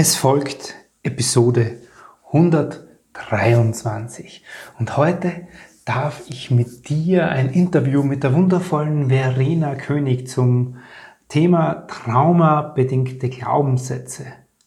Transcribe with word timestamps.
Es 0.00 0.14
folgt 0.14 0.76
Episode 1.02 1.78
123 2.28 4.44
und 4.78 4.96
heute 4.96 5.48
darf 5.84 6.22
ich 6.28 6.52
mit 6.52 6.88
dir 6.88 7.30
ein 7.30 7.50
Interview 7.50 8.04
mit 8.04 8.22
der 8.22 8.32
wundervollen 8.32 9.08
Verena 9.08 9.74
König 9.74 10.28
zum 10.28 10.76
Thema 11.26 11.88
traumabedingte 11.88 13.28
Glaubenssätze 13.28 14.26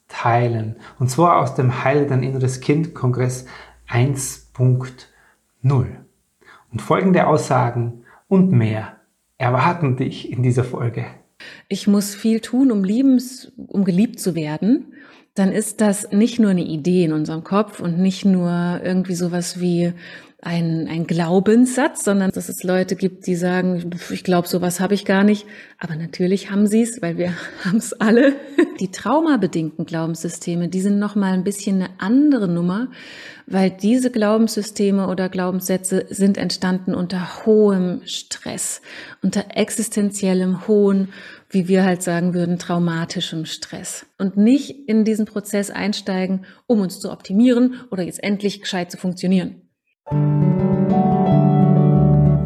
teilen. 0.09 0.75
Und 0.99 1.09
zwar 1.09 1.39
aus 1.39 1.55
dem 1.55 1.85
Heil 1.85 2.07
dein 2.07 2.23
inneres 2.23 2.59
Kind 2.59 2.93
Kongress 2.93 3.45
1.0. 3.87 4.75
Und 5.63 6.81
folgende 6.81 7.27
Aussagen 7.27 8.03
und 8.27 8.51
mehr 8.51 8.97
erwarten 9.37 9.95
dich 9.95 10.29
in 10.29 10.43
dieser 10.43 10.65
Folge. 10.65 11.05
Ich 11.69 11.87
muss 11.87 12.15
viel 12.15 12.41
tun, 12.41 12.69
um 12.69 12.83
liebens, 12.83 13.53
um 13.55 13.85
geliebt 13.85 14.19
zu 14.19 14.35
werden 14.35 14.91
dann 15.35 15.51
ist 15.51 15.79
das 15.79 16.11
nicht 16.11 16.39
nur 16.39 16.51
eine 16.51 16.63
Idee 16.63 17.05
in 17.05 17.13
unserem 17.13 17.43
Kopf 17.43 17.79
und 17.79 17.97
nicht 17.97 18.25
nur 18.25 18.81
irgendwie 18.83 19.15
sowas 19.15 19.59
wie 19.59 19.93
ein, 20.41 20.87
ein 20.87 21.05
Glaubenssatz, 21.05 22.03
sondern 22.03 22.31
dass 22.31 22.49
es 22.49 22.63
Leute 22.63 22.95
gibt, 22.95 23.27
die 23.27 23.35
sagen, 23.35 23.91
ich 24.09 24.23
glaube, 24.23 24.47
sowas 24.47 24.79
habe 24.79 24.93
ich 24.93 25.05
gar 25.05 25.23
nicht. 25.23 25.45
Aber 25.77 25.95
natürlich 25.95 26.49
haben 26.49 26.67
sie 26.67 26.81
es, 26.81 27.01
weil 27.01 27.17
wir 27.17 27.33
haben 27.65 27.77
es 27.77 27.93
alle. 27.93 28.33
Die 28.79 28.89
traumabedingten 28.89 29.85
Glaubenssysteme, 29.85 30.67
die 30.67 30.81
sind 30.81 30.99
nochmal 30.99 31.33
ein 31.33 31.43
bisschen 31.43 31.77
eine 31.77 31.89
andere 31.99 32.47
Nummer, 32.47 32.89
weil 33.45 33.69
diese 33.69 34.09
Glaubenssysteme 34.09 35.07
oder 35.07 35.29
Glaubenssätze 35.29 36.05
sind 36.09 36.37
entstanden 36.37 36.95
unter 36.95 37.45
hohem 37.45 38.01
Stress, 38.05 38.81
unter 39.21 39.45
existenziellem 39.55 40.67
hohen 40.67 41.09
wie 41.51 41.67
wir 41.67 41.83
halt 41.83 42.01
sagen 42.01 42.33
würden, 42.33 42.57
traumatischem 42.57 43.45
Stress. 43.45 44.05
Und 44.17 44.37
nicht 44.37 44.87
in 44.87 45.03
diesen 45.03 45.25
Prozess 45.25 45.69
einsteigen, 45.69 46.45
um 46.65 46.79
uns 46.79 46.99
zu 46.99 47.11
optimieren 47.11 47.75
oder 47.91 48.03
jetzt 48.03 48.23
endlich 48.23 48.61
gescheit 48.61 48.89
zu 48.89 48.97
funktionieren. 48.97 49.60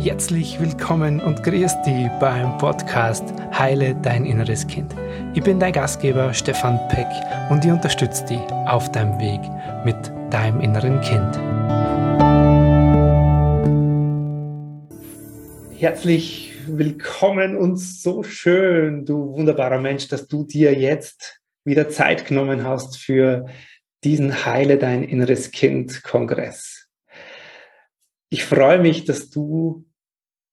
Herzlich 0.06 0.60
willkommen 0.60 1.20
und 1.20 1.42
grüß 1.42 1.82
dich 1.82 2.10
beim 2.20 2.58
Podcast 2.58 3.24
Heile 3.58 3.96
dein 4.04 4.26
inneres 4.26 4.68
Kind. 4.68 4.94
Ich 5.34 5.42
bin 5.42 5.60
dein 5.60 5.74
Gastgeber 5.74 6.34
Stefan 6.34 6.80
Peck 6.90 7.08
und 7.50 7.66
ich 7.66 7.72
unterstütze 7.72 8.26
dich 8.26 8.42
auf 8.68 8.92
deinem 8.92 9.20
Weg 9.20 9.40
mit 9.84 9.96
deinem 10.32 10.62
inneren 10.62 11.02
Kind. 11.02 11.36
Herzlich 15.80 16.54
willkommen 16.68 17.58
und 17.58 17.78
so 17.78 18.22
schön, 18.22 19.06
du 19.06 19.34
wunderbarer 19.34 19.80
Mensch, 19.80 20.08
dass 20.08 20.28
du 20.28 20.44
dir 20.44 20.74
jetzt 20.78 21.42
wieder 21.64 21.90
Zeit 21.90 22.26
genommen 22.26 22.64
hast 22.64 22.98
für 22.98 23.48
diesen 24.04 24.46
Heile 24.46 24.78
dein 24.78 25.04
inneres 25.04 25.52
Kind 25.52 26.04
Kongress. 26.04 26.85
Ich 28.36 28.44
freue 28.44 28.80
mich, 28.80 29.06
dass 29.06 29.30
du 29.30 29.86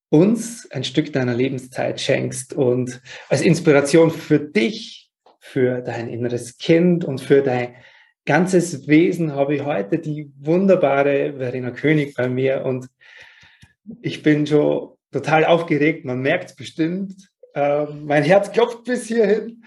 uns 0.08 0.70
ein 0.70 0.84
Stück 0.84 1.12
deiner 1.12 1.34
Lebenszeit 1.34 2.00
schenkst 2.00 2.52
und 2.52 3.02
als 3.28 3.40
Inspiration 3.40 4.12
für 4.12 4.38
dich, 4.38 5.10
für 5.40 5.80
dein 5.80 6.08
inneres 6.08 6.58
Kind 6.58 7.04
und 7.04 7.20
für 7.20 7.42
dein 7.42 7.74
ganzes 8.24 8.86
Wesen 8.86 9.32
habe 9.32 9.56
ich 9.56 9.64
heute 9.64 9.98
die 9.98 10.30
wunderbare 10.38 11.34
Verena 11.38 11.72
König 11.72 12.14
bei 12.14 12.28
mir 12.28 12.64
und 12.64 12.86
ich 14.00 14.22
bin 14.22 14.46
schon 14.46 14.90
total 15.10 15.44
aufgeregt, 15.44 16.04
man 16.04 16.20
merkt 16.20 16.50
es 16.50 16.54
bestimmt. 16.54 17.32
Äh, 17.52 17.86
mein 17.86 18.22
Herz 18.22 18.52
klopft 18.52 18.84
bis 18.84 19.08
hierhin. 19.08 19.64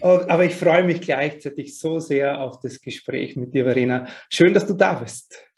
Und, 0.00 0.30
aber 0.30 0.46
ich 0.46 0.54
freue 0.54 0.84
mich 0.84 1.02
gleichzeitig 1.02 1.78
so 1.78 1.98
sehr 2.00 2.40
auf 2.40 2.58
das 2.60 2.80
Gespräch 2.80 3.36
mit 3.36 3.52
dir, 3.52 3.64
Verena. 3.64 4.06
Schön, 4.30 4.54
dass 4.54 4.66
du 4.66 4.72
da 4.72 4.94
bist. 4.94 5.49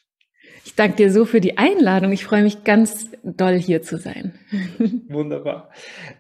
Ich 0.73 0.77
danke 0.77 0.97
dir 0.97 1.13
so 1.13 1.27
für 1.27 1.43
die 1.43 1.59
Einladung. 1.59 2.13
Ich 2.13 2.25
freue 2.25 2.43
mich 2.43 2.65
ganz 2.65 3.11
doll, 3.23 3.59
hier 3.59 3.83
zu 3.83 3.99
sein. 3.99 4.33
Wunderbar. 5.11 5.69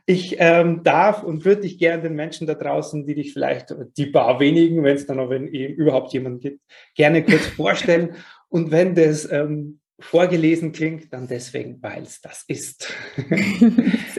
Ich 0.04 0.36
ähm, 0.40 0.82
darf 0.82 1.22
und 1.22 1.46
würde 1.46 1.62
dich 1.62 1.78
gerne 1.78 2.02
den 2.02 2.14
Menschen 2.14 2.46
da 2.46 2.52
draußen, 2.52 3.06
die 3.06 3.14
dich 3.14 3.32
vielleicht, 3.32 3.74
die 3.96 4.08
paar 4.08 4.40
wenigen, 4.40 4.84
wenn 4.84 4.94
es 4.94 5.06
dann 5.06 5.16
noch 5.16 5.30
wenn, 5.30 5.46
überhaupt 5.46 6.12
jemanden 6.12 6.40
gibt, 6.40 6.60
gerne 6.94 7.24
kurz 7.24 7.46
vorstellen. 7.56 8.16
Und 8.50 8.70
wenn 8.70 8.94
das 8.94 9.32
ähm, 9.32 9.80
vorgelesen 9.98 10.72
klingt, 10.72 11.10
dann 11.14 11.26
deswegen, 11.26 11.82
weil 11.82 12.02
es 12.02 12.20
das 12.20 12.44
ist. 12.46 12.92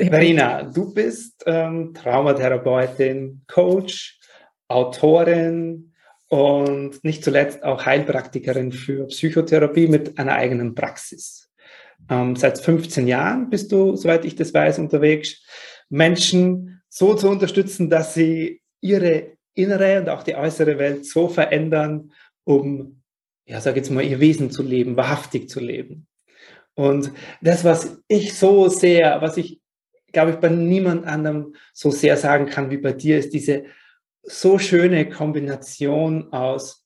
Marina, 0.09 0.63
du 0.63 0.95
bist 0.95 1.43
ähm, 1.45 1.93
Traumatherapeutin, 1.93 3.43
Coach, 3.45 4.19
Autorin 4.67 5.92
und 6.33 7.03
nicht 7.03 7.23
zuletzt 7.23 7.61
auch 7.61 7.85
Heilpraktikerin 7.85 8.71
für 8.71 9.05
Psychotherapie 9.05 9.85
mit 9.85 10.17
einer 10.17 10.33
eigenen 10.33 10.73
Praxis. 10.73 11.51
Ähm, 12.09 12.35
seit 12.35 12.57
15 12.57 13.07
Jahren 13.07 13.51
bist 13.51 13.71
du, 13.71 13.95
soweit 13.95 14.25
ich 14.25 14.35
das 14.35 14.51
weiß, 14.51 14.79
unterwegs, 14.79 15.45
Menschen 15.89 16.81
so 16.89 17.13
zu 17.13 17.29
unterstützen, 17.29 17.87
dass 17.87 18.15
sie 18.15 18.63
ihre 18.81 19.37
innere 19.53 19.99
und 19.99 20.09
auch 20.09 20.23
die 20.23 20.33
äußere 20.33 20.79
Welt 20.79 21.05
so 21.05 21.27
verändern, 21.27 22.11
um 22.45 23.03
ja, 23.45 23.61
sag 23.61 23.75
jetzt 23.75 23.91
mal, 23.91 24.03
ihr 24.03 24.19
Wesen 24.19 24.49
zu 24.49 24.63
leben, 24.63 24.97
wahrhaftig 24.97 25.49
zu 25.49 25.59
leben. 25.59 26.07
Und 26.73 27.11
das, 27.41 27.63
was 27.63 28.01
ich 28.07 28.33
so 28.33 28.69
sehr, 28.69 29.21
was 29.21 29.37
ich, 29.37 29.61
glaube 30.11 30.31
ich, 30.31 30.37
bei 30.37 30.49
niemand 30.49 31.05
anderem 31.05 31.53
so 31.73 31.91
sehr 31.91 32.17
sagen 32.17 32.47
kann 32.47 32.71
wie 32.71 32.77
bei 32.77 32.93
dir, 32.93 33.19
ist 33.19 33.35
diese 33.35 33.65
so 34.23 34.57
schöne 34.57 35.09
Kombination 35.09 36.31
aus 36.33 36.85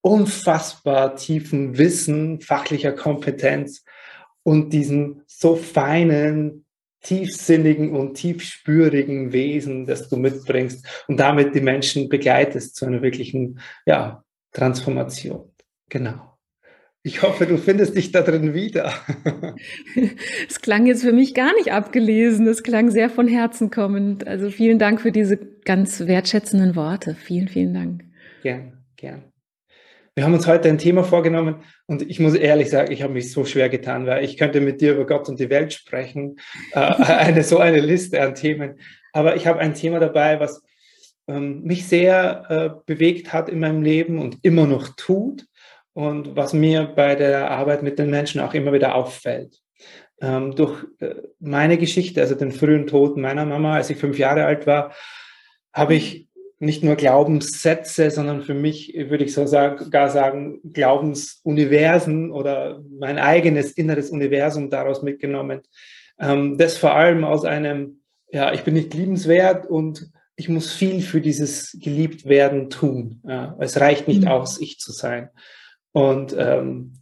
unfassbar 0.00 1.16
tiefen 1.16 1.78
Wissen, 1.78 2.40
fachlicher 2.40 2.92
Kompetenz 2.92 3.84
und 4.42 4.72
diesem 4.72 5.22
so 5.26 5.56
feinen, 5.56 6.66
tiefsinnigen 7.02 7.94
und 7.94 8.14
tiefspürigen 8.14 9.32
Wesen, 9.32 9.86
das 9.86 10.08
du 10.08 10.16
mitbringst 10.16 10.86
und 11.08 11.18
damit 11.18 11.54
die 11.54 11.60
Menschen 11.60 12.08
begleitest 12.08 12.76
zu 12.76 12.86
einer 12.86 13.02
wirklichen, 13.02 13.60
ja, 13.86 14.24
Transformation. 14.52 15.52
Genau. 15.88 16.31
Ich 17.04 17.22
hoffe, 17.22 17.46
du 17.46 17.58
findest 17.58 17.96
dich 17.96 18.12
da 18.12 18.22
drin 18.22 18.54
wieder. 18.54 18.92
Es 20.48 20.60
klang 20.60 20.86
jetzt 20.86 21.02
für 21.02 21.12
mich 21.12 21.34
gar 21.34 21.52
nicht 21.56 21.72
abgelesen. 21.72 22.46
Es 22.46 22.62
klang 22.62 22.90
sehr 22.90 23.10
von 23.10 23.26
Herzen 23.26 23.70
kommend. 23.70 24.26
Also 24.26 24.50
vielen 24.50 24.78
Dank 24.78 25.00
für 25.00 25.10
diese 25.10 25.36
ganz 25.36 26.06
wertschätzenden 26.06 26.76
Worte. 26.76 27.16
Vielen, 27.16 27.48
vielen 27.48 27.74
Dank. 27.74 28.04
Gern, 28.42 28.84
gern. 28.96 29.24
Wir 30.14 30.24
haben 30.24 30.34
uns 30.34 30.46
heute 30.46 30.68
ein 30.68 30.78
Thema 30.78 31.02
vorgenommen 31.02 31.62
und 31.86 32.02
ich 32.02 32.20
muss 32.20 32.34
ehrlich 32.34 32.70
sagen, 32.70 32.92
ich 32.92 33.02
habe 33.02 33.14
mich 33.14 33.32
so 33.32 33.44
schwer 33.44 33.68
getan, 33.68 34.06
weil 34.06 34.24
ich 34.24 34.36
könnte 34.36 34.60
mit 34.60 34.80
dir 34.80 34.92
über 34.92 35.06
Gott 35.06 35.28
und 35.28 35.40
die 35.40 35.50
Welt 35.50 35.72
sprechen, 35.72 36.36
äh, 36.72 36.78
eine 36.78 37.42
so 37.42 37.58
eine 37.58 37.80
Liste 37.80 38.20
an 38.20 38.34
Themen. 38.34 38.78
Aber 39.12 39.34
ich 39.34 39.46
habe 39.46 39.58
ein 39.58 39.74
Thema 39.74 39.98
dabei, 39.98 40.38
was 40.38 40.62
ähm, 41.26 41.62
mich 41.62 41.88
sehr 41.88 42.44
äh, 42.48 42.70
bewegt 42.86 43.32
hat 43.32 43.48
in 43.48 43.58
meinem 43.58 43.82
Leben 43.82 44.18
und 44.18 44.38
immer 44.42 44.66
noch 44.66 44.90
tut 44.96 45.46
und 45.94 46.36
was 46.36 46.52
mir 46.52 46.84
bei 46.84 47.14
der 47.14 47.50
Arbeit 47.50 47.82
mit 47.82 47.98
den 47.98 48.10
Menschen 48.10 48.40
auch 48.40 48.54
immer 48.54 48.72
wieder 48.72 48.94
auffällt. 48.94 49.58
Ähm, 50.20 50.54
durch 50.54 50.84
äh, 51.00 51.14
meine 51.40 51.78
Geschichte, 51.78 52.20
also 52.20 52.34
den 52.34 52.52
frühen 52.52 52.86
Tod 52.86 53.16
meiner 53.16 53.44
Mama, 53.44 53.74
als 53.74 53.90
ich 53.90 53.98
fünf 53.98 54.18
Jahre 54.18 54.44
alt 54.44 54.66
war, 54.66 54.94
habe 55.72 55.94
ich 55.94 56.28
nicht 56.62 56.84
nur 56.84 56.94
Glaubenssätze, 56.94 58.10
sondern 58.12 58.42
für 58.42 58.54
mich 58.54 58.94
würde 58.94 59.24
ich 59.24 59.34
so 59.34 59.46
sagen, 59.46 59.90
gar 59.90 60.10
sagen, 60.10 60.60
Glaubensuniversen 60.62 62.30
oder 62.30 62.80
mein 62.88 63.18
eigenes 63.18 63.72
inneres 63.72 64.10
Universum 64.10 64.70
daraus 64.70 65.02
mitgenommen. 65.02 65.62
Ähm, 66.20 66.56
das 66.58 66.78
vor 66.78 66.94
allem 66.94 67.24
aus 67.24 67.44
einem, 67.44 68.02
ja, 68.30 68.52
ich 68.52 68.62
bin 68.62 68.74
nicht 68.74 68.94
liebenswert 68.94 69.66
und 69.66 70.08
ich 70.36 70.48
muss 70.48 70.72
viel 70.72 71.00
für 71.00 71.20
dieses 71.20 71.76
Geliebtwerden 71.80 72.70
tun. 72.70 73.20
Ja. 73.26 73.56
Es 73.58 73.80
reicht 73.80 74.06
nicht 74.06 74.22
mhm. 74.22 74.28
aus, 74.28 74.60
ich 74.60 74.78
zu 74.78 74.92
sein. 74.92 75.30
Und 75.92 76.34
ähm, 76.38 76.94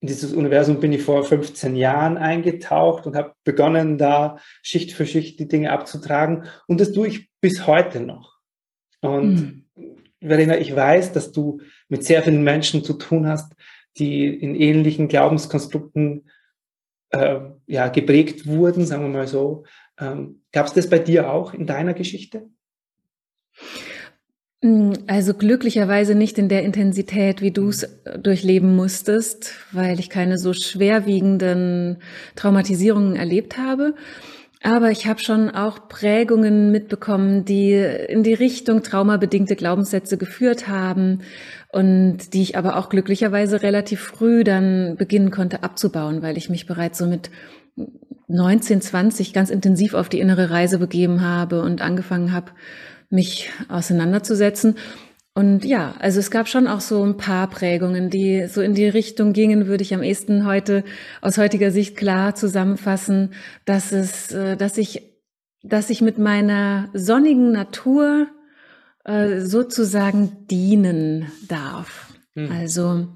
in 0.00 0.08
dieses 0.08 0.32
Universum 0.32 0.78
bin 0.78 0.92
ich 0.92 1.02
vor 1.02 1.24
15 1.24 1.74
Jahren 1.74 2.18
eingetaucht 2.18 3.06
und 3.06 3.16
habe 3.16 3.34
begonnen, 3.44 3.98
da 3.98 4.38
Schicht 4.62 4.92
für 4.92 5.06
Schicht 5.06 5.40
die 5.40 5.48
Dinge 5.48 5.72
abzutragen. 5.72 6.44
Und 6.66 6.80
das 6.80 6.92
tue 6.92 7.08
ich 7.08 7.30
bis 7.40 7.66
heute 7.66 8.00
noch. 8.00 8.36
Und 9.00 9.34
mhm. 9.34 9.66
Verena, 10.20 10.58
ich 10.58 10.74
weiß, 10.74 11.12
dass 11.12 11.32
du 11.32 11.60
mit 11.88 12.04
sehr 12.04 12.22
vielen 12.22 12.42
Menschen 12.42 12.84
zu 12.84 12.94
tun 12.94 13.26
hast, 13.26 13.54
die 13.98 14.26
in 14.26 14.54
ähnlichen 14.54 15.08
Glaubenskonstrukten 15.08 16.30
äh, 17.10 17.40
ja, 17.66 17.88
geprägt 17.88 18.46
wurden, 18.46 18.84
sagen 18.84 19.02
wir 19.02 19.08
mal 19.08 19.28
so. 19.28 19.64
Ähm, 19.98 20.42
Gab 20.52 20.66
es 20.66 20.74
das 20.74 20.90
bei 20.90 20.98
dir 20.98 21.30
auch 21.30 21.54
in 21.54 21.66
deiner 21.66 21.94
Geschichte? 21.94 22.48
Mm, 24.66 24.94
also 25.06 25.32
glücklicherweise 25.32 26.16
nicht 26.16 26.38
in 26.38 26.48
der 26.48 26.64
Intensität, 26.64 27.40
wie 27.40 27.52
du 27.52 27.68
es 27.68 27.84
äh, 27.84 28.18
durchleben 28.18 28.74
musstest, 28.74 29.54
weil 29.70 30.00
ich 30.00 30.10
keine 30.10 30.38
so 30.38 30.52
schwerwiegenden 30.52 31.98
Traumatisierungen 32.34 33.14
erlebt 33.14 33.58
habe. 33.58 33.94
Aber 34.62 34.90
ich 34.90 35.06
habe 35.06 35.20
schon 35.20 35.50
auch 35.50 35.88
Prägungen 35.88 36.72
mitbekommen, 36.72 37.44
die 37.44 37.74
in 37.74 38.24
die 38.24 38.34
Richtung 38.34 38.82
traumabedingte 38.82 39.54
Glaubenssätze 39.54 40.16
geführt 40.16 40.66
haben 40.66 41.20
und 41.70 42.32
die 42.34 42.42
ich 42.42 42.56
aber 42.56 42.76
auch 42.76 42.88
glücklicherweise 42.88 43.62
relativ 43.62 44.00
früh 44.00 44.42
dann 44.42 44.96
beginnen 44.96 45.30
konnte 45.30 45.62
abzubauen, 45.62 46.22
weil 46.22 46.36
ich 46.36 46.50
mich 46.50 46.66
bereits 46.66 46.98
so 46.98 47.06
mit 47.06 47.30
19, 48.26 48.80
20 48.80 49.32
ganz 49.32 49.50
intensiv 49.50 49.94
auf 49.94 50.08
die 50.08 50.18
innere 50.18 50.50
Reise 50.50 50.78
begeben 50.78 51.20
habe 51.20 51.62
und 51.62 51.80
angefangen 51.80 52.32
habe, 52.32 52.50
mich 53.10 53.50
auseinanderzusetzen. 53.68 54.76
Und 55.34 55.66
ja, 55.66 55.94
also 55.98 56.18
es 56.18 56.30
gab 56.30 56.48
schon 56.48 56.66
auch 56.66 56.80
so 56.80 57.04
ein 57.04 57.18
paar 57.18 57.48
Prägungen, 57.50 58.08
die 58.08 58.46
so 58.48 58.62
in 58.62 58.74
die 58.74 58.88
Richtung 58.88 59.34
gingen, 59.34 59.66
würde 59.66 59.82
ich 59.82 59.94
am 59.94 60.02
ehesten 60.02 60.46
heute 60.46 60.82
aus 61.20 61.36
heutiger 61.36 61.70
Sicht 61.70 61.94
klar 61.94 62.34
zusammenfassen, 62.34 63.34
dass 63.66 63.92
es, 63.92 64.32
äh, 64.32 64.56
dass 64.56 64.78
ich, 64.78 65.02
dass 65.62 65.90
ich 65.90 66.00
mit 66.00 66.16
meiner 66.16 66.88
sonnigen 66.94 67.52
Natur 67.52 68.28
äh, 69.04 69.40
sozusagen 69.40 70.46
dienen 70.48 71.26
darf. 71.48 72.05
Mhm. 72.36 72.52
Also 72.52 73.06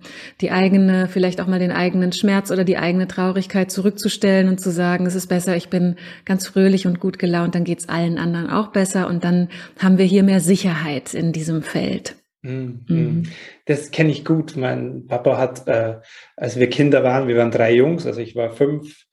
die 0.40 0.50
eigene, 0.50 1.06
vielleicht 1.06 1.40
auch 1.40 1.46
mal 1.46 1.58
den 1.58 1.70
eigenen 1.70 2.12
Schmerz 2.12 2.50
oder 2.50 2.64
die 2.64 2.78
eigene 2.78 3.06
Traurigkeit 3.06 3.70
zurückzustellen 3.70 4.48
und 4.48 4.60
zu 4.60 4.70
sagen, 4.70 5.06
es 5.06 5.14
ist 5.14 5.26
besser, 5.26 5.56
ich 5.56 5.68
bin 5.68 5.96
ganz 6.24 6.46
fröhlich 6.46 6.86
und 6.86 7.00
gut 7.00 7.18
gelaunt, 7.18 7.54
dann 7.54 7.64
geht's 7.64 7.88
allen 7.88 8.18
anderen 8.18 8.48
auch 8.48 8.68
besser 8.68 9.06
und 9.08 9.22
dann 9.22 9.48
haben 9.78 9.98
wir 9.98 10.06
hier 10.06 10.22
mehr 10.22 10.40
Sicherheit 10.40 11.14
in 11.14 11.32
diesem 11.32 11.62
Feld. 11.62 12.16
Mhm. 12.42 12.80
mhm. 12.88 13.22
Das 13.66 13.90
kenne 13.90 14.10
ich 14.10 14.24
gut. 14.24 14.56
Mein 14.56 15.06
Papa 15.06 15.36
hat, 15.36 15.68
äh, 15.68 15.98
als 16.36 16.58
wir 16.58 16.70
Kinder 16.70 17.04
waren, 17.04 17.28
wir 17.28 17.36
waren 17.36 17.50
drei 17.50 17.74
Jungs, 17.74 18.06
also 18.06 18.20
ich 18.20 18.34
war 18.34 18.50
fünf, 18.50 19.04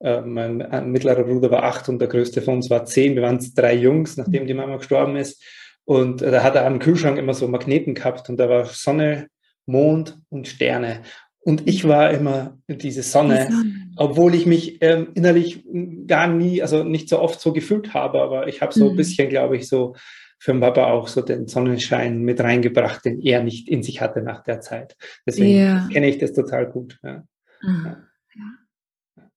äh, 0.00 0.20
mein 0.20 0.58
mittlerer 0.92 1.24
Bruder 1.24 1.50
war 1.50 1.62
acht 1.62 1.88
und 1.88 1.98
der 1.98 2.08
größte 2.08 2.42
von 2.42 2.56
uns 2.56 2.68
war 2.68 2.84
zehn. 2.84 3.14
Wir 3.14 3.22
waren 3.22 3.40
drei 3.54 3.74
Jungs, 3.74 4.18
nachdem 4.18 4.46
die 4.46 4.52
Mama 4.52 4.76
gestorben 4.76 5.16
ist. 5.16 5.42
Und 5.86 6.20
äh, 6.20 6.30
da 6.30 6.42
hat 6.42 6.54
er 6.54 6.66
am 6.66 6.78
Kühlschrank 6.78 7.16
immer 7.16 7.32
so 7.32 7.48
Magneten 7.48 7.94
gehabt 7.94 8.28
und 8.28 8.36
da 8.36 8.50
war 8.50 8.66
Sonne, 8.66 9.28
Mond 9.66 10.18
und 10.28 10.48
Sterne. 10.48 11.02
Und 11.40 11.68
ich 11.68 11.86
war 11.86 12.10
immer 12.10 12.58
diese 12.68 13.02
Sonne, 13.02 13.46
die 13.48 13.52
Sonne. 13.54 13.90
obwohl 13.96 14.34
ich 14.34 14.46
mich 14.46 14.78
ähm, 14.80 15.08
innerlich 15.14 15.64
gar 16.06 16.26
nie, 16.26 16.62
also 16.62 16.84
nicht 16.84 17.08
so 17.08 17.20
oft 17.20 17.40
so 17.40 17.52
gefühlt 17.52 17.92
habe, 17.92 18.22
aber 18.22 18.48
ich 18.48 18.62
habe 18.62 18.72
so 18.72 18.84
mhm. 18.84 18.90
ein 18.90 18.96
bisschen, 18.96 19.28
glaube 19.28 19.56
ich, 19.56 19.68
so 19.68 19.94
für 20.38 20.52
den 20.52 20.60
Papa 20.60 20.90
auch 20.90 21.08
so 21.08 21.22
den 21.22 21.46
Sonnenschein 21.46 22.22
mit 22.22 22.40
reingebracht, 22.40 23.04
den 23.04 23.20
er 23.20 23.42
nicht 23.42 23.68
in 23.68 23.82
sich 23.82 24.00
hatte 24.00 24.22
nach 24.22 24.42
der 24.42 24.60
Zeit. 24.60 24.96
Deswegen 25.26 25.58
ja. 25.58 25.88
kenne 25.92 26.08
ich 26.08 26.18
das 26.18 26.32
total 26.32 26.70
gut. 26.70 26.98
Ja. 27.02 27.24
Ah, 27.62 27.96
ja. 28.34 29.30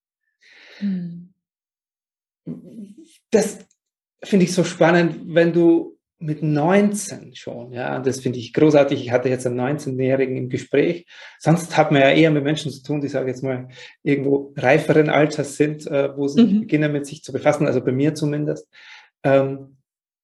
Hm. 0.79 1.33
Das 3.31 3.59
finde 4.23 4.45
ich 4.45 4.53
so 4.53 4.63
spannend, 4.63 5.19
wenn 5.27 5.53
du 5.53 5.96
mit 6.19 6.41
19 6.41 7.35
schon, 7.35 7.71
ja, 7.73 7.99
das 7.99 8.21
finde 8.21 8.39
ich 8.39 8.53
großartig. 8.53 9.01
Ich 9.01 9.11
hatte 9.11 9.29
jetzt 9.29 9.45
einen 9.45 9.59
19-Jährigen 9.59 10.35
im 10.35 10.49
Gespräch. 10.49 11.05
Sonst 11.39 11.77
hat 11.77 11.91
man 11.91 12.01
ja 12.01 12.09
eher 12.09 12.31
mit 12.31 12.43
Menschen 12.43 12.71
zu 12.71 12.81
tun, 12.81 13.01
die, 13.01 13.07
sage 13.07 13.29
jetzt 13.29 13.43
mal, 13.43 13.67
irgendwo 14.01 14.53
reiferen 14.57 15.09
Alters 15.09 15.57
sind, 15.57 15.85
äh, 15.85 16.15
wo 16.17 16.27
sie 16.27 16.43
mhm. 16.43 16.59
beginnen 16.61 16.91
mit 16.91 17.05
sich 17.05 17.23
zu 17.23 17.31
befassen, 17.31 17.67
also 17.67 17.81
bei 17.81 17.91
mir 17.91 18.15
zumindest. 18.15 18.67
Ähm, 19.23 19.77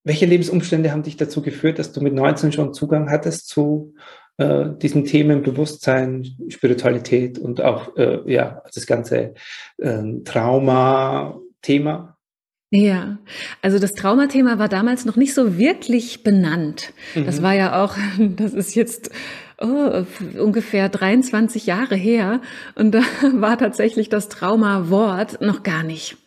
welche 0.04 0.26
Lebensumstände 0.26 0.92
haben 0.92 1.04
dich 1.04 1.16
dazu 1.16 1.42
geführt, 1.42 1.80
dass 1.80 1.92
du 1.92 2.02
mit 2.02 2.14
19 2.14 2.52
schon 2.52 2.74
Zugang 2.74 3.10
hattest 3.10 3.48
zu 3.48 3.94
äh, 4.38 4.66
diesen 4.82 5.06
Themen 5.06 5.44
Bewusstsein, 5.44 6.26
Spiritualität 6.50 7.38
und 7.38 7.62
auch 7.62 7.96
äh, 7.98 8.20
ja, 8.32 8.64
das 8.74 8.88
ganze 8.88 9.36
äh, 9.78 10.04
Trauma-Thema? 10.26 12.13
Ja, 12.76 13.20
also 13.62 13.78
das 13.78 13.92
Traumathema 13.92 14.58
war 14.58 14.68
damals 14.68 15.06
noch 15.06 15.16
nicht 15.16 15.36
so 15.36 15.60
wirklich 15.60 16.24
benannt. 16.24 16.92
Mhm. 17.14 17.28
Das 17.28 17.44
war 17.44 17.54
ja 17.54 17.84
auch, 17.84 17.96
das 18.18 18.56
ist 18.56 18.74
jetzt 18.74 19.12
oh, 19.62 20.04
ungefähr 20.40 20.90
23 20.90 21.68
Jahre 21.68 21.96
her 21.96 22.42
und 22.74 22.96
da 22.96 23.04
war 23.34 23.60
tatsächlich 23.60 24.10
das 24.10 24.28
Trauma-Wort 24.28 25.40
noch 25.40 25.62
gar 25.62 25.84
nicht 25.84 26.18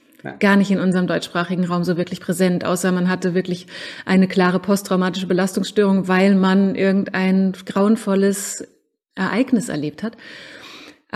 gar 0.41 0.57
nicht 0.57 0.73
in 0.73 0.81
unserem 0.81 1.07
deutschsprachigen 1.07 1.65
Raum 1.67 1.85
so 1.85 1.97
wirklich 1.97 2.21
präsent, 2.21 2.65
außer 2.65 2.91
man 2.91 3.09
hatte 3.09 3.35
wirklich 3.35 3.69
eine 4.07 4.27
klare 4.27 4.59
posttraumatische 4.59 5.29
Belastungsstörung, 5.29 6.09
weil 6.09 6.35
man 6.35 6.75
irgendein 6.75 7.53
grauenvolles 7.65 8.67
Ereignis 9.15 9.69
erlebt 9.69 10.03
hat. 10.03 10.17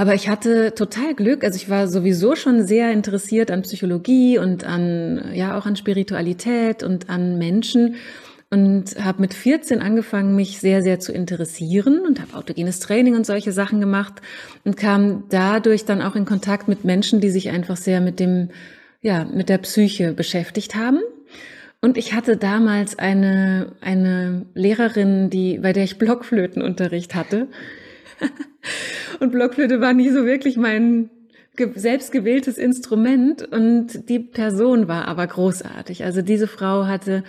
Aber 0.01 0.15
ich 0.15 0.31
hatte 0.31 0.75
total 0.75 1.15
Glück. 1.15 1.45
Also 1.45 1.57
ich 1.57 1.69
war 1.69 1.87
sowieso 1.87 2.35
schon 2.35 2.67
sehr 2.67 2.91
interessiert 2.91 3.51
an 3.51 3.61
Psychologie 3.61 4.39
und 4.39 4.65
an, 4.65 5.33
ja, 5.35 5.59
auch 5.59 5.67
an 5.67 5.77
Spiritualität 5.77 6.83
und 6.83 7.11
an 7.11 7.37
Menschen 7.37 7.97
und 8.49 8.97
habe 9.05 9.21
mit 9.21 9.35
14 9.35 9.83
angefangen, 9.83 10.35
mich 10.35 10.59
sehr, 10.59 10.83
sehr 10.83 11.01
zu 11.01 11.13
interessieren 11.13 12.01
und 12.07 12.19
habe 12.19 12.35
autogenes 12.35 12.81
Training 12.81 13.15
und 13.15 13.27
solche 13.27 13.53
Sachen 13.53 13.79
gemacht 13.79 14.23
und 14.65 14.79
kam 14.79 15.25
dadurch 15.29 15.85
dann 15.85 16.01
auch 16.01 16.17
in 16.17 16.25
Kontakt 16.25 16.67
mit 16.67 16.83
Menschen, 16.87 17.21
die 17.21 17.29
sich 17.29 17.51
einfach 17.51 17.77
sehr 17.77 18.01
mit 18.01 18.21
dem, 18.21 18.49
ja, 19.03 19.27
mit 19.27 19.51
der 19.51 19.59
Psyche 19.59 20.15
beschäftigt 20.15 20.77
haben. 20.77 21.01
Und 21.83 21.99
ich 21.99 22.15
hatte 22.15 22.39
damals 22.39 22.99
eine, 22.99 23.73
eine 23.83 24.47
Lehrerin, 24.55 25.29
die, 25.29 25.59
bei 25.59 25.75
der 25.75 25.85
ich 25.85 25.99
Blockflötenunterricht 25.99 27.15
hatte. 27.15 27.49
Und 29.21 29.33
Blockflöte 29.33 29.81
war 29.81 29.93
nie 29.93 30.11
so 30.11 30.25
wirklich 30.25 30.57
mein 30.57 31.11
selbstgewähltes 31.75 32.59
Instrument 32.59 33.43
und 33.43 34.09
die 34.09 34.19
Person 34.21 34.89
war 34.89 35.09
aber 35.09 35.27
großartig. 35.27 36.05
Also 36.05 36.23
diese 36.23 36.47
Frau 36.47 36.87
hatte 36.87 37.25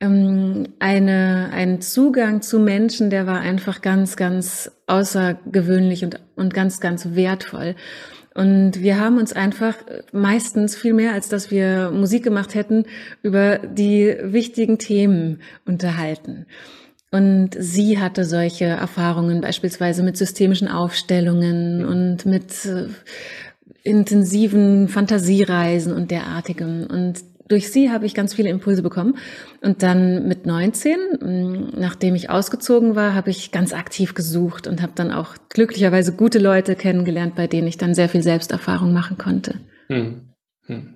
ähm, 0.00 0.68
eine, 0.78 1.50
einen 1.52 1.80
Zugang 1.80 2.42
zu 2.42 2.60
Menschen, 2.60 3.10
der 3.10 3.26
war 3.26 3.40
einfach 3.40 3.82
ganz, 3.82 4.16
ganz 4.16 4.70
außergewöhnlich 4.86 6.04
und, 6.04 6.20
und 6.36 6.54
ganz, 6.54 6.80
ganz 6.80 7.14
wertvoll. 7.14 7.74
Und 8.34 8.82
wir 8.82 9.00
haben 9.00 9.16
uns 9.16 9.32
einfach 9.32 9.74
meistens 10.12 10.76
viel 10.76 10.92
mehr, 10.92 11.14
als 11.14 11.30
dass 11.30 11.50
wir 11.50 11.90
Musik 11.90 12.22
gemacht 12.22 12.54
hätten, 12.54 12.84
über 13.22 13.58
die 13.58 14.14
wichtigen 14.22 14.78
Themen 14.78 15.40
unterhalten. 15.64 16.44
Und 17.12 17.50
sie 17.58 18.00
hatte 18.00 18.24
solche 18.24 18.64
Erfahrungen 18.64 19.40
beispielsweise 19.40 20.02
mit 20.02 20.16
systemischen 20.16 20.68
Aufstellungen 20.68 21.84
und 21.84 22.26
mit 22.26 22.64
äh, 22.64 22.88
intensiven 23.82 24.88
Fantasiereisen 24.88 25.92
und 25.92 26.10
derartigem. 26.10 26.86
Und 26.90 27.20
durch 27.48 27.70
sie 27.70 27.90
habe 27.90 28.06
ich 28.06 28.14
ganz 28.14 28.34
viele 28.34 28.50
Impulse 28.50 28.82
bekommen. 28.82 29.16
Und 29.62 29.82
dann 29.82 30.26
mit 30.26 30.46
19, 30.46 30.98
mm, 31.20 31.78
nachdem 31.78 32.14
ich 32.16 32.28
ausgezogen 32.28 32.96
war, 32.96 33.14
habe 33.14 33.30
ich 33.30 33.52
ganz 33.52 33.72
aktiv 33.72 34.14
gesucht 34.14 34.66
und 34.66 34.82
habe 34.82 34.92
dann 34.94 35.12
auch 35.12 35.36
glücklicherweise 35.48 36.12
gute 36.12 36.40
Leute 36.40 36.74
kennengelernt, 36.74 37.36
bei 37.36 37.46
denen 37.46 37.68
ich 37.68 37.78
dann 37.78 37.94
sehr 37.94 38.08
viel 38.08 38.22
Selbsterfahrung 38.22 38.92
machen 38.92 39.16
konnte. 39.16 39.60
Hm. 39.88 40.22
Hm. 40.66 40.94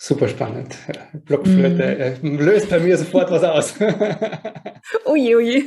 Super 0.00 0.28
spannend. 0.28 0.76
Blockflöte 1.24 2.18
mm. 2.22 2.36
löst 2.38 2.70
bei 2.70 2.78
mir 2.78 2.96
sofort 2.96 3.32
was 3.32 3.42
aus. 3.42 3.74
Oje, 5.04 5.36
oje. 5.36 5.64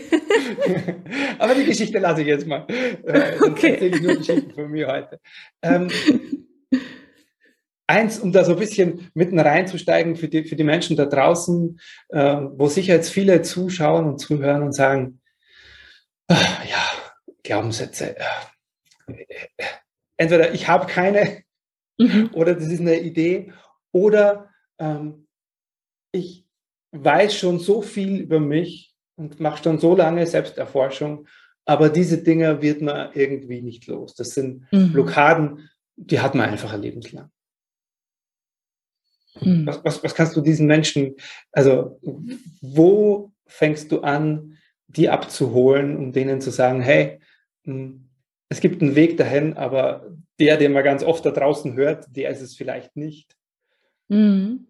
Aber 1.39 1.53
die 1.53 1.65
Geschichte 1.65 1.99
lasse 1.99 2.21
ich 2.21 2.27
jetzt 2.27 2.47
mal. 2.47 2.65
Äh, 2.69 3.33
okay. 3.41 3.73
erzähle 3.73 3.95
ich 3.97 4.01
nur 4.01 4.15
Geschichten 4.15 4.51
von 4.53 4.71
mir 4.71 4.87
heute. 4.87 5.19
Ähm, 5.61 5.89
eins, 7.87 8.19
um 8.19 8.31
da 8.31 8.45
so 8.45 8.53
ein 8.53 8.59
bisschen 8.59 9.11
mitten 9.13 9.37
reinzusteigen 9.37 10.15
für 10.15 10.29
die, 10.29 10.45
für 10.45 10.55
die 10.55 10.63
Menschen 10.63 10.95
da 10.95 11.05
draußen, 11.05 11.77
äh, 12.09 12.37
wo 12.53 12.67
sicher 12.67 12.93
jetzt 12.93 13.11
viele 13.11 13.41
zuschauen 13.41 14.05
und 14.05 14.19
zuhören 14.19 14.63
und 14.63 14.73
sagen, 14.73 15.19
äh, 16.29 16.35
ja, 16.35 16.89
Glaubenssätze. 17.43 18.15
Äh, 18.17 19.13
entweder 20.15 20.53
ich 20.53 20.69
habe 20.69 20.85
keine 20.85 21.43
mhm. 21.97 22.29
oder 22.31 22.55
das 22.55 22.67
ist 22.67 22.79
eine 22.79 22.97
Idee 22.97 23.51
oder 23.91 24.49
ähm, 24.79 25.27
ich 26.11 26.45
weiß 26.91 27.35
schon 27.35 27.59
so 27.59 27.81
viel 27.81 28.19
über 28.19 28.39
mich 28.39 28.93
und 29.15 29.39
mache 29.39 29.63
schon 29.63 29.79
so 29.79 29.95
lange 29.95 30.25
Selbsterforschung, 30.27 31.27
aber 31.65 31.89
diese 31.89 32.21
Dinge 32.21 32.61
wird 32.61 32.81
man 32.81 33.13
irgendwie 33.13 33.61
nicht 33.61 33.87
los. 33.87 34.15
Das 34.15 34.31
sind 34.31 34.67
mhm. 34.71 34.91
Blockaden, 34.93 35.69
die 35.95 36.19
hat 36.19 36.35
man 36.35 36.49
einfach 36.49 36.73
ein 36.73 36.81
lebenslang. 36.81 37.29
Mhm. 39.39 39.65
Was, 39.65 39.83
was, 39.85 40.03
was 40.03 40.15
kannst 40.15 40.35
du 40.35 40.41
diesen 40.41 40.67
Menschen, 40.67 41.15
also 41.51 41.99
wo 42.61 43.31
fängst 43.45 43.91
du 43.91 44.01
an, 44.01 44.57
die 44.87 45.09
abzuholen, 45.09 45.95
um 45.95 46.11
denen 46.11 46.41
zu 46.41 46.49
sagen, 46.49 46.81
hey, 46.81 47.19
hm, 47.63 48.09
es 48.49 48.59
gibt 48.59 48.81
einen 48.81 48.95
Weg 48.95 49.15
dahin, 49.15 49.55
aber 49.55 50.11
der, 50.39 50.57
den 50.57 50.73
man 50.73 50.83
ganz 50.83 51.03
oft 51.03 51.25
da 51.25 51.31
draußen 51.31 51.75
hört, 51.75 52.05
der 52.09 52.29
ist 52.31 52.41
es 52.41 52.55
vielleicht 52.55 52.97
nicht. 52.97 53.37
Mhm. 54.11 54.65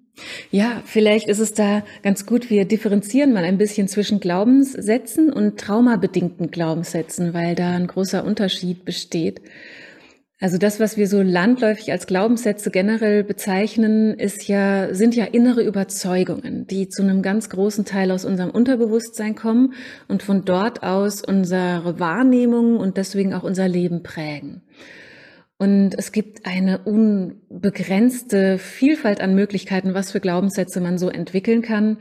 Ja, 0.52 0.84
vielleicht 0.86 1.28
ist 1.28 1.40
es 1.40 1.54
da 1.54 1.84
ganz 2.04 2.26
gut, 2.26 2.50
wir 2.50 2.66
differenzieren 2.66 3.34
mal 3.34 3.44
ein 3.44 3.58
bisschen 3.58 3.88
zwischen 3.88 4.20
Glaubenssätzen 4.20 5.34
und 5.34 5.60
traumabedingten 5.60 6.52
Glaubenssätzen, 6.52 7.34
weil 7.34 7.56
da 7.56 7.72
ein 7.72 7.88
großer 7.88 8.24
Unterschied 8.24 8.86
besteht. 8.86 9.42
Also 10.40 10.58
das, 10.58 10.80
was 10.80 10.98
wir 10.98 11.08
so 11.08 11.22
landläufig 11.22 11.92
als 11.92 12.08
Glaubenssätze 12.08 12.72
generell 12.72 13.24
bezeichnen, 13.24 14.16
ist 14.16 14.48
ja, 14.48 14.94
sind 14.94 15.16
ja 15.16 15.26
innere 15.26 15.62
Überzeugungen, 15.64 16.66
die 16.66 16.90
zu 16.90 17.04
einem 17.04 17.22
ganz 17.22 17.50
großen 17.50 17.86
Teil 17.86 18.12
aus 18.12 18.26
unserem 18.26 18.50
Unterbewusstsein 18.50 19.36
kommen 19.36 19.74
und 20.08 20.24
von 20.24 20.44
dort 20.44 20.82
aus 20.82 21.24
unsere 21.24 22.00
Wahrnehmung 22.00 22.78
und 22.78 22.98
deswegen 22.98 23.36
auch 23.36 23.44
unser 23.44 23.68
Leben 23.68 24.02
prägen. 24.02 24.64
Und 25.62 25.94
es 25.96 26.12
gibt 26.12 26.48
eine 26.48 26.80
unbegrenzte 26.80 28.58
Vielfalt 28.58 29.22
an 29.22 29.36
Möglichkeiten, 29.36 29.94
was 29.94 30.12
für 30.12 30.20
Glaubenssätze 30.20 30.82
man 30.82 30.98
so 30.98 31.08
entwickeln 31.08 31.62
kann 31.62 31.98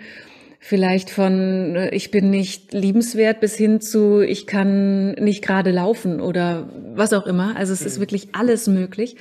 vielleicht 0.63 1.09
von 1.09 1.75
äh, 1.75 1.95
ich 1.95 2.11
bin 2.11 2.29
nicht 2.29 2.75
liebenswert 2.75 3.41
bis 3.41 3.57
hin 3.57 3.81
zu 3.81 4.21
ich 4.21 4.47
kann 4.47 5.13
nicht 5.13 5.43
gerade 5.43 5.71
laufen 5.71 6.21
oder 6.21 6.69
was 6.95 7.15
auch 7.15 7.27
immer. 7.27 7.57
Also 7.57 7.73
es 7.73 7.81
ist 7.81 7.97
mhm. 7.97 8.03
wirklich 8.03 8.29
alles 8.35 8.67
möglich. 8.67 9.17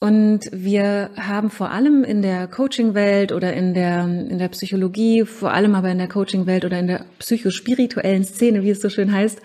Und 0.00 0.50
wir 0.52 1.10
haben 1.16 1.48
vor 1.50 1.70
allem 1.70 2.04
in 2.04 2.22
der 2.22 2.48
Coaching-Welt 2.48 3.32
oder 3.32 3.52
in 3.52 3.72
der, 3.72 4.04
in 4.04 4.38
der 4.38 4.48
Psychologie, 4.48 5.24
vor 5.24 5.52
allem 5.52 5.74
aber 5.76 5.90
in 5.90 5.98
der 5.98 6.08
Coaching-Welt 6.08 6.64
oder 6.64 6.78
in 6.78 6.88
der 6.88 7.04
psychospirituellen 7.20 8.24
Szene, 8.24 8.64
wie 8.64 8.70
es 8.70 8.80
so 8.80 8.88
schön 8.88 9.12
heißt, 9.12 9.40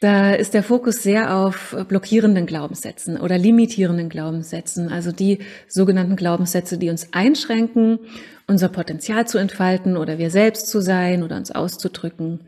da 0.00 0.32
ist 0.32 0.54
der 0.54 0.62
Fokus 0.62 1.02
sehr 1.02 1.36
auf 1.36 1.76
blockierenden 1.88 2.46
Glaubenssätzen 2.46 3.18
oder 3.18 3.38
limitierenden 3.38 4.08
Glaubenssätzen, 4.08 4.90
also 4.90 5.12
die 5.12 5.38
sogenannten 5.68 6.16
Glaubenssätze, 6.16 6.78
die 6.78 6.90
uns 6.90 7.12
einschränken 7.12 8.00
unser 8.50 8.68
Potenzial 8.68 9.26
zu 9.28 9.38
entfalten 9.38 9.96
oder 9.96 10.18
wir 10.18 10.30
selbst 10.30 10.68
zu 10.68 10.80
sein 10.80 11.22
oder 11.22 11.36
uns 11.36 11.52
auszudrücken. 11.52 12.40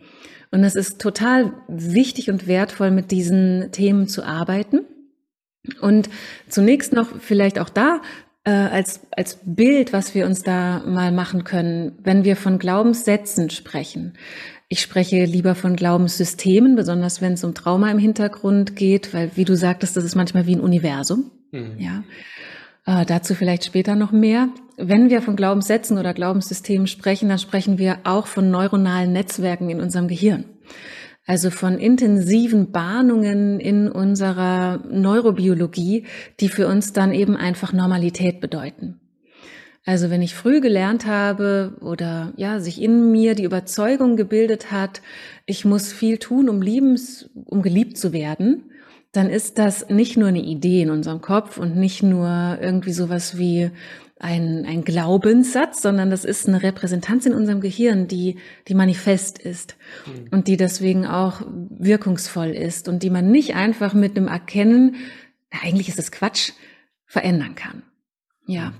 Und 0.51 0.65
es 0.65 0.75
ist 0.75 1.01
total 1.01 1.53
wichtig 1.69 2.29
und 2.29 2.47
wertvoll, 2.47 2.91
mit 2.91 3.11
diesen 3.11 3.71
Themen 3.71 4.09
zu 4.09 4.25
arbeiten. 4.25 4.81
Und 5.81 6.11
zunächst 6.49 6.93
noch 6.93 7.21
vielleicht 7.21 7.59
auch 7.61 7.69
da 7.69 8.03
äh, 8.45 8.51
als, 8.51 9.01
als 9.13 9.39
Bild, 9.45 9.93
was 9.93 10.15
wir 10.15 10.27
uns 10.27 10.43
da 10.43 10.83
mal 10.85 11.13
machen 11.13 11.45
können, 11.45 11.93
wenn 12.03 12.25
wir 12.25 12.35
von 12.35 12.59
Glaubenssätzen 12.59 13.49
sprechen. 13.49 14.15
Ich 14.73 14.81
spreche 14.81 15.27
lieber 15.27 15.55
von 15.55 15.77
Glaubenssystemen, 15.77 16.77
besonders 16.77 17.21
wenn 17.21 17.35
es 17.35 17.45
um 17.45 17.53
Trauma 17.53 17.91
im 17.91 17.99
Hintergrund 17.99 18.75
geht, 18.75 19.13
weil, 19.13 19.31
wie 19.35 19.45
du 19.45 19.55
sagtest, 19.55 19.99
das 19.99 20.05
ist 20.05 20.15
manchmal 20.15 20.47
wie 20.47 20.57
ein 20.57 20.63
Universum. 20.63 21.31
Mhm. 21.51 21.77
Ja. 21.77 22.05
Äh, 22.87 23.05
dazu 23.05 23.35
vielleicht 23.35 23.67
später 23.67 23.97
noch 23.97 24.13
mehr. 24.13 24.49
Wenn 24.79 25.11
wir 25.11 25.21
von 25.21 25.37
Glaubenssätzen 25.37 25.99
oder 25.99 26.15
Glaubenssystemen 26.15 26.87
sprechen, 26.87 27.29
dann 27.29 27.39
sprechen 27.39 27.77
wir 27.77 27.99
auch 28.05 28.27
von 28.27 28.51
neuronalen 28.51 29.13
Netzwerken 29.13 29.69
in 29.69 29.79
unserem 29.79 30.09
Gehirn. 30.09 30.45
Also 31.27 31.51
von 31.51 31.77
intensiven 31.77 32.73
Bahnungen 32.73 33.61
in 33.61 33.91
unserer 33.91 34.79
Neurobiologie, 34.91 36.07
die 36.41 36.49
für 36.49 36.67
uns 36.67 36.95
dann 36.95 37.13
eben 37.13 37.37
einfach 37.37 37.75
Normalität 37.75 38.41
bedeuten. 38.41 39.02
Also 39.85 40.11
wenn 40.11 40.23
ich 40.23 40.35
früh 40.35 40.61
gelernt 40.61 41.07
habe 41.07 41.77
oder 41.81 42.33
ja, 42.37 42.61
sich 42.61 42.81
in 42.81 43.11
mir 43.11 43.35
die 43.35 43.43
Überzeugung 43.43 44.17
gebildet 44.17 44.71
hat, 44.71 45.03
ich 45.45 45.65
muss 45.65 45.93
viel 45.93 46.19
tun, 46.19 46.49
um 46.49 46.63
liebens, 46.63 47.31
um 47.35 47.63
geliebt 47.63 47.99
zu 47.99 48.13
werden, 48.13 48.71
dann 49.11 49.29
ist 49.29 49.59
das 49.59 49.89
nicht 49.89 50.17
nur 50.17 50.29
eine 50.29 50.43
Idee 50.43 50.83
in 50.83 50.91
unserem 50.91 51.21
Kopf 51.21 51.59
und 51.59 51.77
nicht 51.77 52.03
nur 52.03 52.59
irgendwie 52.61 52.93
sowas 52.93 53.37
wie 53.37 53.71
ein, 54.23 54.65
ein 54.67 54.85
Glaubenssatz, 54.85 55.83
sondern 55.83 56.09
das 56.09 56.25
ist 56.25 56.47
eine 56.47 56.63
Repräsentanz 56.63 57.27
in 57.27 57.35
unserem 57.35 57.61
Gehirn, 57.61 58.07
die, 58.07 58.39
die 58.69 58.75
manifest 58.75 59.39
ist 59.41 59.77
mhm. 60.07 60.29
und 60.31 60.47
die 60.47 60.57
deswegen 60.57 61.07
auch 61.07 61.43
wirkungsvoll 61.49 62.51
ist 62.51 62.89
und 62.89 63.03
die 63.03 63.11
man 63.11 63.33
nicht 63.33 63.57
einfach 63.57 63.95
mit 63.95 64.17
einem 64.17 64.29
Erkennen, 64.29 64.95
eigentlich 65.51 65.89
ist 65.89 65.99
es 65.99 66.13
Quatsch, 66.13 66.53
verändern 67.05 67.57
kann. 67.57 67.83
Ja. 68.47 68.69
Hm. 68.69 68.75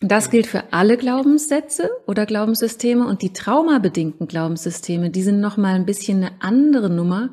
Das 0.00 0.28
gilt 0.28 0.46
für 0.46 0.74
alle 0.74 0.98
Glaubenssätze 0.98 1.90
oder 2.06 2.26
Glaubenssysteme 2.26 3.06
und 3.06 3.22
die 3.22 3.32
traumabedingten 3.32 4.28
Glaubenssysteme, 4.28 5.08
die 5.08 5.22
sind 5.22 5.40
nochmal 5.40 5.74
ein 5.74 5.86
bisschen 5.86 6.22
eine 6.22 6.32
andere 6.40 6.90
Nummer, 6.90 7.30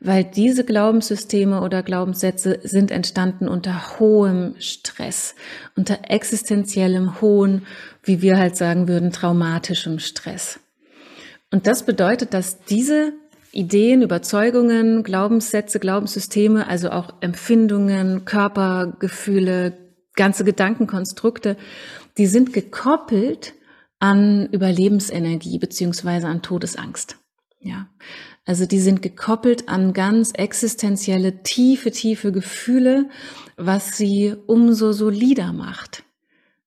weil 0.00 0.24
diese 0.24 0.64
Glaubenssysteme 0.64 1.60
oder 1.60 1.82
Glaubenssätze 1.82 2.60
sind 2.62 2.90
entstanden 2.90 3.46
unter 3.46 3.98
hohem 3.98 4.54
Stress, 4.58 5.34
unter 5.76 5.98
existenziellem 6.08 7.20
hohen, 7.20 7.66
wie 8.02 8.22
wir 8.22 8.38
halt 8.38 8.56
sagen 8.56 8.88
würden, 8.88 9.12
traumatischem 9.12 9.98
Stress. 9.98 10.60
Und 11.50 11.66
das 11.66 11.84
bedeutet, 11.84 12.32
dass 12.32 12.64
diese 12.64 13.12
Ideen, 13.52 14.00
Überzeugungen, 14.00 15.02
Glaubenssätze, 15.02 15.78
Glaubenssysteme, 15.78 16.68
also 16.68 16.90
auch 16.90 17.12
Empfindungen, 17.20 18.24
Körpergefühle, 18.24 19.87
ganze 20.18 20.44
Gedankenkonstrukte, 20.44 21.56
die 22.18 22.26
sind 22.26 22.52
gekoppelt 22.52 23.54
an 23.98 24.48
Überlebensenergie 24.52 25.58
beziehungsweise 25.58 26.26
an 26.26 26.42
Todesangst. 26.42 27.16
Ja. 27.60 27.88
Also 28.44 28.66
die 28.66 28.80
sind 28.80 29.02
gekoppelt 29.02 29.68
an 29.68 29.92
ganz 29.92 30.32
existenzielle, 30.32 31.42
tiefe, 31.42 31.90
tiefe 31.90 32.32
Gefühle, 32.32 33.08
was 33.56 33.96
sie 33.96 34.34
umso 34.46 34.92
solider 34.92 35.52
macht. 35.52 36.04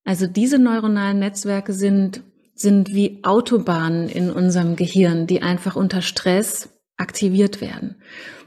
Also 0.04 0.26
diese 0.26 0.58
neuronalen 0.58 1.18
Netzwerke 1.20 1.72
sind, 1.72 2.22
sind 2.54 2.92
wie 2.92 3.20
Autobahnen 3.22 4.08
in 4.08 4.30
unserem 4.30 4.76
Gehirn, 4.76 5.26
die 5.26 5.42
einfach 5.42 5.76
unter 5.76 6.02
Stress 6.02 6.68
aktiviert 6.96 7.60
werden, 7.60 7.96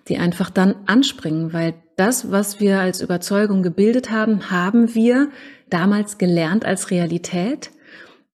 die 0.07 0.17
einfach 0.17 0.49
dann 0.49 0.75
anspringen, 0.85 1.53
weil 1.53 1.73
das, 1.97 2.31
was 2.31 2.59
wir 2.59 2.79
als 2.79 3.01
Überzeugung 3.01 3.63
gebildet 3.63 4.11
haben, 4.11 4.51
haben 4.51 4.93
wir 4.95 5.29
damals 5.69 6.17
gelernt 6.17 6.65
als 6.65 6.91
Realität. 6.91 7.71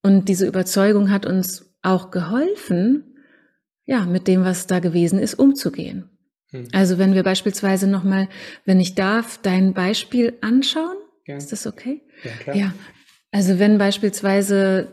Und 0.01 0.30
diese 0.30 0.48
Überzeugung 0.48 1.12
hat 1.12 1.25
uns 1.25 1.74
auch 1.82 2.12
geholfen, 2.12 3.15
ja, 3.86 4.06
mit 4.06 4.27
dem, 4.27 4.44
was 4.44 4.68
da 4.68 4.80
gewesen 4.80 5.20
ist, 5.20 5.36
umzugehen. 5.36 6.10
Hm. 6.50 6.68
Also 6.72 6.98
wenn 6.98 7.13
wir 7.13 7.24
beispielsweise 7.24 7.88
nochmal, 7.88 8.30
wenn 8.65 8.80
ich 8.80 8.96
darf, 8.96 9.39
dein 9.41 9.74
Beispiel 9.74 10.38
anschauen, 10.41 10.98
ja. 11.25 11.38
ist 11.38 11.51
das 11.51 11.68
okay? 11.68 12.01
Ja, 12.24 12.32
klar. 12.32 12.56
Ja. 12.56 12.74
Also 13.34 13.60
wenn 13.60 13.78
beispielsweise 13.78 14.90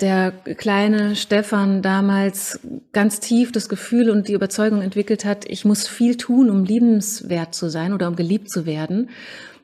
der 0.00 0.32
kleine 0.32 1.14
Stefan 1.14 1.82
damals 1.82 2.58
ganz 2.92 3.20
tief 3.20 3.52
das 3.52 3.68
Gefühl 3.68 4.08
und 4.08 4.28
die 4.28 4.32
Überzeugung 4.32 4.80
entwickelt 4.80 5.26
hat, 5.26 5.44
ich 5.44 5.66
muss 5.66 5.86
viel 5.86 6.16
tun, 6.16 6.48
um 6.48 6.64
liebenswert 6.64 7.54
zu 7.54 7.68
sein 7.68 7.92
oder 7.92 8.08
um 8.08 8.16
geliebt 8.16 8.50
zu 8.50 8.64
werden, 8.64 9.10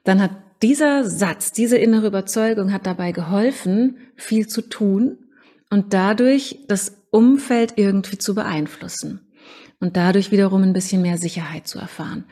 dann 0.05 0.21
hat 0.21 0.33
dieser 0.61 1.05
Satz, 1.05 1.53
diese 1.53 1.79
innere 1.79 2.09
Überzeugung 2.09 2.71
hat 2.71 2.85
dabei 2.85 3.13
geholfen, 3.13 3.97
viel 4.17 4.47
zu 4.47 4.61
tun 4.61 5.17
und 5.71 5.95
dadurch 5.95 6.59
das 6.69 6.99
Umfeld 7.11 7.75
irgendwie 7.77 8.19
zu 8.19 8.35
beeinflussen 8.35 9.21
und 9.81 9.97
dadurch 9.97 10.31
wiederum 10.31 10.63
ein 10.65 10.73
bisschen 10.75 11.01
mehr 11.01 11.17
Sicherheit 11.17 11.67
zu 11.67 11.79
erfahren. 11.79 12.25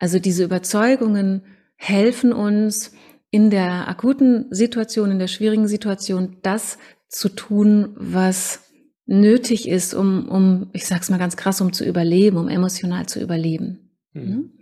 Also 0.00 0.18
diese 0.18 0.42
Überzeugungen 0.42 1.42
helfen 1.76 2.32
uns 2.32 2.92
in 3.30 3.50
der 3.50 3.88
akuten 3.88 4.46
Situation, 4.50 5.10
in 5.10 5.18
der 5.18 5.28
schwierigen 5.28 5.68
Situation, 5.68 6.36
das 6.42 6.78
zu 7.08 7.28
tun, 7.28 7.94
was 7.96 8.60
nötig 9.06 9.68
ist, 9.68 9.94
um, 9.94 10.28
um, 10.28 10.70
ich 10.72 10.86
sag's 10.86 11.10
mal 11.10 11.18
ganz 11.18 11.36
krass, 11.36 11.60
um 11.60 11.72
zu 11.72 11.84
überleben, 11.84 12.36
um 12.36 12.48
emotional 12.48 13.06
zu 13.06 13.20
überleben. 13.20 13.90
Mhm. 14.12 14.58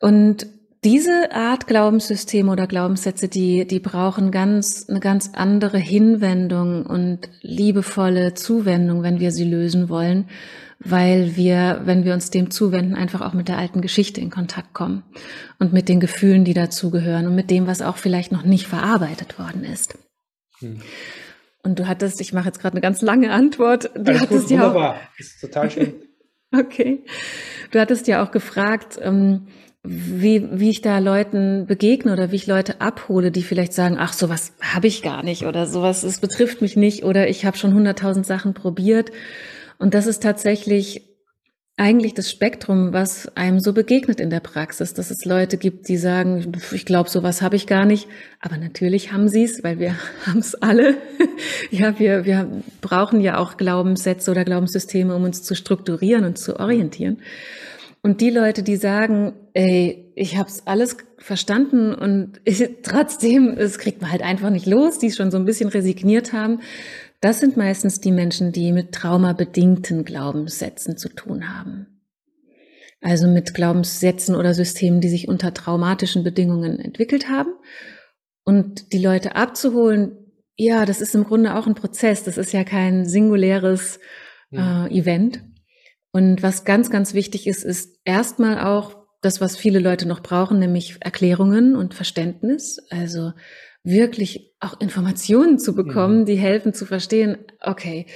Und 0.00 0.46
diese 0.84 1.32
Art 1.32 1.66
Glaubenssysteme 1.66 2.52
oder 2.52 2.68
Glaubenssätze, 2.68 3.26
die, 3.26 3.66
die 3.66 3.80
brauchen 3.80 4.30
ganz, 4.30 4.88
eine 4.88 5.00
ganz 5.00 5.30
andere 5.34 5.78
Hinwendung 5.78 6.86
und 6.86 7.28
liebevolle 7.40 8.34
Zuwendung, 8.34 9.02
wenn 9.02 9.18
wir 9.18 9.32
sie 9.32 9.44
lösen 9.44 9.88
wollen, 9.88 10.28
weil 10.78 11.36
wir, 11.36 11.80
wenn 11.84 12.04
wir 12.04 12.14
uns 12.14 12.30
dem 12.30 12.50
zuwenden, 12.50 12.94
einfach 12.94 13.20
auch 13.20 13.32
mit 13.32 13.48
der 13.48 13.58
alten 13.58 13.80
Geschichte 13.80 14.20
in 14.20 14.30
Kontakt 14.30 14.74
kommen 14.74 15.02
und 15.58 15.72
mit 15.72 15.88
den 15.88 16.00
Gefühlen, 16.00 16.44
die 16.44 16.54
dazugehören 16.54 17.26
und 17.26 17.34
mit 17.34 17.50
dem, 17.50 17.66
was 17.66 17.82
auch 17.82 17.96
vielleicht 17.96 18.32
noch 18.32 18.42
nicht 18.42 18.66
verarbeitet 18.66 19.38
worden 19.38 19.64
ist. 19.64 19.98
Hm. 20.60 20.80
Und 21.62 21.78
du 21.78 21.88
hattest, 21.88 22.20
ich 22.20 22.32
mache 22.32 22.46
jetzt 22.46 22.60
gerade 22.60 22.74
eine 22.74 22.80
ganz 22.80 23.02
lange 23.02 23.32
Antwort. 23.32 23.90
Du 23.94 24.10
Alles 24.10 24.20
hattest 24.20 24.42
gut, 24.42 24.50
ja 24.50 24.60
wunderbar. 24.66 24.94
Auch, 24.94 25.00
das 25.18 25.26
ist 25.26 25.40
total 25.40 25.70
schön. 25.70 25.94
okay. 26.56 27.04
Du 27.72 27.80
hattest 27.80 28.06
ja 28.06 28.22
auch 28.22 28.30
gefragt, 28.30 28.98
ähm, 29.02 29.48
wie, 29.82 30.48
wie 30.52 30.70
ich 30.70 30.80
da 30.80 30.98
Leuten 30.98 31.66
begegne 31.66 32.12
oder 32.12 32.30
wie 32.32 32.36
ich 32.36 32.46
Leute 32.46 32.80
abhole, 32.80 33.30
die 33.30 33.42
vielleicht 33.42 33.72
sagen, 33.72 33.96
ach, 33.98 34.12
sowas 34.12 34.52
habe 34.60 34.86
ich 34.86 35.02
gar 35.02 35.22
nicht 35.22 35.44
oder 35.44 35.66
sowas, 35.66 36.02
es 36.02 36.18
betrifft 36.18 36.60
mich 36.60 36.76
nicht 36.76 37.04
oder 37.04 37.28
ich 37.28 37.44
habe 37.44 37.56
schon 37.56 37.74
hunderttausend 37.74 38.26
Sachen 38.26 38.54
probiert. 38.54 39.10
Und 39.78 39.94
das 39.94 40.06
ist 40.06 40.22
tatsächlich 40.22 41.02
eigentlich 41.78 42.14
das 42.14 42.30
Spektrum, 42.30 42.94
was 42.94 43.36
einem 43.36 43.60
so 43.60 43.74
begegnet 43.74 44.18
in 44.18 44.30
der 44.30 44.40
Praxis, 44.40 44.94
dass 44.94 45.10
es 45.10 45.26
Leute 45.26 45.58
gibt, 45.58 45.88
die 45.88 45.98
sagen, 45.98 46.52
ich 46.72 46.86
glaube, 46.86 47.10
sowas 47.10 47.42
habe 47.42 47.56
ich 47.56 47.66
gar 47.66 47.84
nicht, 47.84 48.08
aber 48.40 48.56
natürlich 48.56 49.12
haben 49.12 49.28
sie 49.28 49.44
es, 49.44 49.62
weil 49.62 49.78
wir 49.78 49.94
haben 50.26 50.38
es 50.38 50.54
alle. 50.54 50.96
ja, 51.70 51.98
wir, 51.98 52.24
wir 52.24 52.62
brauchen 52.80 53.20
ja 53.20 53.36
auch 53.36 53.58
Glaubenssätze 53.58 54.30
oder 54.30 54.44
Glaubenssysteme, 54.44 55.14
um 55.14 55.24
uns 55.24 55.42
zu 55.42 55.54
strukturieren 55.54 56.24
und 56.24 56.38
zu 56.38 56.58
orientieren. 56.58 57.18
Und 58.00 58.20
die 58.20 58.30
Leute, 58.30 58.62
die 58.62 58.76
sagen, 58.76 59.34
ey, 59.52 60.12
ich 60.14 60.38
habe 60.38 60.48
es 60.48 60.66
alles 60.66 60.96
verstanden 61.18 61.92
und 61.92 62.40
ich, 62.44 62.66
trotzdem, 62.82 63.48
es 63.58 63.78
kriegt 63.78 64.00
man 64.00 64.10
halt 64.10 64.22
einfach 64.22 64.48
nicht 64.48 64.66
los, 64.66 64.98
die 64.98 65.10
schon 65.10 65.30
so 65.30 65.36
ein 65.36 65.44
bisschen 65.44 65.68
resigniert 65.68 66.32
haben, 66.32 66.60
das 67.20 67.40
sind 67.40 67.56
meistens 67.56 68.00
die 68.00 68.12
Menschen, 68.12 68.52
die 68.52 68.72
mit 68.72 68.92
traumabedingten 68.92 70.04
Glaubenssätzen 70.04 70.96
zu 70.96 71.08
tun 71.08 71.56
haben. 71.56 72.02
Also 73.00 73.28
mit 73.28 73.54
Glaubenssätzen 73.54 74.34
oder 74.34 74.54
Systemen, 74.54 75.00
die 75.00 75.08
sich 75.08 75.28
unter 75.28 75.54
traumatischen 75.54 76.24
Bedingungen 76.24 76.78
entwickelt 76.78 77.28
haben. 77.28 77.54
Und 78.44 78.92
die 78.92 78.98
Leute 78.98 79.36
abzuholen, 79.36 80.16
ja, 80.56 80.86
das 80.86 81.00
ist 81.00 81.14
im 81.14 81.24
Grunde 81.24 81.54
auch 81.54 81.66
ein 81.66 81.74
Prozess. 81.74 82.24
Das 82.24 82.38
ist 82.38 82.52
ja 82.52 82.64
kein 82.64 83.04
singuläres 83.04 84.00
äh, 84.52 84.88
Event. 84.90 85.42
Und 86.12 86.42
was 86.42 86.64
ganz, 86.64 86.90
ganz 86.90 87.12
wichtig 87.12 87.46
ist, 87.46 87.62
ist 87.64 87.98
erstmal 88.04 88.60
auch 88.60 88.96
das, 89.20 89.40
was 89.40 89.56
viele 89.56 89.80
Leute 89.80 90.06
noch 90.08 90.20
brauchen, 90.22 90.58
nämlich 90.58 90.96
Erklärungen 91.00 91.76
und 91.76 91.94
Verständnis. 91.94 92.78
Also 92.90 93.32
wirklich 93.86 94.52
auch 94.60 94.80
Informationen 94.80 95.58
zu 95.58 95.74
bekommen, 95.74 96.20
mhm. 96.20 96.24
die 96.26 96.36
helfen 96.36 96.74
zu 96.74 96.84
verstehen, 96.84 97.38
okay, 97.60 98.06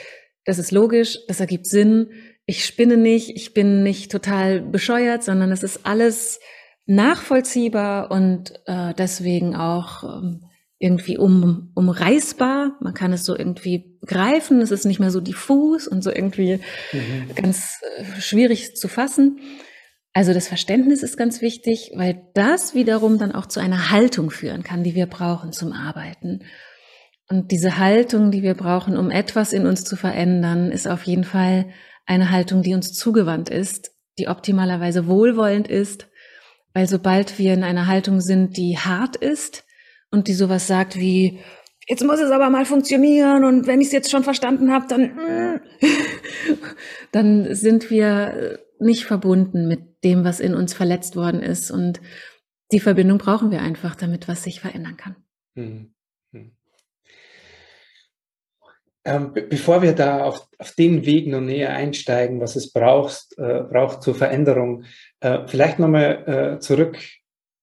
das 0.44 0.58
ist 0.58 0.72
logisch, 0.72 1.18
das 1.28 1.40
ergibt 1.40 1.66
Sinn, 1.66 2.10
ich 2.44 2.66
spinne 2.66 2.96
nicht, 2.96 3.30
ich 3.36 3.54
bin 3.54 3.82
nicht 3.82 4.10
total 4.10 4.60
bescheuert, 4.60 5.22
sondern 5.22 5.52
es 5.52 5.62
ist 5.62 5.86
alles 5.86 6.40
nachvollziehbar 6.86 8.10
und 8.10 8.52
äh, 8.66 8.92
deswegen 8.94 9.54
auch 9.54 10.02
ähm, 10.02 10.44
irgendwie 10.80 11.16
um, 11.16 11.70
umreißbar. 11.74 12.76
Man 12.80 12.94
kann 12.94 13.12
es 13.12 13.24
so 13.24 13.36
irgendwie 13.36 13.96
greifen. 14.04 14.60
Es 14.60 14.72
ist 14.72 14.86
nicht 14.86 14.98
mehr 14.98 15.12
so 15.12 15.20
diffus 15.20 15.86
und 15.86 16.02
so 16.02 16.10
irgendwie 16.10 16.58
mhm. 16.92 17.34
ganz 17.36 17.78
äh, 17.98 18.20
schwierig 18.20 18.74
zu 18.74 18.88
fassen. 18.88 19.38
Also 20.12 20.35
das 20.35 20.49
Verständnis 20.49 21.02
ist 21.02 21.17
ganz 21.17 21.40
wichtig, 21.40 21.93
weil 21.95 22.26
das 22.35 22.75
wiederum 22.75 23.19
dann 23.19 23.33
auch 23.33 23.47
zu 23.47 23.61
einer 23.61 23.90
Haltung 23.90 24.31
führen 24.31 24.62
kann, 24.62 24.83
die 24.83 24.95
wir 24.95 25.07
brauchen 25.07 25.52
zum 25.52 25.73
Arbeiten. 25.73 26.40
Und 27.29 27.52
diese 27.52 27.79
Haltung, 27.79 28.33
die 28.33 28.43
wir 28.43 28.55
brauchen, 28.55 28.97
um 28.97 29.11
etwas 29.11 29.52
in 29.52 29.67
uns 29.67 29.85
zu 29.85 29.95
verändern, 29.95 30.73
ist 30.73 30.88
auf 30.88 31.05
jeden 31.05 31.25
Fall 31.25 31.67
eine 32.07 32.31
Haltung, 32.31 32.62
die 32.62 32.75
uns 32.75 32.93
zugewandt 32.93 33.50
ist, 33.50 33.93
die 34.19 34.26
optimalerweise 34.26 35.07
wohlwollend 35.07 35.69
ist, 35.69 36.09
weil 36.75 36.88
sobald 36.88 37.38
wir 37.38 37.55
in 37.55 37.62
einer 37.62 37.87
Haltung 37.87 38.21
sind, 38.21 38.57
die 38.57 38.79
hart 38.79 39.14
ist, 39.14 39.64
und 40.11 40.29
die 40.29 40.35
sowas 40.35 40.67
sagt 40.67 40.97
wie, 40.97 41.40
jetzt 41.88 42.05
muss 42.05 42.21
es 42.21 42.31
aber 42.31 42.50
mal 42.50 42.64
funktionieren 42.64 43.45
und 43.45 43.67
wenn 43.67 43.81
ich 43.81 43.88
es 43.88 43.93
jetzt 43.93 44.11
schon 44.11 44.25
verstanden 44.25 44.73
habe, 44.73 44.87
dann, 44.88 45.61
dann 47.12 47.55
sind 47.55 47.90
wir 47.90 48.59
nicht 48.79 49.05
verbunden 49.05 49.69
mit 49.69 49.89
dem, 50.04 50.25
was 50.25 50.40
in 50.40 50.54
uns 50.54 50.75
verletzt 50.75 51.16
worden 51.16 51.42
ist. 51.42 51.71
Und 51.71 52.00
die 52.73 52.80
Verbindung 52.80 53.19
brauchen 53.19 53.50
wir 53.50 53.61
einfach, 53.61 53.95
damit 53.95 54.28
was 54.28 54.42
sich 54.42 54.61
verändern 54.61 54.97
kann. 54.97 55.16
Hm. 55.57 55.92
hm. 56.33 56.52
Ähm, 59.04 59.33
bevor 59.33 59.80
wir 59.83 59.95
da 59.95 60.25
auf, 60.25 60.47
auf, 60.59 60.73
den 60.73 61.07
Weg 61.07 61.26
noch 61.26 61.40
näher 61.40 61.73
einsteigen, 61.73 62.40
was 62.40 62.54
es 62.54 62.71
braucht, 62.71 63.37
äh, 63.38 63.62
braucht 63.62 64.02
zur 64.02 64.14
Veränderung, 64.14 64.85
äh, 65.21 65.47
vielleicht 65.47 65.78
nochmal 65.78 66.57
äh, 66.57 66.61
zurück 66.61 66.99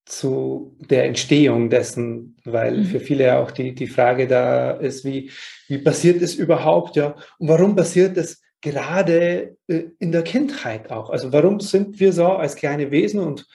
zu 0.08 0.76
der 0.80 1.06
Entstehung 1.06 1.70
dessen, 1.70 2.38
weil 2.44 2.78
mhm. 2.78 2.86
für 2.86 3.00
viele 3.00 3.26
ja 3.26 3.40
auch 3.40 3.52
die, 3.52 3.76
die 3.76 3.88
Frage 3.88 4.28
da 4.28 4.72
ist, 4.72 5.06
wie, 5.06 5.30
wie 5.68 5.78
passiert 5.80 6.22
es 6.22 6.36
überhaupt, 6.36 6.96
ja, 6.96 7.16
und 7.38 7.50
warum 7.50 7.76
passiert 7.76 8.18
es 8.18 8.42
gerade 8.72 9.58
äh, 9.68 9.84
in 10.00 10.12
der 10.12 10.24
Kindheit 10.24 10.92
auch? 10.92 11.10
Also 11.10 11.32
warum 11.32 11.60
sind 11.60 12.00
wir 12.00 12.14
so 12.14 12.28
als 12.28 12.56
kleine 12.56 12.92
Wesen 12.92 13.20
und 13.20 13.48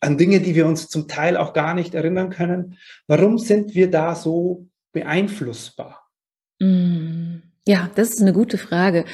an 0.00 0.18
Dinge, 0.18 0.40
die 0.40 0.54
wir 0.54 0.66
uns 0.66 0.88
zum 0.88 1.08
Teil 1.08 1.36
auch 1.36 1.52
gar 1.52 1.74
nicht 1.74 1.94
erinnern 1.94 2.30
können, 2.30 2.78
warum 3.06 3.38
sind 3.38 3.74
wir 3.74 3.90
da 3.90 4.14
so 4.14 4.66
beeinflussbar? 4.92 6.08
Mhm. 6.60 7.42
Ja, 7.66 7.90
das 7.94 8.10
ist 8.10 8.22
eine 8.22 8.32
gute 8.32 8.58
Frage. 8.58 9.04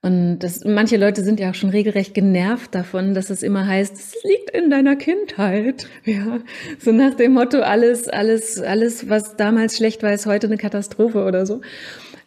Und 0.00 0.38
das, 0.38 0.64
manche 0.64 0.96
Leute 0.96 1.24
sind 1.24 1.40
ja 1.40 1.50
auch 1.50 1.56
schon 1.56 1.70
regelrecht 1.70 2.14
genervt 2.14 2.72
davon, 2.72 3.14
dass 3.14 3.30
es 3.30 3.42
immer 3.42 3.66
heißt, 3.66 3.96
es 3.96 4.14
liegt 4.22 4.50
in 4.50 4.70
deiner 4.70 4.94
Kindheit. 4.96 5.88
Ja, 6.04 6.40
so 6.78 6.92
nach 6.92 7.14
dem 7.14 7.32
Motto, 7.32 7.60
alles, 7.60 8.08
alles, 8.08 8.60
alles, 8.60 9.10
was 9.10 9.36
damals 9.36 9.76
schlecht 9.76 10.02
war, 10.02 10.12
ist 10.12 10.26
heute 10.26 10.46
eine 10.46 10.56
Katastrophe 10.56 11.24
oder 11.24 11.44
so. 11.44 11.60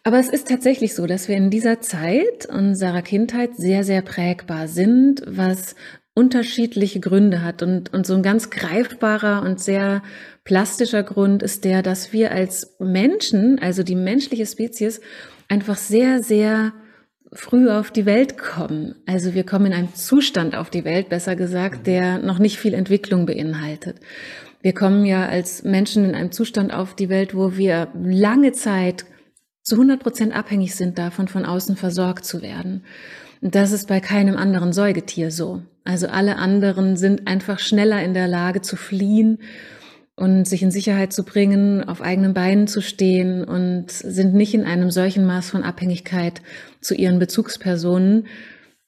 Aber 0.04 0.18
es 0.18 0.28
ist 0.28 0.48
tatsächlich 0.48 0.94
so, 0.94 1.06
dass 1.06 1.28
wir 1.28 1.36
in 1.36 1.50
dieser 1.50 1.80
Zeit 1.80 2.46
unserer 2.46 3.02
Kindheit 3.02 3.56
sehr, 3.56 3.84
sehr 3.84 4.02
prägbar 4.02 4.66
sind, 4.66 5.22
was 5.26 5.76
unterschiedliche 6.14 7.00
Gründe 7.00 7.42
hat. 7.42 7.62
Und, 7.62 7.92
und 7.92 8.06
so 8.06 8.14
ein 8.14 8.22
ganz 8.22 8.50
greifbarer 8.50 9.42
und 9.42 9.60
sehr 9.60 10.02
plastischer 10.44 11.02
Grund 11.02 11.42
ist 11.42 11.64
der, 11.64 11.82
dass 11.82 12.12
wir 12.12 12.32
als 12.32 12.76
Menschen, 12.80 13.58
also 13.60 13.82
die 13.82 13.94
menschliche 13.94 14.44
Spezies, 14.44 15.00
einfach 15.48 15.76
sehr, 15.76 16.22
sehr 16.22 16.72
früh 17.32 17.70
auf 17.70 17.90
die 17.90 18.04
Welt 18.04 18.36
kommen. 18.36 18.96
Also 19.06 19.34
wir 19.34 19.44
kommen 19.44 19.66
in 19.66 19.72
einem 19.72 19.94
Zustand 19.94 20.54
auf 20.54 20.68
die 20.68 20.84
Welt, 20.84 21.08
besser 21.08 21.36
gesagt, 21.36 21.80
mhm. 21.80 21.84
der 21.84 22.18
noch 22.18 22.38
nicht 22.38 22.58
viel 22.58 22.74
Entwicklung 22.74 23.24
beinhaltet. 23.24 24.00
Wir 24.60 24.74
kommen 24.74 25.06
ja 25.06 25.26
als 25.26 25.62
Menschen 25.62 26.04
in 26.04 26.14
einem 26.14 26.30
Zustand 26.30 26.72
auf 26.74 26.94
die 26.94 27.08
Welt, 27.08 27.34
wo 27.34 27.56
wir 27.56 27.88
lange 27.94 28.52
Zeit 28.52 29.06
zu 29.62 29.76
100 29.76 30.00
Prozent 30.00 30.34
abhängig 30.34 30.74
sind 30.74 30.98
davon, 30.98 31.28
von 31.28 31.44
außen 31.44 31.76
versorgt 31.76 32.24
zu 32.24 32.42
werden. 32.42 32.84
Und 33.40 33.54
das 33.54 33.72
ist 33.72 33.88
bei 33.88 34.00
keinem 34.00 34.36
anderen 34.36 34.72
Säugetier 34.72 35.30
so. 35.30 35.62
Also 35.84 36.08
alle 36.08 36.36
anderen 36.36 36.96
sind 36.96 37.26
einfach 37.26 37.58
schneller 37.58 38.02
in 38.02 38.14
der 38.14 38.28
Lage 38.28 38.60
zu 38.60 38.76
fliehen 38.76 39.38
und 40.14 40.46
sich 40.46 40.62
in 40.62 40.70
Sicherheit 40.70 41.12
zu 41.12 41.24
bringen, 41.24 41.82
auf 41.88 42.02
eigenen 42.02 42.34
Beinen 42.34 42.68
zu 42.68 42.80
stehen 42.80 43.44
und 43.44 43.90
sind 43.90 44.34
nicht 44.34 44.54
in 44.54 44.64
einem 44.64 44.90
solchen 44.90 45.24
Maß 45.24 45.50
von 45.50 45.64
Abhängigkeit 45.64 46.42
zu 46.80 46.94
ihren 46.94 47.18
Bezugspersonen 47.18 48.26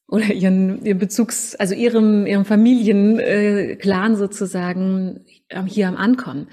oder 0.07 0.33
ihren, 0.33 0.85
ihren 0.85 0.99
Bezugs, 0.99 1.55
also 1.57 1.75
ihrem, 1.75 2.27
ihrem 2.27 2.45
Familienclan 2.45 4.13
äh, 4.13 4.17
sozusagen 4.17 5.25
hier 5.67 5.89
am 5.89 5.97
Ankommen. 5.97 6.49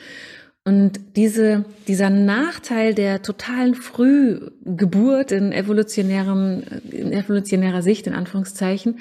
Und 0.64 1.00
diese, 1.16 1.66
dieser 1.88 2.12
Nachteil 2.12 2.94
der 2.94 3.24
totalen 3.24 3.74
Frühgeburt 3.74 5.32
in 5.32 5.52
evolutionärem, 5.52 6.64
in 6.92 7.12
evolutionärer 7.12 7.82
Sicht, 7.82 8.06
in 8.06 8.14
Anführungszeichen, 8.14 9.00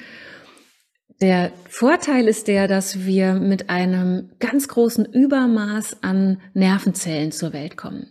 der 1.21 1.51
Vorteil 1.69 2.27
ist 2.27 2.47
der, 2.47 2.67
dass 2.67 3.05
wir 3.05 3.35
mit 3.35 3.69
einem 3.69 4.31
ganz 4.39 4.67
großen 4.67 5.05
Übermaß 5.05 6.01
an 6.01 6.41
Nervenzellen 6.55 7.31
zur 7.31 7.53
Welt 7.53 7.77
kommen. 7.77 8.07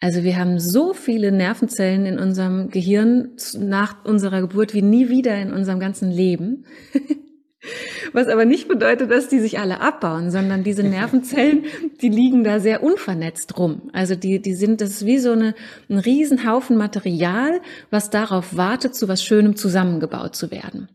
Also 0.00 0.22
wir 0.22 0.36
haben 0.36 0.58
so 0.58 0.92
viele 0.92 1.32
Nervenzellen 1.32 2.04
in 2.04 2.18
unserem 2.18 2.68
Gehirn 2.68 3.30
nach 3.58 4.04
unserer 4.04 4.42
Geburt 4.42 4.74
wie 4.74 4.82
nie 4.82 5.08
wieder 5.08 5.40
in 5.40 5.50
unserem 5.50 5.80
ganzen 5.80 6.10
Leben. 6.10 6.66
Was 8.12 8.26
aber 8.28 8.44
nicht 8.44 8.66
bedeutet, 8.66 9.10
dass 9.10 9.28
die 9.28 9.38
sich 9.38 9.60
alle 9.60 9.80
abbauen, 9.80 10.30
sondern 10.30 10.64
diese 10.64 10.82
Nervenzellen, 10.82 11.64
die 12.00 12.08
liegen 12.08 12.42
da 12.42 12.58
sehr 12.58 12.82
unvernetzt 12.82 13.56
rum. 13.56 13.88
Also 13.92 14.16
die, 14.16 14.42
die 14.42 14.54
sind, 14.54 14.80
das 14.80 14.90
ist 14.90 15.06
wie 15.06 15.18
so 15.18 15.32
eine, 15.32 15.54
ein 15.88 15.98
Riesenhaufen 15.98 16.76
Material, 16.76 17.60
was 17.90 18.10
darauf 18.10 18.56
wartet, 18.56 18.96
zu 18.96 19.06
was 19.06 19.22
Schönem 19.22 19.54
zusammengebaut 19.54 20.34
zu 20.34 20.50
werden. 20.50 20.88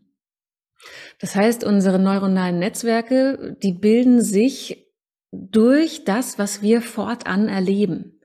Das 1.20 1.34
heißt, 1.34 1.64
unsere 1.64 1.98
neuronalen 1.98 2.58
Netzwerke, 2.58 3.56
die 3.62 3.72
bilden 3.72 4.20
sich 4.20 4.86
durch 5.32 6.04
das, 6.04 6.38
was 6.38 6.62
wir 6.62 6.82
fortan 6.82 7.48
erleben. 7.48 8.17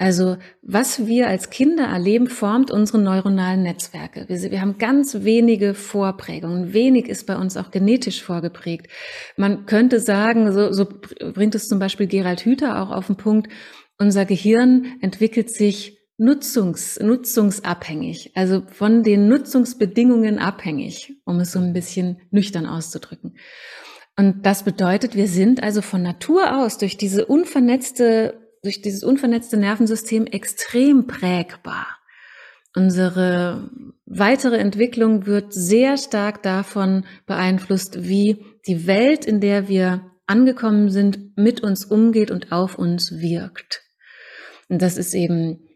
Also 0.00 0.38
was 0.62 1.06
wir 1.06 1.28
als 1.28 1.50
Kinder 1.50 1.84
erleben, 1.84 2.26
formt 2.26 2.70
unsere 2.70 2.98
neuronalen 2.98 3.62
Netzwerke. 3.62 4.24
Wir, 4.28 4.50
wir, 4.50 4.62
haben 4.62 4.78
ganz 4.78 5.24
wenige 5.24 5.74
Vorprägungen. 5.74 6.72
Wenig 6.72 7.06
ist 7.06 7.26
bei 7.26 7.36
uns 7.36 7.58
auch 7.58 7.70
genetisch 7.70 8.22
vorgeprägt. 8.22 8.86
Man 9.36 9.66
könnte 9.66 10.00
sagen, 10.00 10.50
so, 10.52 10.72
so 10.72 10.86
bringt 11.34 11.54
es 11.54 11.68
zum 11.68 11.78
Beispiel 11.78 12.06
Gerald 12.06 12.46
Hüther 12.46 12.80
auch 12.80 12.90
auf 12.90 13.08
den 13.08 13.16
Punkt, 13.16 13.52
unser 13.98 14.24
Gehirn 14.24 14.86
entwickelt 15.02 15.50
sich 15.50 15.98
nutzungs, 16.16 16.98
nutzungsabhängig, 16.98 18.32
also 18.34 18.62
von 18.70 19.02
den 19.02 19.28
Nutzungsbedingungen 19.28 20.38
abhängig, 20.38 21.12
um 21.26 21.40
es 21.40 21.52
so 21.52 21.58
ein 21.58 21.74
bisschen 21.74 22.22
nüchtern 22.30 22.64
auszudrücken. 22.64 23.36
Und 24.16 24.46
das 24.46 24.64
bedeutet, 24.64 25.14
wir 25.14 25.28
sind 25.28 25.62
also 25.62 25.82
von 25.82 26.02
Natur 26.02 26.58
aus 26.58 26.78
durch 26.78 26.96
diese 26.96 27.26
unvernetzte, 27.26 28.39
durch 28.62 28.82
dieses 28.82 29.02
unvernetzte 29.02 29.56
Nervensystem 29.56 30.26
extrem 30.26 31.06
prägbar. 31.06 31.86
Unsere 32.76 33.70
weitere 34.06 34.58
Entwicklung 34.58 35.26
wird 35.26 35.52
sehr 35.52 35.96
stark 35.96 36.42
davon 36.42 37.04
beeinflusst, 37.26 38.04
wie 38.08 38.44
die 38.66 38.86
Welt, 38.86 39.24
in 39.24 39.40
der 39.40 39.68
wir 39.68 40.10
angekommen 40.26 40.90
sind, 40.90 41.36
mit 41.36 41.60
uns 41.62 41.84
umgeht 41.84 42.30
und 42.30 42.52
auf 42.52 42.78
uns 42.78 43.12
wirkt. 43.20 43.82
Und 44.68 44.82
das 44.82 44.96
ist 44.96 45.14
eben 45.14 45.66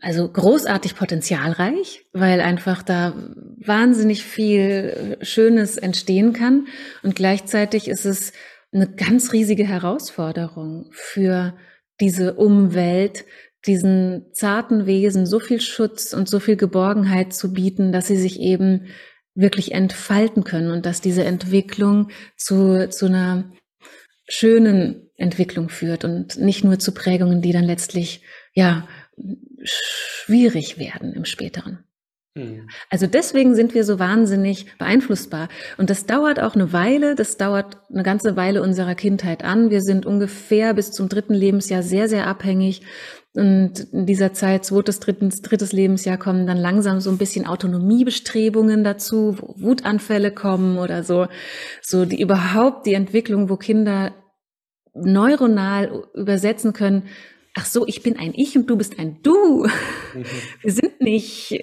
also 0.00 0.30
großartig 0.30 0.94
potenzialreich, 0.94 2.06
weil 2.12 2.40
einfach 2.40 2.84
da 2.84 3.14
wahnsinnig 3.58 4.22
viel 4.22 5.18
Schönes 5.22 5.76
entstehen 5.76 6.32
kann. 6.32 6.68
Und 7.02 7.16
gleichzeitig 7.16 7.88
ist 7.88 8.04
es 8.04 8.32
eine 8.72 8.88
ganz 8.88 9.32
riesige 9.32 9.64
Herausforderung 9.64 10.90
für 10.92 11.56
diese 12.00 12.34
Umwelt, 12.34 13.24
diesen 13.66 14.26
zarten 14.32 14.86
Wesen 14.86 15.26
so 15.26 15.40
viel 15.40 15.60
Schutz 15.60 16.12
und 16.12 16.28
so 16.28 16.40
viel 16.40 16.56
Geborgenheit 16.56 17.32
zu 17.32 17.52
bieten, 17.52 17.92
dass 17.92 18.06
sie 18.06 18.16
sich 18.16 18.40
eben 18.40 18.86
wirklich 19.34 19.72
entfalten 19.72 20.44
können 20.44 20.70
und 20.70 20.86
dass 20.86 21.00
diese 21.00 21.24
Entwicklung 21.24 22.10
zu, 22.36 22.88
zu 22.90 23.06
einer 23.06 23.52
schönen 24.28 25.10
Entwicklung 25.16 25.68
führt 25.68 26.04
und 26.04 26.38
nicht 26.38 26.64
nur 26.64 26.78
zu 26.78 26.92
Prägungen, 26.92 27.42
die 27.42 27.52
dann 27.52 27.64
letztlich, 27.64 28.22
ja, 28.52 28.86
schwierig 29.62 30.78
werden 30.78 31.12
im 31.12 31.24
späteren. 31.24 31.83
Mhm. 32.34 32.68
Also 32.90 33.06
deswegen 33.06 33.54
sind 33.54 33.74
wir 33.74 33.84
so 33.84 33.98
wahnsinnig 33.98 34.76
beeinflussbar. 34.78 35.48
Und 35.78 35.88
das 35.88 36.06
dauert 36.06 36.40
auch 36.40 36.54
eine 36.54 36.72
Weile, 36.72 37.14
das 37.14 37.36
dauert 37.36 37.78
eine 37.92 38.02
ganze 38.02 38.36
Weile 38.36 38.62
unserer 38.62 38.94
Kindheit 38.94 39.44
an. 39.44 39.70
Wir 39.70 39.82
sind 39.82 40.04
ungefähr 40.04 40.74
bis 40.74 40.90
zum 40.90 41.08
dritten 41.08 41.34
Lebensjahr 41.34 41.82
sehr, 41.82 42.08
sehr 42.08 42.26
abhängig. 42.26 42.82
Und 43.34 43.80
in 43.92 44.06
dieser 44.06 44.32
Zeit, 44.32 44.64
zweites, 44.64 45.00
drittes, 45.00 45.42
drittes 45.42 45.72
Lebensjahr, 45.72 46.18
kommen 46.18 46.46
dann 46.46 46.56
langsam 46.56 47.00
so 47.00 47.10
ein 47.10 47.18
bisschen 47.18 47.46
Autonomiebestrebungen 47.46 48.84
dazu, 48.84 49.36
wo 49.40 49.54
Wutanfälle 49.58 50.30
kommen 50.30 50.78
oder 50.78 51.02
so. 51.02 51.26
So 51.82 52.04
die 52.04 52.20
überhaupt 52.20 52.86
die 52.86 52.94
Entwicklung, 52.94 53.48
wo 53.48 53.56
Kinder 53.56 54.12
neuronal 54.94 56.04
übersetzen 56.14 56.72
können, 56.72 57.08
ach 57.54 57.66
so, 57.66 57.86
ich 57.86 58.02
bin 58.02 58.18
ein 58.18 58.32
Ich 58.34 58.56
und 58.56 58.68
du 58.70 58.76
bist 58.76 58.98
ein 58.98 59.20
Du. 59.22 59.64
Mhm. 59.64 60.24
Wir 60.62 60.72
sind 60.72 61.00
nicht 61.00 61.60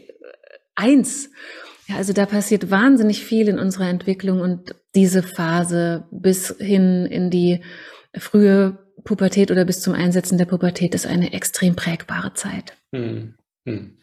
eins. 0.76 1.30
Ja, 1.88 1.98
also 1.98 2.14
da 2.14 2.26
passiert 2.26 2.72
wahnsinnig 2.72 3.24
viel 3.24 3.48
in 3.48 3.60
unserer 3.60 3.90
Entwicklung 3.90 4.42
und 4.42 4.76
diese 4.96 5.24
Phase 5.24 6.08
bis 6.12 6.56
hin 6.60 7.06
in 7.06 7.30
die 7.30 7.62
frühe 8.18 8.78
Pubertät 9.04 9.52
oder 9.52 9.66
bis 9.66 9.82
zum 9.82 9.94
Einsetzen 9.94 10.38
der 10.38 10.46
Pubertät 10.46 10.96
ist 10.96 11.08
eine 11.08 11.34
extrem 11.34 11.76
prägbare 11.76 12.34
Zeit. 12.34 12.78
Hm, 12.94 13.36
hm. 13.66 13.98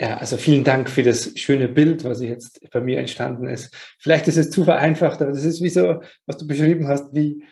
Ja, 0.00 0.16
also 0.16 0.36
vielen 0.36 0.64
Dank 0.64 0.90
für 0.90 1.04
das 1.04 1.32
schöne 1.36 1.68
Bild, 1.68 2.04
was 2.04 2.20
jetzt 2.20 2.60
bei 2.72 2.80
mir 2.80 2.98
entstanden 2.98 3.46
ist. 3.46 3.72
Vielleicht 3.98 4.26
ist 4.26 4.36
es 4.36 4.50
zu 4.50 4.64
vereinfacht, 4.64 5.22
aber 5.22 5.30
das 5.30 5.44
ist 5.44 5.62
wie 5.62 5.68
so, 5.68 6.02
was 6.26 6.36
du 6.36 6.46
beschrieben 6.46 6.88
hast, 6.88 7.14
wie, 7.14 7.44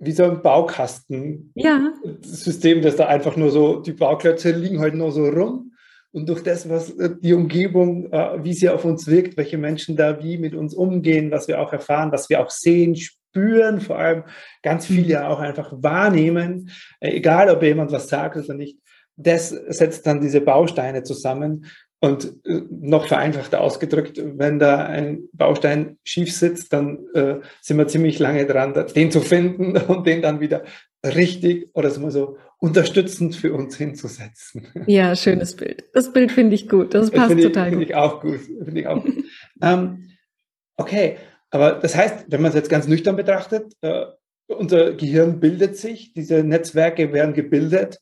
wie 0.00 0.12
so 0.12 0.24
ein 0.24 0.42
Baukasten. 0.42 1.52
Ja. 1.54 1.92
System, 2.22 2.80
das 2.80 2.96
da 2.96 3.06
einfach 3.06 3.36
nur 3.36 3.50
so, 3.50 3.80
die 3.80 3.92
Bauklötze 3.92 4.52
liegen 4.52 4.80
halt 4.80 4.94
nur 4.94 5.12
so 5.12 5.26
rum 5.26 5.71
und 6.12 6.28
durch 6.28 6.42
das, 6.42 6.68
was 6.68 6.90
äh, 6.98 7.10
die 7.20 7.32
Umgebung, 7.32 8.12
äh, 8.12 8.44
wie 8.44 8.52
sie 8.52 8.68
auf 8.68 8.84
uns 8.84 9.06
wirkt, 9.06 9.36
welche 9.36 9.58
Menschen 9.58 9.96
da 9.96 10.22
wie 10.22 10.38
mit 10.38 10.54
uns 10.54 10.74
umgehen, 10.74 11.30
was 11.30 11.48
wir 11.48 11.60
auch 11.60 11.72
erfahren, 11.72 12.12
was 12.12 12.28
wir 12.28 12.40
auch 12.40 12.50
sehen, 12.50 12.96
spüren, 12.96 13.80
vor 13.80 13.98
allem 13.98 14.24
ganz 14.62 14.86
viel 14.86 15.08
ja 15.08 15.28
auch 15.28 15.40
einfach 15.40 15.72
wahrnehmen, 15.74 16.70
äh, 17.00 17.10
egal 17.10 17.48
ob 17.48 17.62
jemand 17.62 17.92
was 17.92 18.08
sagt 18.08 18.36
oder 18.36 18.54
nicht, 18.54 18.78
das 19.16 19.48
setzt 19.48 20.06
dann 20.06 20.20
diese 20.20 20.40
Bausteine 20.40 21.02
zusammen. 21.02 21.66
Und 22.04 22.34
noch 22.68 23.06
vereinfachter 23.06 23.60
ausgedrückt, 23.60 24.20
wenn 24.20 24.58
da 24.58 24.86
ein 24.86 25.28
Baustein 25.32 25.98
schief 26.02 26.34
sitzt, 26.34 26.72
dann 26.72 26.98
äh, 27.14 27.36
sind 27.60 27.78
wir 27.78 27.86
ziemlich 27.86 28.18
lange 28.18 28.44
dran, 28.44 28.74
den 28.96 29.12
zu 29.12 29.20
finden 29.20 29.76
und 29.88 30.04
den 30.04 30.20
dann 30.20 30.40
wieder 30.40 30.64
richtig 31.04 31.68
oder 31.74 31.90
so 31.90 32.38
unterstützend 32.62 33.34
für 33.34 33.52
uns 33.52 33.76
hinzusetzen. 33.76 34.68
Ja, 34.86 35.16
schönes 35.16 35.56
Bild. 35.56 35.84
Das 35.94 36.12
Bild 36.12 36.30
finde 36.30 36.54
ich 36.54 36.68
gut. 36.68 36.94
Das 36.94 37.10
passt 37.10 37.34
das 37.34 37.42
total 37.42 37.68
ich, 37.68 37.74
gut. 37.74 37.78
Finde 37.78 37.84
ich 37.84 37.94
auch 37.96 38.20
gut. 38.20 38.40
Finde 38.40 38.80
ich 38.80 38.86
auch 38.86 39.04
gut. 39.04 39.24
ähm, 39.60 40.10
okay, 40.76 41.16
aber 41.50 41.72
das 41.72 41.96
heißt, 41.96 42.26
wenn 42.28 42.40
man 42.40 42.50
es 42.50 42.54
jetzt 42.54 42.70
ganz 42.70 42.86
nüchtern 42.86 43.16
betrachtet, 43.16 43.72
äh, 43.80 44.04
unser 44.46 44.92
Gehirn 44.92 45.40
bildet 45.40 45.76
sich, 45.76 46.14
diese 46.14 46.44
Netzwerke 46.44 47.12
werden 47.12 47.34
gebildet. 47.34 47.98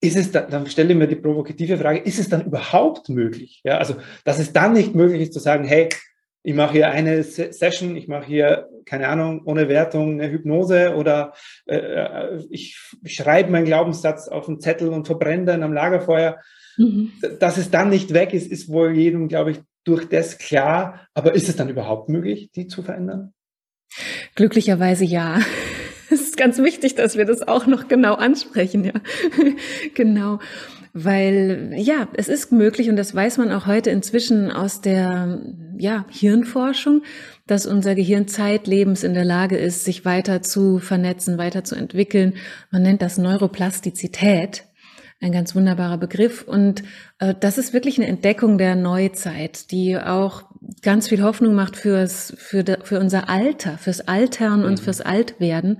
Ist 0.00 0.16
es 0.16 0.30
dann, 0.30 0.48
dann 0.48 0.66
stelle 0.68 0.92
ich 0.92 0.98
mir 0.98 1.08
die 1.08 1.16
provokative 1.16 1.76
Frage, 1.76 1.98
ist 1.98 2.18
es 2.18 2.30
dann 2.30 2.46
überhaupt 2.46 3.10
möglich? 3.10 3.60
Ja, 3.64 3.76
also, 3.76 3.96
dass 4.24 4.38
es 4.38 4.54
dann 4.54 4.72
nicht 4.72 4.94
möglich 4.94 5.20
ist 5.20 5.34
zu 5.34 5.40
sagen, 5.40 5.64
hey, 5.64 5.90
ich 6.42 6.54
mache 6.54 6.72
hier 6.72 6.90
eine 6.90 7.22
Session, 7.22 7.96
ich 7.96 8.08
mache 8.08 8.26
hier, 8.26 8.68
keine 8.84 9.08
Ahnung, 9.08 9.42
ohne 9.44 9.68
Wertung 9.68 10.20
eine 10.20 10.30
Hypnose 10.30 10.94
oder 10.94 11.34
äh, 11.66 11.76
äh 11.76 12.44
ich 12.50 12.78
schreibe 13.04 13.50
meinen 13.50 13.64
Glaubenssatz 13.64 14.28
auf 14.28 14.48
einen 14.48 14.60
Zettel 14.60 14.88
und 14.88 15.06
verbrenne 15.06 15.44
dann 15.44 15.62
am 15.62 15.72
Lagerfeuer. 15.72 16.38
Mhm. 16.76 17.12
Dass 17.40 17.58
es 17.58 17.70
dann 17.70 17.90
nicht 17.90 18.14
weg 18.14 18.32
ist, 18.32 18.50
ist 18.50 18.68
wohl 18.70 18.96
jedem, 18.96 19.28
glaube 19.28 19.50
ich, 19.50 19.60
durch 19.84 20.08
das 20.08 20.38
klar. 20.38 21.06
Aber 21.14 21.34
ist 21.34 21.48
es 21.48 21.56
dann 21.56 21.68
überhaupt 21.68 22.08
möglich, 22.08 22.50
die 22.52 22.66
zu 22.66 22.82
verändern? 22.82 23.34
Glücklicherweise 24.34 25.04
ja. 25.04 25.40
Es 26.10 26.22
ist 26.22 26.38
ganz 26.38 26.56
wichtig, 26.56 26.94
dass 26.94 27.18
wir 27.18 27.26
das 27.26 27.46
auch 27.46 27.66
noch 27.66 27.86
genau 27.86 28.14
ansprechen, 28.14 28.82
ja. 28.82 28.94
genau. 29.94 30.38
Weil 31.04 31.74
ja, 31.76 32.08
es 32.14 32.28
ist 32.28 32.50
möglich 32.50 32.88
und 32.90 32.96
das 32.96 33.14
weiß 33.14 33.38
man 33.38 33.52
auch 33.52 33.66
heute 33.66 33.90
inzwischen 33.90 34.50
aus 34.50 34.80
der 34.80 35.40
ja, 35.78 36.04
Hirnforschung, 36.10 37.02
dass 37.46 37.66
unser 37.66 37.94
Gehirn 37.94 38.26
zeitlebens 38.26 39.04
in 39.04 39.14
der 39.14 39.24
Lage 39.24 39.56
ist, 39.56 39.84
sich 39.84 40.04
weiter 40.04 40.42
zu 40.42 40.80
vernetzen, 40.80 41.38
weiter 41.38 41.62
zu 41.62 41.76
entwickeln. 41.76 42.34
Man 42.72 42.82
nennt 42.82 43.00
das 43.00 43.16
Neuroplastizität, 43.16 44.64
ein 45.20 45.30
ganz 45.30 45.54
wunderbarer 45.54 45.98
Begriff. 45.98 46.42
Und 46.42 46.82
äh, 47.20 47.34
das 47.38 47.58
ist 47.58 47.72
wirklich 47.72 47.98
eine 47.98 48.08
Entdeckung 48.08 48.58
der 48.58 48.74
Neuzeit, 48.74 49.70
die 49.70 49.96
auch 49.96 50.44
ganz 50.82 51.08
viel 51.08 51.22
Hoffnung 51.22 51.54
macht 51.54 51.76
fürs, 51.76 52.34
für, 52.36 52.64
für 52.82 52.98
unser 52.98 53.28
Alter, 53.28 53.78
fürs 53.78 54.00
Altern 54.00 54.64
und 54.64 54.80
mhm. 54.80 54.84
fürs 54.84 55.00
Altwerden 55.00 55.78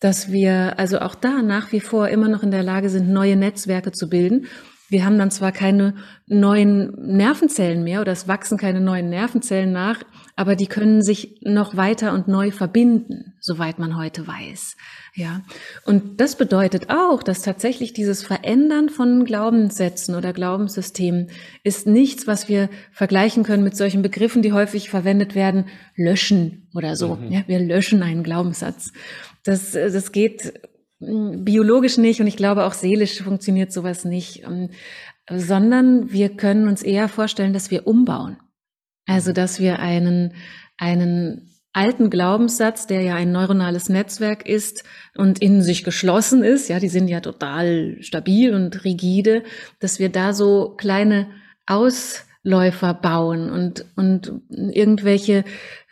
dass 0.00 0.30
wir 0.30 0.78
also 0.78 1.00
auch 1.00 1.14
da 1.14 1.42
nach 1.42 1.72
wie 1.72 1.80
vor 1.80 2.08
immer 2.08 2.28
noch 2.28 2.42
in 2.42 2.50
der 2.50 2.62
Lage 2.62 2.88
sind, 2.88 3.08
neue 3.08 3.36
Netzwerke 3.36 3.92
zu 3.92 4.08
bilden. 4.08 4.46
Wir 4.90 5.04
haben 5.04 5.18
dann 5.18 5.30
zwar 5.30 5.52
keine 5.52 5.94
neuen 6.26 6.92
Nervenzellen 7.16 7.84
mehr 7.84 8.00
oder 8.00 8.12
es 8.12 8.26
wachsen 8.26 8.56
keine 8.56 8.80
neuen 8.80 9.10
Nervenzellen 9.10 9.70
nach, 9.70 10.02
aber 10.34 10.56
die 10.56 10.66
können 10.66 11.02
sich 11.02 11.40
noch 11.42 11.76
weiter 11.76 12.14
und 12.14 12.26
neu 12.26 12.50
verbinden, 12.50 13.34
soweit 13.38 13.78
man 13.78 13.98
heute 13.98 14.26
weiß. 14.26 14.76
Ja. 15.14 15.42
Und 15.84 16.20
das 16.20 16.36
bedeutet 16.36 16.88
auch, 16.88 17.22
dass 17.22 17.42
tatsächlich 17.42 17.92
dieses 17.92 18.22
Verändern 18.22 18.88
von 18.88 19.24
Glaubenssätzen 19.24 20.14
oder 20.14 20.32
Glaubenssystemen 20.32 21.28
ist 21.64 21.86
nichts, 21.86 22.26
was 22.26 22.48
wir 22.48 22.70
vergleichen 22.92 23.42
können 23.42 23.64
mit 23.64 23.76
solchen 23.76 24.00
Begriffen, 24.00 24.40
die 24.40 24.52
häufig 24.52 24.88
verwendet 24.88 25.34
werden, 25.34 25.66
löschen 25.96 26.68
oder 26.74 26.96
so. 26.96 27.16
Mhm. 27.16 27.32
Ja, 27.32 27.40
wir 27.46 27.58
löschen 27.58 28.02
einen 28.02 28.22
Glaubenssatz. 28.22 28.92
Das, 29.48 29.72
das 29.72 30.12
geht 30.12 30.60
hm, 31.00 31.42
biologisch 31.42 31.96
nicht 31.96 32.20
und 32.20 32.26
ich 32.26 32.36
glaube 32.36 32.66
auch 32.66 32.74
seelisch 32.74 33.22
funktioniert 33.22 33.72
sowas 33.72 34.04
nicht, 34.04 34.42
ähm, 34.44 34.68
sondern 35.30 36.12
wir 36.12 36.28
können 36.36 36.68
uns 36.68 36.82
eher 36.82 37.08
vorstellen, 37.08 37.54
dass 37.54 37.70
wir 37.70 37.86
umbauen. 37.86 38.36
Also, 39.06 39.32
dass 39.32 39.58
wir 39.58 39.78
einen, 39.78 40.34
einen 40.76 41.48
alten 41.72 42.10
Glaubenssatz, 42.10 42.86
der 42.86 43.00
ja 43.00 43.14
ein 43.14 43.32
neuronales 43.32 43.88
Netzwerk 43.88 44.46
ist 44.46 44.84
und 45.16 45.40
in 45.40 45.62
sich 45.62 45.82
geschlossen 45.82 46.42
ist, 46.42 46.68
ja, 46.68 46.78
die 46.78 46.90
sind 46.90 47.08
ja 47.08 47.20
total 47.20 47.96
stabil 48.00 48.54
und 48.54 48.84
rigide, 48.84 49.44
dass 49.80 49.98
wir 49.98 50.10
da 50.10 50.34
so 50.34 50.74
kleine 50.76 51.28
Ausläufer 51.64 52.92
bauen 52.92 53.48
und, 53.48 53.86
und 53.96 54.42
irgendwelche 54.50 55.44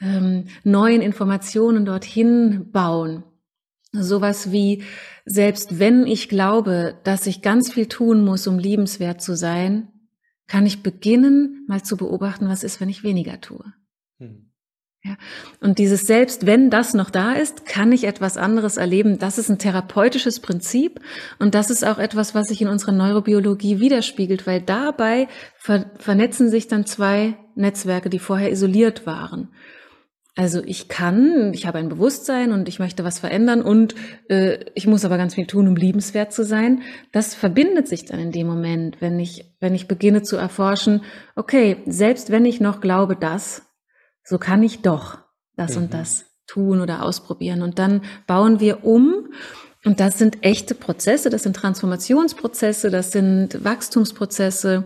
ähm, 0.02 0.48
neuen 0.62 1.00
Informationen 1.00 1.86
dorthin 1.86 2.70
bauen. 2.70 3.24
Sowas 4.02 4.52
wie, 4.52 4.82
selbst 5.24 5.78
wenn 5.78 6.06
ich 6.06 6.28
glaube, 6.28 6.98
dass 7.04 7.26
ich 7.26 7.42
ganz 7.42 7.72
viel 7.72 7.86
tun 7.86 8.24
muss, 8.24 8.46
um 8.46 8.58
liebenswert 8.58 9.20
zu 9.20 9.36
sein, 9.36 9.88
kann 10.46 10.66
ich 10.66 10.82
beginnen, 10.82 11.64
mal 11.68 11.82
zu 11.82 11.96
beobachten, 11.96 12.48
was 12.48 12.62
ist, 12.62 12.80
wenn 12.80 12.88
ich 12.88 13.02
weniger 13.02 13.40
tue. 13.40 13.64
Hm. 14.18 14.52
Ja. 15.06 15.16
Und 15.60 15.78
dieses 15.78 16.06
Selbst, 16.06 16.46
wenn 16.46 16.68
das 16.68 16.92
noch 16.92 17.10
da 17.10 17.32
ist, 17.32 17.64
kann 17.64 17.92
ich 17.92 18.04
etwas 18.04 18.36
anderes 18.36 18.76
erleben. 18.76 19.18
Das 19.18 19.38
ist 19.38 19.48
ein 19.48 19.58
therapeutisches 19.58 20.40
Prinzip 20.40 21.00
und 21.38 21.54
das 21.54 21.70
ist 21.70 21.84
auch 21.84 21.98
etwas, 21.98 22.34
was 22.34 22.48
sich 22.48 22.60
in 22.60 22.68
unserer 22.68 22.92
Neurobiologie 22.92 23.78
widerspiegelt, 23.78 24.46
weil 24.46 24.60
dabei 24.60 25.28
ver 25.56 25.86
vernetzen 25.98 26.50
sich 26.50 26.66
dann 26.66 26.86
zwei 26.86 27.36
Netzwerke, 27.54 28.10
die 28.10 28.18
vorher 28.18 28.50
isoliert 28.50 29.06
waren. 29.06 29.48
Also 30.38 30.62
ich 30.62 30.88
kann, 30.88 31.54
ich 31.54 31.66
habe 31.66 31.78
ein 31.78 31.88
Bewusstsein 31.88 32.52
und 32.52 32.68
ich 32.68 32.78
möchte 32.78 33.04
was 33.04 33.18
verändern 33.18 33.62
und 33.62 33.94
äh, 34.28 34.58
ich 34.74 34.86
muss 34.86 35.06
aber 35.06 35.16
ganz 35.16 35.34
viel 35.34 35.46
tun, 35.46 35.66
um 35.66 35.76
liebenswert 35.76 36.30
zu 36.30 36.44
sein. 36.44 36.82
Das 37.10 37.34
verbindet 37.34 37.88
sich 37.88 38.04
dann 38.04 38.20
in 38.20 38.32
dem 38.32 38.46
Moment, 38.46 39.00
wenn 39.00 39.18
ich, 39.18 39.56
wenn 39.60 39.74
ich 39.74 39.88
beginne 39.88 40.22
zu 40.22 40.36
erforschen, 40.36 41.02
okay, 41.36 41.78
selbst 41.86 42.30
wenn 42.30 42.44
ich 42.44 42.60
noch 42.60 42.82
glaube, 42.82 43.16
das, 43.16 43.62
so 44.22 44.36
kann 44.36 44.62
ich 44.62 44.82
doch 44.82 45.18
das 45.56 45.74
mhm. 45.74 45.84
und 45.84 45.94
das 45.94 46.26
tun 46.46 46.82
oder 46.82 47.02
ausprobieren. 47.02 47.62
Und 47.62 47.78
dann 47.78 48.02
bauen 48.26 48.60
wir 48.60 48.84
um 48.84 49.28
Und 49.86 50.00
das 50.00 50.18
sind 50.18 50.44
echte 50.44 50.74
Prozesse, 50.74 51.30
das 51.30 51.44
sind 51.44 51.54
Transformationsprozesse, 51.54 52.90
das 52.90 53.12
sind 53.12 53.64
Wachstumsprozesse 53.64 54.84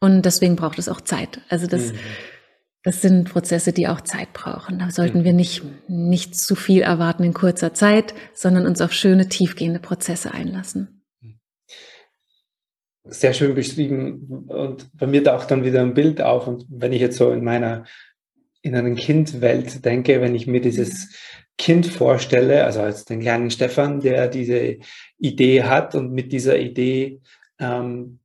und 0.00 0.22
deswegen 0.22 0.56
braucht 0.56 0.78
es 0.78 0.88
auch 0.88 1.00
Zeit. 1.00 1.40
Also 1.48 1.68
das, 1.68 1.92
mhm. 1.92 1.98
Das 2.82 3.02
sind 3.02 3.28
Prozesse, 3.28 3.72
die 3.72 3.88
auch 3.88 4.00
Zeit 4.00 4.32
brauchen. 4.32 4.78
Da 4.78 4.90
sollten 4.90 5.22
wir 5.24 5.34
nicht, 5.34 5.62
nicht 5.88 6.34
zu 6.34 6.54
viel 6.54 6.80
erwarten 6.80 7.24
in 7.24 7.34
kurzer 7.34 7.74
Zeit, 7.74 8.14
sondern 8.32 8.66
uns 8.66 8.80
auf 8.80 8.92
schöne, 8.92 9.28
tiefgehende 9.28 9.80
Prozesse 9.80 10.32
einlassen. 10.32 11.04
Sehr 13.04 13.34
schön 13.34 13.54
beschrieben 13.54 14.44
und 14.48 14.88
bei 14.94 15.06
mir 15.06 15.24
taucht 15.24 15.50
dann 15.50 15.64
wieder 15.64 15.80
ein 15.80 15.94
Bild 15.94 16.22
auf 16.22 16.46
und 16.46 16.66
wenn 16.68 16.92
ich 16.92 17.00
jetzt 17.00 17.16
so 17.16 17.32
in 17.32 17.42
meiner 17.42 17.84
inneren 18.62 18.94
Kindwelt 18.94 19.84
denke, 19.84 20.20
wenn 20.20 20.34
ich 20.34 20.46
mir 20.46 20.60
dieses 20.60 21.14
Kind 21.58 21.86
vorstelle, 21.86 22.64
also 22.64 22.80
als 22.80 23.04
den 23.04 23.20
kleinen 23.20 23.50
Stefan, 23.50 24.00
der 24.00 24.28
diese 24.28 24.78
Idee 25.18 25.64
hat 25.64 25.94
und 25.94 26.12
mit 26.12 26.32
dieser 26.32 26.58
Idee, 26.58 27.20
ähm, 27.58 28.19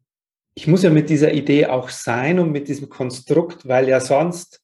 ich 0.56 0.68
muss 0.68 0.84
ja 0.84 0.90
mit 0.90 1.10
dieser 1.10 1.34
Idee 1.34 1.68
auch 1.68 1.90
sein 1.90 2.40
und 2.40 2.52
mit 2.52 2.70
diesem 2.70 2.90
Konstrukt, 2.90 3.68
weil 3.68 3.90
ja 3.90 4.00
sonst, 4.00 4.62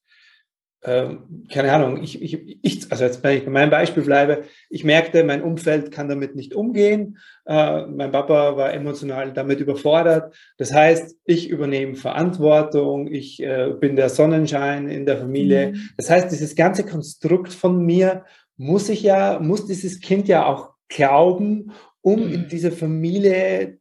äh, 0.84 1.10
keine 1.52 1.74
Ahnung, 1.74 2.02
ich, 2.02 2.22
ich, 2.22 2.58
ich, 2.64 2.92
also 2.92 3.04
jetzt, 3.04 3.22
wenn 3.24 3.38
ich 3.38 3.44
bei 3.46 3.52
meinem 3.52 3.70
Beispiel 3.70 4.04
bleibe, 4.04 4.44
ich 4.70 4.86
merkte, 4.86 5.26
mein 5.26 5.44
Umfeld 5.44 5.92
kann 5.92 6.08
damit 6.08 6.34
nicht 6.34 6.56
umgehen, 6.56 7.18
äh, 7.46 7.86
mein 7.88 8.12
Papa 8.12 8.56
war 8.56 8.74
emotional 8.74 9.34
damit 9.34 9.60
überfordert. 9.60 10.34
Das 10.58 10.74
heißt, 10.74 11.18
ich 11.26 11.50
übernehme 11.50 11.96
Verantwortung, 11.96 13.12
ich 13.12 13.44
äh, 13.44 13.74
bin 13.78 13.98
der 13.98 14.10
Sonnenschein 14.10 14.88
in 14.88 15.06
der 15.06 15.18
Familie. 15.18 15.74
Mhm. 15.74 15.90
Das 15.98 16.10
heißt, 16.10 16.32
dieses 16.32 16.56
ganze 16.56 16.86
Konstrukt 16.86 17.52
von 17.54 17.86
mir 17.86 18.24
muss 18.56 18.88
ich 18.88 19.04
ja, 19.04 19.40
muss 19.40 19.66
dieses 19.68 20.00
Kind 20.00 20.30
ja 20.30 20.46
auch 20.46 20.72
glauben, 20.88 21.74
um 22.02 22.28
mhm. 22.28 22.34
in 22.34 22.48
dieser 22.48 22.72
Familie 22.72 23.81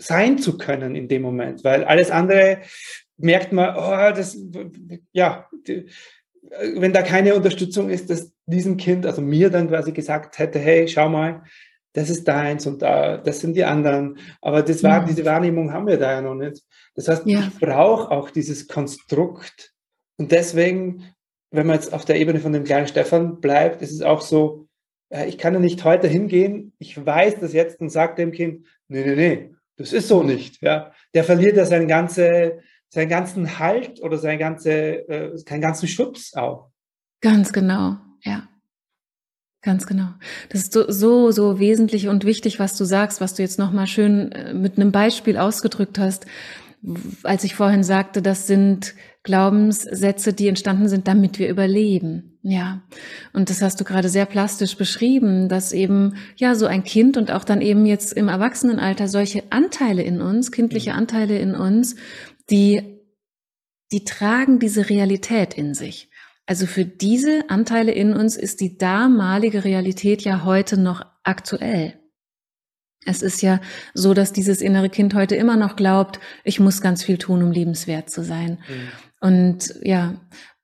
sein 0.00 0.38
zu 0.38 0.58
können 0.58 0.94
in 0.94 1.08
dem 1.08 1.22
Moment, 1.22 1.64
weil 1.64 1.84
alles 1.84 2.10
andere 2.10 2.58
merkt 3.16 3.52
man, 3.52 3.76
oh, 3.76 4.16
das, 4.16 4.36
ja, 5.12 5.48
wenn 6.74 6.92
da 6.92 7.02
keine 7.02 7.34
Unterstützung 7.34 7.90
ist, 7.90 8.10
dass 8.10 8.32
diesem 8.46 8.76
Kind, 8.76 9.06
also 9.06 9.20
mir 9.20 9.50
dann 9.50 9.68
quasi 9.68 9.92
gesagt 9.92 10.38
hätte, 10.38 10.58
hey, 10.58 10.88
schau 10.88 11.08
mal, 11.08 11.42
das 11.92 12.08
ist 12.08 12.26
deins 12.26 12.66
und 12.66 12.82
da, 12.82 13.18
das 13.18 13.40
sind 13.40 13.56
die 13.56 13.64
anderen. 13.64 14.18
Aber 14.40 14.62
das 14.62 14.82
war, 14.82 15.02
mhm. 15.02 15.06
diese 15.06 15.24
Wahrnehmung 15.24 15.72
haben 15.72 15.86
wir 15.86 15.98
da 15.98 16.12
ja 16.12 16.22
noch 16.22 16.34
nicht. 16.34 16.62
Das 16.94 17.08
heißt, 17.08 17.26
ja. 17.26 17.40
ich 17.40 17.58
brauche 17.58 18.10
auch 18.10 18.30
dieses 18.30 18.68
Konstrukt. 18.68 19.72
Und 20.16 20.32
deswegen 20.32 21.14
wenn 21.50 21.66
man 21.66 21.76
jetzt 21.76 21.92
auf 21.92 22.04
der 22.04 22.16
Ebene 22.16 22.40
von 22.40 22.52
dem 22.52 22.64
kleinen 22.64 22.86
Stefan 22.86 23.40
bleibt, 23.40 23.82
ist 23.82 23.92
es 23.92 24.02
auch 24.02 24.20
so, 24.20 24.68
äh, 25.10 25.28
ich 25.28 25.38
kann 25.38 25.54
ja 25.54 25.60
nicht 25.60 25.84
heute 25.84 26.06
hingehen, 26.06 26.72
ich 26.78 27.04
weiß 27.04 27.40
das 27.40 27.52
jetzt 27.52 27.80
und 27.80 27.90
sage 27.90 28.14
dem 28.16 28.32
Kind, 28.32 28.66
nee, 28.88 29.04
nee, 29.04 29.16
nee, 29.16 29.50
das 29.80 29.94
ist 29.94 30.08
so 30.08 30.22
nicht. 30.22 30.60
Ja? 30.60 30.92
Der 31.14 31.24
verliert 31.24 31.56
ja 31.56 31.64
seinen, 31.64 31.88
ganze, 31.88 32.60
seinen 32.90 33.08
ganzen 33.08 33.58
Halt 33.58 34.02
oder 34.02 34.18
seinen, 34.18 34.38
ganze, 34.38 35.08
äh, 35.08 35.36
seinen 35.38 35.62
ganzen 35.62 35.88
Schubs 35.88 36.34
auch. 36.34 36.70
Ganz 37.22 37.52
genau, 37.52 37.96
ja. 38.22 38.46
Ganz 39.62 39.86
genau. 39.86 40.08
Das 40.50 40.62
ist 40.62 40.72
so, 40.72 40.90
so, 40.90 41.30
so 41.30 41.58
wesentlich 41.58 42.08
und 42.08 42.24
wichtig, 42.24 42.58
was 42.58 42.76
du 42.76 42.84
sagst, 42.84 43.20
was 43.20 43.34
du 43.34 43.42
jetzt 43.42 43.58
nochmal 43.58 43.86
schön 43.86 44.32
äh, 44.32 44.52
mit 44.52 44.76
einem 44.76 44.92
Beispiel 44.92 45.38
ausgedrückt 45.38 45.98
hast. 45.98 46.26
Als 47.22 47.44
ich 47.44 47.54
vorhin 47.54 47.82
sagte, 47.82 48.22
das 48.22 48.46
sind 48.46 48.94
Glaubenssätze, 49.22 50.32
die 50.32 50.48
entstanden 50.48 50.88
sind, 50.88 51.06
damit 51.06 51.38
wir 51.38 51.48
überleben. 51.48 52.38
Ja. 52.42 52.82
Und 53.34 53.50
das 53.50 53.60
hast 53.60 53.80
du 53.80 53.84
gerade 53.84 54.08
sehr 54.08 54.24
plastisch 54.24 54.76
beschrieben, 54.76 55.48
dass 55.48 55.72
eben, 55.72 56.14
ja, 56.36 56.54
so 56.54 56.66
ein 56.66 56.84
Kind 56.84 57.18
und 57.18 57.30
auch 57.30 57.44
dann 57.44 57.60
eben 57.60 57.84
jetzt 57.84 58.14
im 58.14 58.28
Erwachsenenalter 58.28 59.08
solche 59.08 59.44
Anteile 59.50 60.02
in 60.02 60.22
uns, 60.22 60.52
kindliche 60.52 60.92
mhm. 60.92 60.98
Anteile 60.98 61.38
in 61.38 61.54
uns, 61.54 61.96
die, 62.48 62.98
die 63.92 64.04
tragen 64.04 64.58
diese 64.58 64.88
Realität 64.88 65.52
in 65.52 65.74
sich. 65.74 66.08
Also 66.46 66.66
für 66.66 66.84
diese 66.84 67.48
Anteile 67.48 67.92
in 67.92 68.14
uns 68.14 68.36
ist 68.36 68.60
die 68.60 68.78
damalige 68.78 69.64
Realität 69.64 70.22
ja 70.22 70.44
heute 70.44 70.80
noch 70.80 71.04
aktuell. 71.22 71.99
Es 73.06 73.22
ist 73.22 73.40
ja 73.40 73.60
so, 73.94 74.12
dass 74.14 74.32
dieses 74.32 74.60
innere 74.60 74.90
Kind 74.90 75.14
heute 75.14 75.34
immer 75.34 75.56
noch 75.56 75.76
glaubt, 75.76 76.20
ich 76.44 76.60
muss 76.60 76.82
ganz 76.82 77.02
viel 77.02 77.18
tun, 77.18 77.42
um 77.42 77.50
liebenswert 77.50 78.10
zu 78.10 78.22
sein. 78.22 78.58
Mhm. 78.68 78.88
Und 79.20 79.74
ja, 79.82 80.14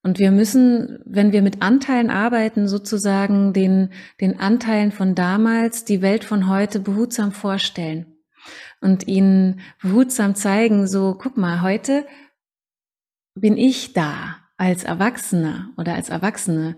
und 0.02 0.20
wir 0.20 0.30
müssen, 0.30 1.00
wenn 1.04 1.32
wir 1.32 1.42
mit 1.42 1.62
Anteilen 1.62 2.10
arbeiten, 2.10 2.68
sozusagen 2.68 3.52
den, 3.52 3.90
den 4.20 4.38
Anteilen 4.38 4.92
von 4.92 5.16
damals 5.16 5.84
die 5.84 6.00
Welt 6.00 6.22
von 6.22 6.48
heute 6.48 6.78
behutsam 6.78 7.32
vorstellen 7.32 8.06
und 8.80 9.08
ihnen 9.08 9.60
behutsam 9.82 10.36
zeigen, 10.36 10.86
so, 10.86 11.16
guck 11.18 11.36
mal, 11.36 11.60
heute 11.62 12.06
bin 13.34 13.56
ich 13.56 13.94
da 13.94 14.36
als 14.56 14.84
Erwachsener 14.84 15.70
oder 15.76 15.94
als 15.94 16.08
Erwachsene. 16.08 16.76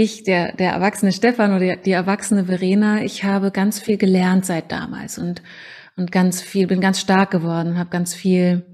Ich, 0.00 0.22
der, 0.22 0.52
der 0.52 0.70
erwachsene 0.70 1.10
Stefan 1.10 1.56
oder 1.56 1.74
die 1.74 1.90
erwachsene 1.90 2.44
Verena, 2.44 3.02
ich 3.02 3.24
habe 3.24 3.50
ganz 3.50 3.80
viel 3.80 3.96
gelernt 3.96 4.46
seit 4.46 4.70
damals 4.70 5.18
und, 5.18 5.42
und 5.96 6.12
ganz 6.12 6.40
viel, 6.40 6.68
bin 6.68 6.80
ganz 6.80 7.00
stark 7.00 7.32
geworden, 7.32 7.76
habe 7.76 7.90
ganz 7.90 8.14
viel, 8.14 8.64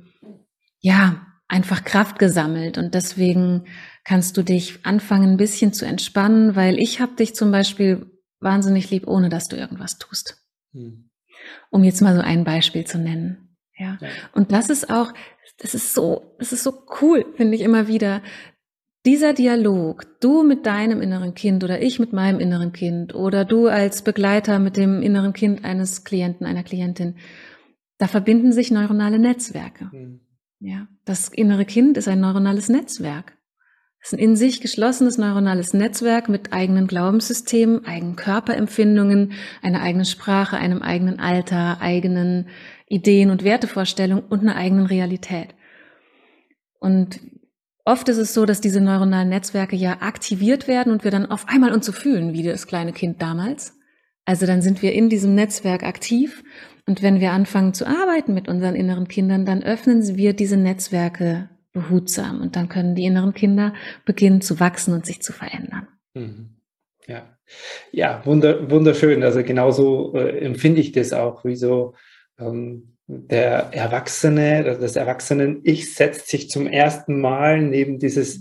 ja, 0.81 1.27
einfach 1.49 1.83
Kraft 1.83 2.19
gesammelt 2.19 2.77
und 2.77 2.93
deswegen 2.93 3.65
kannst 4.05 4.37
du 4.37 4.43
dich 4.43 4.85
anfangen, 4.85 5.31
ein 5.31 5.37
bisschen 5.39 5.73
zu 5.73 5.87
entspannen, 5.87 6.57
weil 6.57 6.79
ich 6.79 7.01
habe 7.01 7.17
dich 7.17 7.35
zum 7.35 7.51
Beispiel 7.51 8.05
wahnsinnig 8.41 8.91
lieb, 8.91 9.09
ohne 9.09 9.31
dass 9.31 9.49
du 9.49 9.57
irgendwas 9.57 9.97
tust. 9.97 10.45
Hm. 10.75 11.09
Um 11.71 11.85
jetzt 11.85 12.03
mal 12.03 12.15
so 12.15 12.21
ein 12.21 12.45
Beispiel 12.45 12.85
zu 12.85 12.99
nennen. 12.99 13.57
Ja. 13.79 13.97
ja. 13.99 14.09
Und 14.35 14.53
das 14.53 14.69
ist 14.69 14.91
auch, 14.91 15.15
das 15.57 15.75
ist 15.75 15.95
so, 15.95 16.37
das 16.39 16.53
ist 16.53 16.65
so 16.65 16.87
cool, 17.01 17.25
finde 17.35 17.55
ich 17.57 17.63
immer 17.63 17.89
wieder. 17.89 18.21
Dieser 19.07 19.35
Dialog, 19.35 20.07
du 20.21 20.43
mit 20.43 20.65
deinem 20.65 21.03
inneren 21.03 21.35
Kind 21.35 21.63
oder 21.63 21.83
ich 21.83 21.99
mit 21.99 22.15
meinem 22.15 22.41
inneren 22.41 22.73
Kind 22.73 23.15
oder 23.15 23.45
du 23.45 23.67
als 23.67 24.03
Begleiter 24.03 24.59
mit 24.59 24.79
dem 24.79 25.03
inneren 25.03 25.35
Kind 25.35 25.63
eines 25.63 26.05
Klienten, 26.05 26.47
einer 26.47 26.63
Klientin, 26.63 27.17
da 27.99 28.09
verbinden 28.09 28.53
sich 28.53 28.71
neuronale 28.71 29.19
Netzwerke. 29.19 29.91
Hm. 29.91 30.21
Ja, 30.59 30.89
das 31.05 31.29
innere 31.29 31.67
Kind 31.67 31.99
ist 31.99 32.09
ein 32.09 32.21
neuronales 32.21 32.71
Netzwerk. 32.71 33.37
Es 34.01 34.13
ist 34.13 34.19
ein 34.19 34.23
in 34.23 34.37
sich 34.37 34.63
geschlossenes 34.63 35.19
neuronales 35.19 35.75
Netzwerk 35.75 36.31
mit 36.31 36.55
eigenen 36.55 36.87
Glaubenssystemen, 36.87 37.85
eigenen 37.85 38.17
Körperempfindungen, 38.17 39.33
einer 39.61 39.83
eigenen 39.83 40.07
Sprache, 40.07 40.57
einem 40.57 40.81
eigenen 40.81 41.21
Alter, 41.21 41.83
eigenen 41.83 42.49
Ideen 42.87 43.31
und 43.31 43.45
Wertevorstellungen 43.45 44.25
und 44.25 44.41
einer 44.41 44.57
eigenen 44.57 44.87
Realität. 44.87 45.55
Und 46.81 47.21
oft 47.85 48.09
ist 48.09 48.19
es 48.19 48.35
so, 48.35 48.47
dass 48.47 48.61
diese 48.61 48.81
neuronalen 48.81 49.29
Netzwerke 49.29 49.77
ja 49.77 49.99
aktiviert 50.01 50.69
werden 50.69 50.93
und 50.93 51.05
wir 51.05 51.11
dann 51.11 51.31
auf 51.31 51.49
einmal 51.49 51.73
uns 51.73 51.87
so 51.87 51.93
fühlen 51.93 52.33
wie 52.33 52.43
das 52.43 52.67
kleine 52.67 52.93
Kind 52.93 53.21
damals. 53.23 53.79
Also 54.25 54.47
dann 54.47 54.63
sind 54.63 54.83
wir 54.83 54.93
in 54.93 55.09
diesem 55.09 55.35
Netzwerk 55.35 55.83
aktiv 55.83 56.43
und 56.87 57.03
wenn 57.03 57.21
wir 57.21 57.33
anfangen 57.33 57.75
zu 57.75 57.87
arbeiten 57.87 58.35
mit 58.35 58.49
unseren 58.49 58.75
inneren 58.75 59.09
Kindern, 59.09 59.45
dann 59.47 59.63
öffnen 59.63 60.17
wir 60.17 60.33
diese 60.33 60.57
Netzwerke 60.57 61.51
behutsam 61.73 62.41
und 62.41 62.57
dann 62.57 62.69
können 62.69 62.95
die 62.95 63.05
inneren 63.05 63.35
Kinder 63.35 63.75
beginnen 64.05 64.41
zu 64.41 64.61
wachsen 64.61 64.95
und 64.95 65.05
sich 65.05 65.21
zu 65.23 65.33
verändern. 65.33 65.89
Mhm. 66.15 66.51
Ja, 67.07 67.37
ja 67.93 68.25
wunder, 68.25 68.71
wunderschön. 68.71 69.23
Also 69.23 69.43
genauso 69.43 70.15
äh, 70.15 70.39
empfinde 70.39 70.81
ich 70.81 70.93
das 70.93 71.13
auch, 71.13 71.45
wie 71.45 71.57
so 71.57 71.95
ähm, 72.39 72.94
der 73.07 73.73
Erwachsene, 73.73 74.79
das 74.81 74.97
Erwachsenen-Ich 74.97 75.95
setzt 75.95 76.29
sich 76.29 76.49
zum 76.49 76.67
ersten 76.67 77.21
Mal 77.21 77.61
neben 77.63 77.99
dieses. 77.99 78.41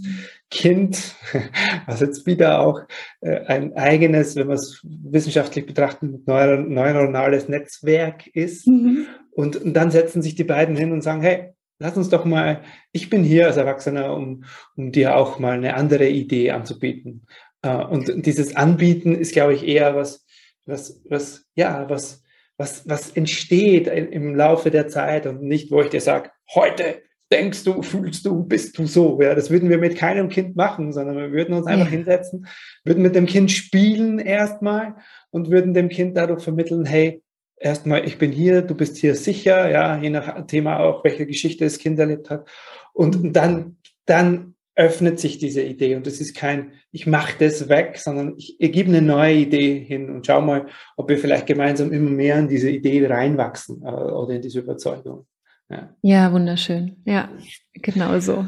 Kind, 0.53 1.15
was 1.87 2.01
jetzt 2.01 2.27
wieder 2.27 2.59
auch 2.59 2.81
äh, 3.21 3.39
ein 3.47 3.75
eigenes, 3.75 4.35
wenn 4.35 4.45
man 4.45 4.57
es 4.57 4.81
wissenschaftlich 4.83 5.65
betrachtet, 5.65 6.27
neuronales 6.27 7.49
Netzwerk 7.49 8.27
ist. 8.27 8.67
Mhm. 8.67 9.07
Und, 9.31 9.55
und, 9.57 9.73
dann 9.73 9.89
setzen 9.89 10.21
sich 10.21 10.35
die 10.35 10.43
beiden 10.43 10.75
hin 10.75 10.91
und 10.91 11.01
sagen, 11.01 11.23
hey, 11.23 11.53
lass 11.79 11.97
uns 11.97 12.09
doch 12.09 12.23
mal, 12.23 12.61
ich 12.91 13.09
bin 13.09 13.23
hier 13.23 13.47
als 13.47 13.57
Erwachsener, 13.57 14.15
um, 14.15 14.43
um 14.75 14.91
dir 14.91 15.17
auch 15.17 15.39
mal 15.39 15.53
eine 15.53 15.73
andere 15.73 16.07
Idee 16.07 16.51
anzubieten. 16.51 17.25
Äh, 17.63 17.75
und 17.75 18.25
dieses 18.25 18.55
Anbieten 18.55 19.15
ist, 19.15 19.33
glaube 19.33 19.55
ich, 19.55 19.67
eher 19.67 19.95
was, 19.95 20.23
was, 20.65 21.01
was, 21.09 21.45
ja, 21.55 21.89
was, 21.89 22.22
was, 22.57 22.87
was 22.87 23.11
entsteht 23.11 23.87
im 23.87 24.35
Laufe 24.35 24.71
der 24.71 24.87
Zeit 24.87 25.25
und 25.25 25.41
nicht, 25.41 25.71
wo 25.71 25.81
ich 25.81 25.89
dir 25.89 26.01
sage, 26.01 26.31
heute 26.53 27.01
denkst 27.31 27.63
du, 27.63 27.81
fühlst 27.81 28.25
du, 28.25 28.43
bist 28.43 28.77
du 28.77 28.85
so. 28.85 29.19
Ja, 29.21 29.33
das 29.33 29.49
würden 29.49 29.69
wir 29.69 29.79
mit 29.79 29.97
keinem 29.97 30.29
Kind 30.29 30.55
machen, 30.55 30.93
sondern 30.93 31.17
wir 31.17 31.31
würden 31.31 31.55
uns 31.55 31.65
einfach 31.65 31.87
ja. 31.87 31.91
hinsetzen, 31.91 32.45
würden 32.83 33.01
mit 33.01 33.15
dem 33.15 33.25
Kind 33.25 33.51
spielen 33.51 34.19
erstmal 34.19 34.95
und 35.31 35.49
würden 35.49 35.73
dem 35.73 35.89
Kind 35.89 36.15
dadurch 36.15 36.43
vermitteln, 36.43 36.85
hey, 36.85 37.23
erstmal, 37.57 38.05
ich 38.05 38.19
bin 38.19 38.31
hier, 38.31 38.61
du 38.61 38.75
bist 38.75 38.97
hier 38.97 39.15
sicher, 39.15 39.69
ja, 39.69 39.97
je 39.97 40.11
nach 40.11 40.45
Thema 40.45 40.79
auch, 40.79 41.03
welche 41.03 41.25
Geschichte 41.25 41.63
das 41.63 41.79
Kind 41.79 41.97
erlebt 41.97 42.29
hat. 42.29 42.47
Und 42.93 43.35
dann, 43.35 43.77
dann 44.05 44.52
öffnet 44.75 45.19
sich 45.19 45.37
diese 45.37 45.61
Idee 45.61 45.95
und 45.95 46.07
es 46.07 46.19
ist 46.19 46.35
kein, 46.35 46.73
ich 46.91 47.05
mache 47.05 47.33
das 47.37 47.69
weg, 47.69 47.97
sondern 47.97 48.35
ich, 48.37 48.59
ich 48.59 48.71
gebe 48.71 48.89
eine 48.89 49.01
neue 49.01 49.35
Idee 49.35 49.79
hin 49.79 50.09
und 50.09 50.25
schau 50.25 50.41
mal, 50.41 50.67
ob 50.97 51.09
wir 51.09 51.19
vielleicht 51.19 51.45
gemeinsam 51.45 51.91
immer 51.91 52.09
mehr 52.09 52.39
in 52.39 52.47
diese 52.47 52.69
Idee 52.69 53.05
reinwachsen 53.05 53.83
äh, 53.83 53.89
oder 53.89 54.35
in 54.35 54.41
diese 54.41 54.59
Überzeugung. 54.59 55.27
Ja. 55.69 55.95
ja, 56.01 56.33
wunderschön. 56.33 57.01
Ja, 57.05 57.31
genau 57.73 58.19
so. 58.19 58.45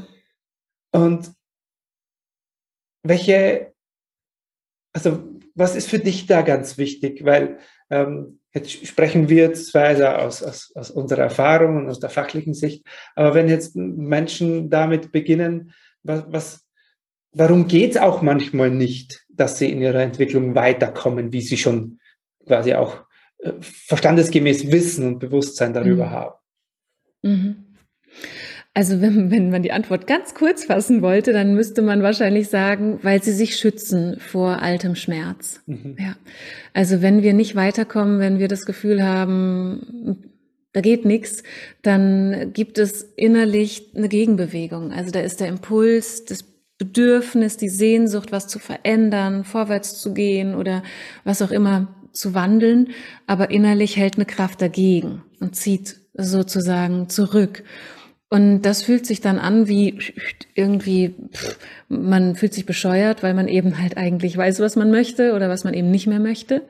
Und 0.91 1.31
welche, 3.03 3.73
also 4.93 5.23
was 5.53 5.75
ist 5.75 5.89
für 5.89 5.99
dich 5.99 6.25
da 6.25 6.41
ganz 6.41 6.77
wichtig? 6.77 7.23
Weil 7.23 7.59
ähm, 7.89 8.39
jetzt 8.53 8.85
sprechen 8.85 9.29
wir 9.29 9.53
zwar 9.53 10.19
aus, 10.19 10.41
aus, 10.41 10.71
aus 10.75 10.89
unserer 10.91 11.23
Erfahrung 11.23 11.77
und 11.77 11.89
aus 11.89 11.99
der 11.99 12.09
fachlichen 12.09 12.53
Sicht, 12.53 12.85
aber 13.15 13.33
wenn 13.35 13.47
jetzt 13.47 13.75
Menschen 13.75 14.69
damit 14.69 15.11
beginnen, 15.11 15.73
was, 16.05 16.23
was 16.27 16.65
warum 17.33 17.67
geht 17.67 17.91
es 17.91 17.97
auch 17.97 18.21
manchmal 18.21 18.71
nicht, 18.71 19.25
dass 19.29 19.59
sie 19.59 19.69
in 19.69 19.81
ihrer 19.81 20.01
Entwicklung 20.01 20.55
weiterkommen, 20.55 21.33
wie 21.33 21.41
sie 21.41 21.57
schon 21.57 21.99
quasi 22.45 22.73
auch 22.73 23.03
äh, 23.39 23.51
verstandesgemäß 23.59 24.71
Wissen 24.71 25.07
und 25.07 25.19
Bewusstsein 25.19 25.73
darüber 25.73 26.05
mhm. 26.05 26.11
haben? 26.11 26.35
Mhm. 27.21 27.55
Also 28.73 28.99
wenn, 28.99 29.31
wenn 29.31 29.51
man 29.51 29.63
die 29.63 29.71
Antwort 29.71 30.05
ganz 30.05 30.33
kurz 30.33 30.65
fassen 30.65 31.01
wollte, 31.01 31.31
dann 31.31 31.55
müsste 31.55 31.81
man 31.81 32.03
wahrscheinlich 32.03 32.49
sagen, 32.49 32.99
weil 33.03 33.23
sie 33.23 33.31
sich 33.31 33.55
schützen 33.55 34.19
vor 34.19 34.61
altem 34.61 34.95
Schmerz. 34.95 35.61
Mhm. 35.65 35.95
Ja. 35.97 36.17
Also 36.73 37.01
wenn 37.01 37.23
wir 37.23 37.33
nicht 37.33 37.55
weiterkommen, 37.55 38.19
wenn 38.19 38.37
wir 38.37 38.49
das 38.49 38.65
Gefühl 38.65 39.01
haben, 39.01 40.34
da 40.75 40.81
geht 40.81 41.05
nichts, 41.05 41.41
dann 41.83 42.51
gibt 42.51 42.77
es 42.79 43.01
innerlich 43.15 43.93
eine 43.95 44.09
Gegenbewegung. 44.09 44.91
Also 44.91 45.09
da 45.09 45.21
ist 45.21 45.39
der 45.39 45.47
Impuls, 45.47 46.25
das 46.25 46.43
Bedürfnis, 46.77 47.55
die 47.55 47.69
Sehnsucht, 47.69 48.33
was 48.33 48.49
zu 48.49 48.59
verändern, 48.59 49.45
vorwärts 49.45 50.01
zu 50.01 50.13
gehen 50.13 50.53
oder 50.53 50.83
was 51.23 51.41
auch 51.41 51.51
immer 51.51 51.95
zu 52.11 52.33
wandeln, 52.33 52.89
aber 53.25 53.51
innerlich 53.51 53.95
hält 53.95 54.15
eine 54.15 54.25
Kraft 54.25 54.61
dagegen 54.61 55.23
und 55.39 55.55
zieht 55.55 55.95
sozusagen 56.13 57.07
zurück. 57.07 57.63
Und 58.29 58.63
das 58.63 58.83
fühlt 58.83 59.05
sich 59.05 59.21
dann 59.21 59.39
an 59.39 59.69
wie 59.69 59.97
irgendwie, 60.55 61.15
man 61.87 62.35
fühlt 62.35 62.53
sich 62.53 62.65
bescheuert, 62.65 63.23
weil 63.23 63.33
man 63.33 63.47
eben 63.47 63.81
halt 63.81 63.95
eigentlich 63.95 64.35
weiß, 64.35 64.59
was 64.59 64.75
man 64.75 64.91
möchte 64.91 65.35
oder 65.35 65.47
was 65.47 65.63
man 65.63 65.73
eben 65.73 65.89
nicht 65.89 66.07
mehr 66.07 66.19
möchte. 66.19 66.63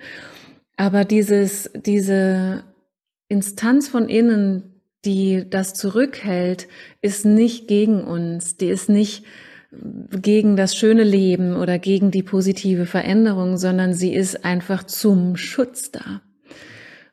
Aber 0.78 1.06
dieses, 1.06 1.72
diese 1.74 2.66
Instanz 3.28 3.88
von 3.88 4.08
innen, 4.10 4.82
die 5.04 5.46
das 5.50 5.74
zurückhält, 5.74 6.68
ist 7.02 7.26
nicht 7.26 7.68
gegen 7.68 8.04
uns, 8.04 8.58
die 8.58 8.68
ist 8.68 8.90
nicht 8.90 9.26
gegen 10.22 10.56
das 10.56 10.76
schöne 10.76 11.04
Leben 11.04 11.56
oder 11.56 11.80
gegen 11.80 12.12
die 12.12 12.24
positive 12.24 12.86
Veränderung, 12.86 13.58
sondern 13.58 13.94
sie 13.94 14.14
ist 14.14 14.46
einfach 14.46 14.84
zum 14.84 15.36
Schutz 15.36 15.92
da. 15.92 16.22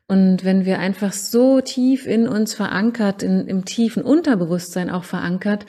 Und 0.06 0.44
wenn 0.44 0.64
wir 0.64 0.78
einfach 0.78 1.12
so 1.12 1.60
tief 1.60 2.06
in 2.06 2.28
uns 2.28 2.54
verankert, 2.54 3.22
in, 3.22 3.46
im 3.46 3.64
tiefen 3.64 4.02
Unterbewusstsein 4.02 4.90
auch 4.90 5.04
verankert, 5.04 5.64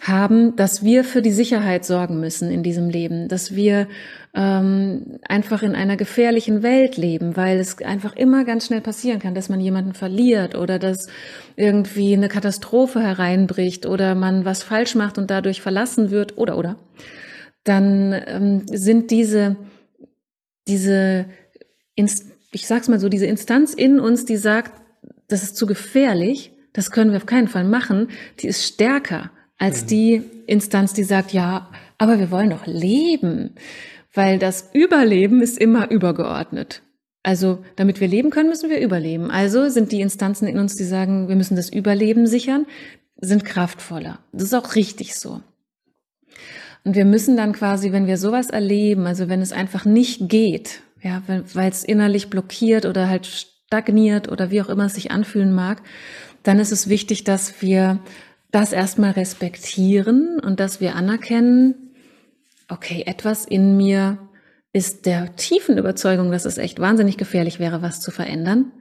haben, 0.00 0.56
dass 0.56 0.84
wir 0.84 1.04
für 1.04 1.22
die 1.22 1.32
Sicherheit 1.32 1.84
sorgen 1.84 2.20
müssen 2.20 2.50
in 2.50 2.62
diesem 2.62 2.88
Leben, 2.88 3.28
dass 3.28 3.54
wir 3.54 3.88
ähm, 4.34 5.18
einfach 5.26 5.62
in 5.62 5.74
einer 5.74 5.96
gefährlichen 5.96 6.62
Welt 6.62 6.96
leben, 6.96 7.36
weil 7.36 7.58
es 7.58 7.80
einfach 7.82 8.14
immer 8.14 8.44
ganz 8.44 8.66
schnell 8.66 8.80
passieren 8.80 9.18
kann, 9.18 9.34
dass 9.34 9.48
man 9.48 9.60
jemanden 9.60 9.94
verliert 9.94 10.54
oder 10.54 10.78
dass 10.78 11.08
irgendwie 11.56 12.12
eine 12.12 12.28
Katastrophe 12.28 13.00
hereinbricht 13.00 13.86
oder 13.86 14.14
man 14.14 14.44
was 14.44 14.62
falsch 14.62 14.94
macht 14.94 15.18
und 15.18 15.30
dadurch 15.30 15.62
verlassen 15.62 16.10
wird 16.10 16.36
oder 16.36 16.58
oder, 16.58 16.76
dann 17.64 18.12
ähm, 18.26 18.62
sind 18.70 19.10
diese 19.10 19.56
diese 20.68 21.26
Inst 21.94 22.26
ich 22.56 22.66
sag's 22.66 22.88
mal 22.88 22.98
so, 22.98 23.10
diese 23.10 23.26
Instanz 23.26 23.74
in 23.74 24.00
uns, 24.00 24.24
die 24.24 24.38
sagt, 24.38 24.72
das 25.28 25.42
ist 25.42 25.56
zu 25.56 25.66
gefährlich, 25.66 26.52
das 26.72 26.90
können 26.90 27.10
wir 27.10 27.18
auf 27.18 27.26
keinen 27.26 27.48
Fall 27.48 27.64
machen, 27.64 28.08
die 28.40 28.48
ist 28.48 28.64
stärker 28.64 29.30
als 29.58 29.82
mhm. 29.82 29.86
die 29.88 30.22
Instanz, 30.46 30.92
die 30.92 31.04
sagt, 31.04 31.32
ja, 31.32 31.68
aber 31.98 32.18
wir 32.18 32.30
wollen 32.30 32.50
doch 32.50 32.66
leben, 32.66 33.54
weil 34.12 34.38
das 34.38 34.70
Überleben 34.72 35.42
ist 35.42 35.58
immer 35.58 35.90
übergeordnet. 35.90 36.82
Also, 37.22 37.64
damit 37.74 38.00
wir 38.00 38.06
leben 38.06 38.30
können, 38.30 38.48
müssen 38.48 38.70
wir 38.70 38.80
überleben. 38.80 39.32
Also 39.32 39.68
sind 39.68 39.90
die 39.90 40.00
Instanzen 40.00 40.46
in 40.46 40.60
uns, 40.60 40.76
die 40.76 40.84
sagen, 40.84 41.28
wir 41.28 41.34
müssen 41.34 41.56
das 41.56 41.72
Überleben 41.72 42.26
sichern, 42.28 42.66
sind 43.16 43.44
kraftvoller. 43.44 44.20
Das 44.32 44.44
ist 44.44 44.54
auch 44.54 44.76
richtig 44.76 45.16
so. 45.16 45.40
Und 46.84 46.94
wir 46.94 47.04
müssen 47.04 47.36
dann 47.36 47.52
quasi, 47.52 47.90
wenn 47.90 48.06
wir 48.06 48.16
sowas 48.16 48.50
erleben, 48.50 49.08
also 49.08 49.28
wenn 49.28 49.40
es 49.40 49.50
einfach 49.52 49.84
nicht 49.84 50.28
geht, 50.28 50.82
ja, 51.02 51.22
weil 51.26 51.68
es 51.68 51.82
innerlich 51.82 52.30
blockiert 52.30 52.86
oder 52.86 53.08
halt 53.08 53.26
stagniert 53.26 54.30
oder 54.30 54.52
wie 54.52 54.62
auch 54.62 54.68
immer 54.68 54.86
es 54.86 54.94
sich 54.94 55.10
anfühlen 55.10 55.52
mag, 55.52 55.82
dann 56.44 56.60
ist 56.60 56.70
es 56.70 56.88
wichtig, 56.88 57.24
dass 57.24 57.60
wir 57.60 57.98
das 58.56 58.72
erstmal 58.72 59.10
respektieren 59.10 60.40
und 60.40 60.60
dass 60.60 60.80
wir 60.80 60.94
anerkennen, 60.94 61.74
okay, 62.70 63.02
etwas 63.04 63.44
in 63.44 63.76
mir 63.76 64.16
ist 64.72 65.04
der 65.04 65.36
tiefen 65.36 65.76
Überzeugung, 65.76 66.30
dass 66.30 66.46
es 66.46 66.56
echt 66.56 66.80
wahnsinnig 66.80 67.18
gefährlich 67.18 67.58
wäre, 67.58 67.82
was 67.82 68.00
zu 68.00 68.10
verändern. 68.10 68.72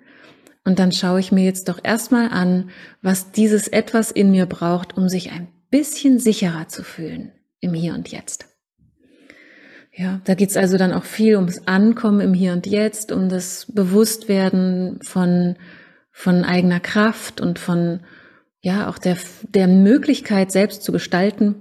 Und 0.64 0.80
dann 0.80 0.94
schaue 0.94 1.20
ich 1.20 1.34
mir 1.34 1.44
jetzt 1.44 1.68
doch 1.68 1.80
erstmal 1.84 2.30
an, 2.30 2.70
was 3.02 3.34
dieses 3.34 3.68
etwas 3.68 4.12
in 4.12 4.32
mir 4.32 4.46
braucht, 4.46 4.96
um 4.96 5.10
sich 5.10 5.34
ein 5.34 5.50
bisschen 5.70 6.20
sicherer 6.20 6.70
zu 6.70 6.82
fühlen 6.82 7.34
im 7.60 7.74
Hier 7.74 7.96
und 7.96 8.08
Jetzt. 8.08 8.46
Ja, 9.92 10.22
da 10.24 10.36
geht's 10.36 10.56
also 10.56 10.78
dann 10.78 10.94
auch 10.94 11.04
viel 11.04 11.36
ums 11.36 11.68
Ankommen 11.68 12.22
im 12.22 12.34
Hier 12.34 12.54
und 12.54 12.66
Jetzt, 12.66 13.12
um 13.12 13.28
das 13.28 13.70
Bewusstwerden 13.74 15.00
von, 15.04 15.58
von 16.14 16.46
eigener 16.46 16.80
Kraft 16.80 17.42
und 17.42 17.60
von, 17.60 18.00
ja, 18.66 18.90
auch 18.90 18.98
der, 18.98 19.16
der 19.44 19.68
Möglichkeit, 19.68 20.52
selbst 20.52 20.82
zu 20.82 20.92
gestalten. 20.92 21.54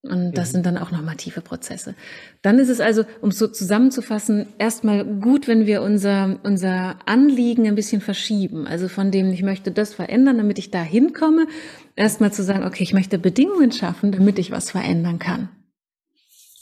Und 0.00 0.32
das 0.32 0.48
mhm. 0.48 0.52
sind 0.52 0.66
dann 0.66 0.78
auch 0.78 0.90
nochmal 0.90 1.16
tiefe 1.16 1.42
Prozesse. 1.42 1.94
Dann 2.40 2.58
ist 2.58 2.70
es 2.70 2.80
also, 2.80 3.04
um 3.20 3.28
es 3.28 3.38
so 3.38 3.48
zusammenzufassen, 3.48 4.46
erstmal 4.56 5.04
gut, 5.04 5.46
wenn 5.46 5.66
wir 5.66 5.82
unser, 5.82 6.40
unser 6.42 6.96
Anliegen 7.04 7.68
ein 7.68 7.74
bisschen 7.74 8.00
verschieben. 8.00 8.66
Also 8.66 8.88
von 8.88 9.10
dem, 9.10 9.30
ich 9.30 9.42
möchte 9.42 9.72
das 9.72 9.92
verändern, 9.92 10.38
damit 10.38 10.58
ich 10.58 10.70
da 10.70 10.82
hinkomme, 10.82 11.48
erstmal 11.96 12.32
zu 12.32 12.42
sagen, 12.42 12.64
okay, 12.64 12.82
ich 12.82 12.94
möchte 12.94 13.18
Bedingungen 13.18 13.70
schaffen, 13.70 14.10
damit 14.10 14.38
ich 14.38 14.50
was 14.50 14.70
verändern 14.70 15.18
kann. 15.18 15.50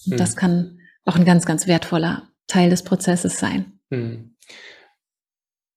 Und 0.05 0.15
mhm. 0.15 0.17
das 0.17 0.35
kann 0.35 0.81
auch 1.05 1.15
ein 1.15 1.25
ganz, 1.25 1.47
ganz 1.47 1.69
wertvoller 1.69 2.29
Teil 2.49 2.71
des 2.71 2.83
Prozesses 2.83 3.39
sein. 3.39 3.79
Hm. 3.93 4.35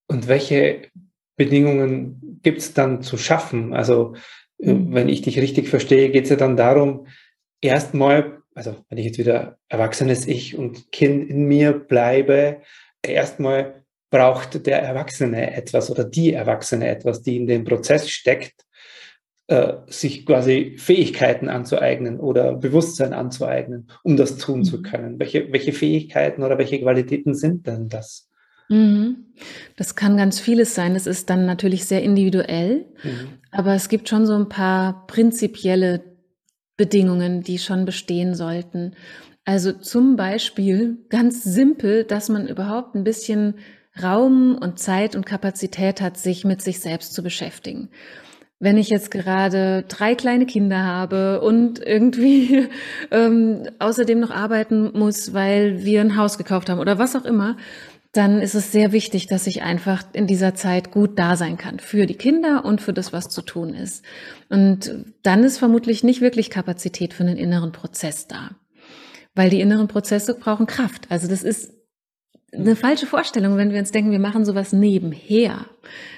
Und 0.07 0.27
welche 0.27 0.89
Bedingungen 1.35 2.32
gibt 2.43 2.59
es 2.59 2.73
dann 2.73 3.01
zu 3.01 3.17
schaffen? 3.17 3.73
Also, 3.73 4.15
mhm. 4.59 4.93
wenn 4.93 5.09
ich 5.09 5.21
dich 5.21 5.39
richtig 5.39 5.69
verstehe, 5.69 6.09
geht 6.09 6.25
es 6.25 6.29
ja 6.29 6.35
dann 6.35 6.57
darum, 6.57 7.07
erstmal, 7.61 8.43
also 8.53 8.75
wenn 8.89 8.97
ich 8.97 9.05
jetzt 9.05 9.17
wieder 9.17 9.57
erwachsenes 9.69 10.27
Ich 10.27 10.57
und 10.57 10.91
Kind 10.91 11.29
in 11.29 11.45
mir 11.45 11.73
bleibe, 11.73 12.61
erstmal 13.01 13.83
braucht 14.11 14.67
der 14.67 14.83
Erwachsene 14.83 15.55
etwas 15.55 15.89
oder 15.89 16.03
die 16.03 16.33
Erwachsene 16.33 16.87
etwas, 16.87 17.23
die 17.23 17.37
in 17.37 17.47
dem 17.47 17.63
Prozess 17.63 18.09
steckt, 18.09 18.63
äh, 19.47 19.73
sich 19.87 20.25
quasi 20.25 20.77
Fähigkeiten 20.77 21.49
anzueignen 21.49 22.19
oder 22.19 22.53
Bewusstsein 22.53 23.13
anzueignen, 23.13 23.89
um 24.03 24.15
das 24.15 24.37
tun 24.37 24.59
mhm. 24.59 24.63
zu 24.65 24.81
können. 24.81 25.19
Welche, 25.19 25.51
welche 25.51 25.73
Fähigkeiten 25.73 26.43
oder 26.43 26.57
welche 26.57 26.79
Qualitäten 26.79 27.33
sind 27.33 27.65
denn 27.65 27.89
das? 27.89 28.29
Mhm. 28.69 29.25
Das 29.75 29.95
kann 29.95 30.17
ganz 30.17 30.39
vieles 30.39 30.75
sein. 30.75 30.93
Das 30.93 31.07
ist 31.07 31.29
dann 31.29 31.45
natürlich 31.45 31.85
sehr 31.85 32.03
individuell, 32.03 32.85
mhm. 33.03 33.27
aber 33.51 33.73
es 33.73 33.89
gibt 33.89 34.09
schon 34.09 34.25
so 34.25 34.35
ein 34.35 34.49
paar 34.49 35.05
prinzipielle 35.07 36.03
Bedingungen, 36.77 37.41
die 37.43 37.59
schon 37.59 37.85
bestehen 37.85 38.35
sollten. 38.35 38.95
Also 39.45 39.73
zum 39.73 40.15
Beispiel 40.15 40.97
ganz 41.09 41.43
simpel, 41.43 42.03
dass 42.03 42.29
man 42.29 42.47
überhaupt 42.47 42.95
ein 42.95 43.03
bisschen 43.03 43.55
Raum 44.01 44.57
und 44.57 44.79
Zeit 44.79 45.15
und 45.15 45.25
Kapazität 45.25 46.01
hat, 46.01 46.17
sich 46.17 46.45
mit 46.45 46.61
sich 46.61 46.79
selbst 46.79 47.13
zu 47.13 47.21
beschäftigen 47.21 47.89
wenn 48.63 48.77
ich 48.77 48.89
jetzt 48.89 49.11
gerade 49.11 49.83
drei 49.89 50.15
kleine 50.15 50.45
Kinder 50.45 50.83
habe 50.83 51.41
und 51.41 51.85
irgendwie 51.85 52.69
ähm, 53.11 53.63
außerdem 53.79 54.21
noch 54.21 54.31
arbeiten 54.31 54.97
muss, 54.97 55.33
weil 55.33 55.83
wir 55.83 55.99
ein 55.99 56.15
Haus 56.15 56.37
gekauft 56.37 56.69
haben 56.69 56.79
oder 56.79 56.97
was 56.97 57.15
auch 57.17 57.25
immer, 57.25 57.57
dann 58.13 58.41
ist 58.41 58.53
es 58.53 58.71
sehr 58.71 58.91
wichtig, 58.91 59.25
dass 59.25 59.47
ich 59.47 59.63
einfach 59.63 60.03
in 60.13 60.27
dieser 60.27 60.53
Zeit 60.53 60.91
gut 60.91 61.17
da 61.17 61.35
sein 61.35 61.57
kann 61.57 61.79
für 61.79 62.05
die 62.05 62.13
Kinder 62.13 62.63
und 62.63 62.79
für 62.79 62.93
das, 62.93 63.11
was 63.11 63.27
zu 63.27 63.41
tun 63.41 63.73
ist. 63.73 64.05
Und 64.49 65.05
dann 65.23 65.43
ist 65.43 65.57
vermutlich 65.57 66.03
nicht 66.03 66.21
wirklich 66.21 66.51
Kapazität 66.51 67.13
für 67.15 67.23
einen 67.23 67.37
inneren 67.37 67.71
Prozess 67.71 68.27
da, 68.27 68.51
weil 69.33 69.49
die 69.49 69.61
inneren 69.61 69.87
Prozesse 69.87 70.35
brauchen 70.35 70.67
Kraft. 70.67 71.07
Also 71.09 71.27
das 71.27 71.41
ist 71.41 71.73
eine 72.53 72.75
falsche 72.75 73.07
Vorstellung, 73.07 73.57
wenn 73.57 73.71
wir 73.71 73.79
uns 73.79 73.89
denken, 73.89 74.11
wir 74.11 74.19
machen 74.19 74.45
sowas 74.45 74.73
nebenher. 74.73 75.65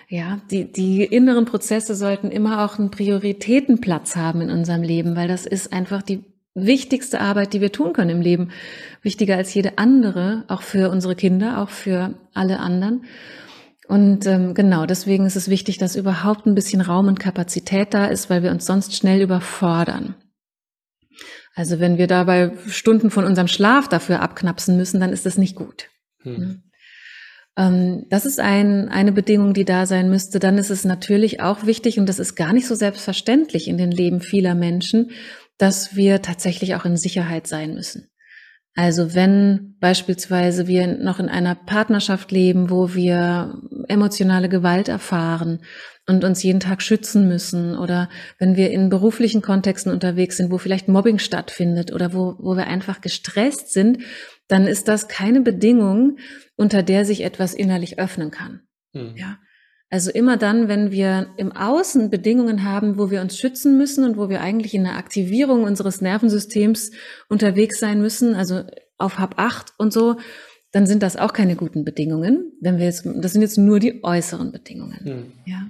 Ja, 0.10 0.42
die, 0.52 0.70
die 0.70 1.02
inneren 1.06 1.46
Prozesse 1.46 1.96
sollten 1.96 2.30
immer 2.30 2.66
auch 2.66 2.78
einen 2.78 2.92
Prioritätenplatz 2.92 4.18
haben 4.18 4.42
in 4.42 4.50
unserem 4.50 4.84
Leben, 4.84 5.16
weil 5.16 5.30
das 5.30 5.46
ist 5.46 5.72
einfach 5.72 6.02
die 6.02 6.26
wichtigste 6.56 7.20
Arbeit, 7.20 7.54
die 7.54 7.62
wir 7.62 7.72
tun 7.72 7.94
können 7.94 8.10
im 8.10 8.22
Leben. 8.22 8.50
Wichtiger 9.02 9.36
als 9.36 9.54
jede 9.54 9.78
andere, 9.78 10.46
auch 10.48 10.62
für 10.64 10.90
unsere 10.90 11.16
Kinder, 11.16 11.62
auch 11.62 11.70
für 11.70 12.16
alle 12.34 12.60
anderen. 12.60 13.06
Und 13.88 14.26
ähm, 14.26 14.56
genau, 14.56 14.88
deswegen 14.88 15.28
ist 15.28 15.36
es 15.36 15.50
wichtig, 15.50 15.78
dass 15.78 15.96
überhaupt 15.96 16.48
ein 16.48 16.56
bisschen 16.56 16.82
Raum 16.82 17.08
und 17.08 17.20
Kapazität 17.20 17.94
da 17.94 18.06
ist, 18.06 18.30
weil 18.32 18.42
wir 18.42 18.50
uns 18.50 18.66
sonst 18.66 18.96
schnell 18.96 19.22
überfordern. 19.22 20.16
Also 21.54 21.80
wenn 21.80 21.98
wir 21.98 22.08
dabei 22.08 22.52
Stunden 22.68 23.12
von 23.12 23.26
unserem 23.26 23.48
Schlaf 23.48 23.88
dafür 23.88 24.22
abknapsen 24.22 24.76
müssen, 24.76 25.00
dann 25.00 25.14
ist 25.14 25.26
das 25.26 25.38
nicht 25.38 25.56
gut. 25.56 25.90
Hm. 26.24 26.38
Ne? 26.40 26.64
Ähm, 27.58 28.06
das 28.10 28.26
ist 28.26 28.40
ein, 28.40 28.90
eine 28.90 29.12
Bedingung, 29.12 29.54
die 29.54 29.66
da 29.66 29.86
sein 29.86 30.10
müsste. 30.10 30.40
Dann 30.40 30.58
ist 30.58 30.70
es 30.70 30.84
natürlich 30.84 31.42
auch 31.42 31.66
wichtig, 31.66 32.00
und 32.00 32.10
das 32.10 32.20
ist 32.20 32.36
gar 32.36 32.54
nicht 32.54 32.68
so 32.68 32.76
selbstverständlich 32.76 33.68
in 33.68 33.78
den 33.78 33.92
Leben 33.92 34.20
vieler 34.20 34.56
Menschen, 34.56 35.12
dass 35.58 35.96
wir 35.96 36.22
tatsächlich 36.22 36.76
auch 36.76 36.86
in 36.86 36.98
Sicherheit 36.98 37.48
sein 37.48 37.74
müssen. 37.74 38.10
Also 38.76 39.16
wenn 39.16 39.78
beispielsweise 39.80 40.68
wir 40.68 40.88
noch 40.88 41.20
in 41.20 41.30
einer 41.30 41.56
Partnerschaft 41.56 42.32
leben, 42.32 42.70
wo 42.70 42.94
wir 42.94 43.62
emotionale 43.88 44.50
Gewalt 44.50 44.90
erfahren 44.90 45.62
und 46.08 46.26
uns 46.26 46.44
jeden 46.44 46.60
Tag 46.60 46.82
schützen 46.82 47.30
müssen 47.30 47.78
oder 47.78 48.10
wenn 48.38 48.58
wir 48.58 48.72
in 48.72 48.90
beruflichen 48.90 49.42
Kontexten 49.42 49.94
unterwegs 49.94 50.36
sind, 50.36 50.52
wo 50.52 50.58
vielleicht 50.58 50.90
Mobbing 50.90 51.20
stattfindet 51.20 51.94
oder 51.94 52.14
wo, 52.14 52.36
wo 52.40 52.58
wir 52.58 52.68
einfach 52.68 53.00
gestresst 53.00 53.72
sind, 53.72 54.00
dann 54.50 54.68
ist 54.68 54.90
das 54.90 55.08
keine 55.08 55.40
Bedingung, 55.40 56.18
unter 56.58 56.84
der 56.84 57.06
sich 57.06 57.24
etwas 57.24 57.54
innerlich 57.54 57.98
öffnen 57.98 58.30
kann. 58.30 58.62
Mhm. 58.92 59.16
Ja. 59.16 59.38
Also 59.90 60.12
immer 60.12 60.36
dann, 60.38 60.68
wenn 60.68 60.92
wir 60.92 61.28
im 61.38 61.52
Außen 61.52 62.10
Bedingungen 62.10 62.64
haben, 62.64 62.98
wo 62.98 63.12
wir 63.12 63.22
uns 63.22 63.38
schützen 63.38 63.78
müssen 63.78 64.04
und 64.04 64.18
wo 64.18 64.30
wir 64.30 64.42
eigentlich 64.42 64.74
in 64.74 64.84
der 64.84 64.98
Aktivierung 64.98 65.64
unseres 65.64 66.02
Nervensystems 66.02 66.92
unterwegs 67.30 67.80
sein 67.80 68.02
müssen, 68.02 68.34
also 68.34 68.64
auf 68.98 69.20
Hab 69.20 69.40
8 69.40 69.74
und 69.78 69.94
so, 69.94 70.18
dann 70.72 70.88
sind 70.88 71.04
das 71.04 71.16
auch 71.16 71.34
keine 71.34 71.56
guten 71.56 71.86
Bedingungen. 71.86 72.52
Wenn 72.62 72.80
wir 72.80 72.86
jetzt, 72.86 73.06
das 73.06 73.34
sind 73.34 73.42
jetzt 73.42 73.58
nur 73.58 73.80
die 73.80 74.04
äußeren 74.04 74.52
Bedingungen. 74.52 75.00
Mhm. 75.04 75.32
Ja. 75.46 75.70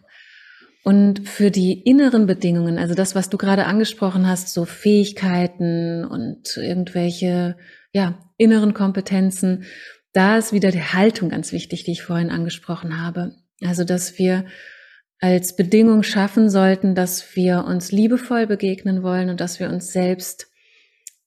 Und 0.83 1.27
für 1.27 1.51
die 1.51 1.81
inneren 1.81 2.25
Bedingungen, 2.25 2.77
also 2.77 2.93
das, 2.93 3.15
was 3.15 3.29
du 3.29 3.37
gerade 3.37 3.65
angesprochen 3.65 4.27
hast, 4.27 4.53
so 4.53 4.65
Fähigkeiten 4.65 6.05
und 6.05 6.57
irgendwelche, 6.57 7.57
ja, 7.91 8.19
inneren 8.37 8.73
Kompetenzen, 8.73 9.63
da 10.13 10.37
ist 10.37 10.53
wieder 10.53 10.71
die 10.71 10.83
Haltung 10.83 11.29
ganz 11.29 11.51
wichtig, 11.51 11.83
die 11.83 11.91
ich 11.91 12.03
vorhin 12.03 12.29
angesprochen 12.29 13.01
habe. 13.01 13.35
Also, 13.61 13.83
dass 13.83 14.17
wir 14.17 14.45
als 15.19 15.55
Bedingung 15.55 16.03
schaffen 16.03 16.49
sollten, 16.49 16.93
dass 16.93 17.35
wir 17.35 17.65
uns 17.65 17.91
liebevoll 17.91 18.47
begegnen 18.47 19.01
wollen 19.01 19.29
und 19.29 19.39
dass 19.39 19.59
wir 19.59 19.69
uns 19.69 19.91
selbst 19.91 20.47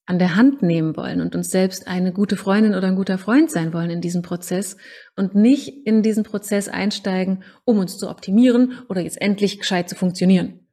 an 0.05 0.17
der 0.17 0.35
Hand 0.35 0.63
nehmen 0.63 0.97
wollen 0.97 1.21
und 1.21 1.35
uns 1.35 1.51
selbst 1.51 1.87
eine 1.87 2.11
gute 2.11 2.35
Freundin 2.35 2.73
oder 2.73 2.87
ein 2.87 2.95
guter 2.95 3.19
Freund 3.19 3.51
sein 3.51 3.73
wollen 3.73 3.91
in 3.91 4.01
diesem 4.01 4.23
Prozess 4.23 4.75
und 5.15 5.35
nicht 5.35 5.85
in 5.85 6.01
diesen 6.01 6.23
Prozess 6.23 6.67
einsteigen, 6.67 7.43
um 7.63 7.77
uns 7.77 7.99
zu 7.99 8.09
optimieren 8.09 8.79
oder 8.89 9.01
jetzt 9.01 9.21
endlich 9.21 9.59
gescheit 9.59 9.87
zu 9.87 9.95
funktionieren. 9.95 10.67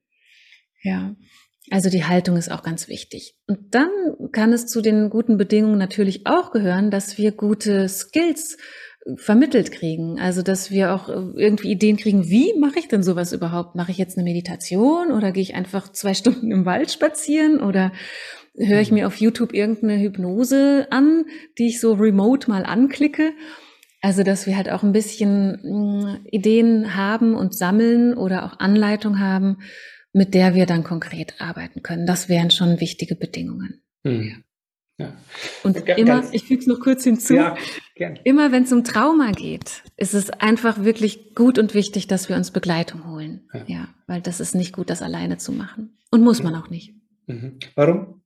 Ja. 0.82 1.16
Also 1.70 1.90
die 1.90 2.04
Haltung 2.04 2.36
ist 2.36 2.50
auch 2.50 2.62
ganz 2.62 2.88
wichtig. 2.88 3.36
Und 3.46 3.74
dann 3.74 3.90
kann 4.32 4.54
es 4.54 4.66
zu 4.66 4.80
den 4.80 5.10
guten 5.10 5.36
Bedingungen 5.36 5.78
natürlich 5.78 6.26
auch 6.26 6.50
gehören, 6.50 6.90
dass 6.90 7.18
wir 7.18 7.32
gute 7.32 7.88
Skills 7.88 8.56
vermittelt 9.14 9.70
kriegen. 9.70 10.18
Also, 10.18 10.42
dass 10.42 10.70
wir 10.70 10.92
auch 10.92 11.08
irgendwie 11.08 11.70
Ideen 11.70 11.96
kriegen, 11.96 12.28
wie 12.28 12.58
mache 12.58 12.78
ich 12.78 12.88
denn 12.88 13.02
sowas 13.02 13.32
überhaupt? 13.32 13.76
Mache 13.76 13.92
ich 13.92 13.98
jetzt 13.98 14.18
eine 14.18 14.24
Meditation 14.24 15.12
oder 15.12 15.32
gehe 15.32 15.42
ich 15.42 15.54
einfach 15.54 15.92
zwei 15.92 16.14
Stunden 16.14 16.50
im 16.50 16.64
Wald 16.64 16.90
spazieren 16.90 17.60
oder 17.60 17.92
höre 18.56 18.80
ich 18.80 18.90
mhm. 18.90 18.98
mir 18.98 19.06
auf 19.06 19.16
YouTube 19.16 19.52
irgendeine 19.54 20.00
Hypnose 20.00 20.88
an, 20.90 21.26
die 21.58 21.68
ich 21.68 21.80
so 21.80 21.92
remote 21.92 22.50
mal 22.50 22.64
anklicke? 22.64 23.32
Also, 24.00 24.22
dass 24.22 24.46
wir 24.46 24.56
halt 24.56 24.70
auch 24.70 24.82
ein 24.82 24.92
bisschen 24.92 25.60
mm, 25.62 26.26
Ideen 26.30 26.96
haben 26.96 27.34
und 27.34 27.56
sammeln 27.56 28.14
oder 28.14 28.44
auch 28.44 28.58
Anleitung 28.58 29.20
haben, 29.20 29.58
mit 30.12 30.34
der 30.34 30.54
wir 30.54 30.66
dann 30.66 30.84
konkret 30.84 31.34
arbeiten 31.40 31.82
können. 31.82 32.06
Das 32.06 32.28
wären 32.28 32.50
schon 32.50 32.80
wichtige 32.80 33.14
Bedingungen. 33.14 33.82
Mhm. 34.02 34.44
Ja. 34.98 35.12
Und 35.62 35.84
G 35.84 35.92
immer, 35.92 36.24
ich 36.32 36.44
füge 36.44 36.60
es 36.60 36.66
noch 36.66 36.80
kurz 36.80 37.04
hinzu, 37.04 37.34
ja, 37.34 37.54
immer 38.24 38.50
wenn 38.50 38.62
es 38.62 38.72
um 38.72 38.82
Trauma 38.82 39.32
geht, 39.32 39.82
ist 39.96 40.14
es 40.14 40.30
einfach 40.30 40.84
wirklich 40.84 41.34
gut 41.34 41.58
und 41.58 41.74
wichtig, 41.74 42.06
dass 42.06 42.30
wir 42.30 42.36
uns 42.36 42.50
Begleitung 42.50 43.06
holen. 43.06 43.48
Ja, 43.52 43.64
ja 43.66 43.88
weil 44.06 44.22
das 44.22 44.40
ist 44.40 44.54
nicht 44.54 44.72
gut, 44.72 44.88
das 44.88 45.02
alleine 45.02 45.36
zu 45.36 45.52
machen. 45.52 45.98
Und 46.10 46.22
muss 46.22 46.42
man 46.42 46.54
auch 46.54 46.70
nicht. 46.70 46.94
Mhm. 47.26 47.58
Warum? 47.74 48.22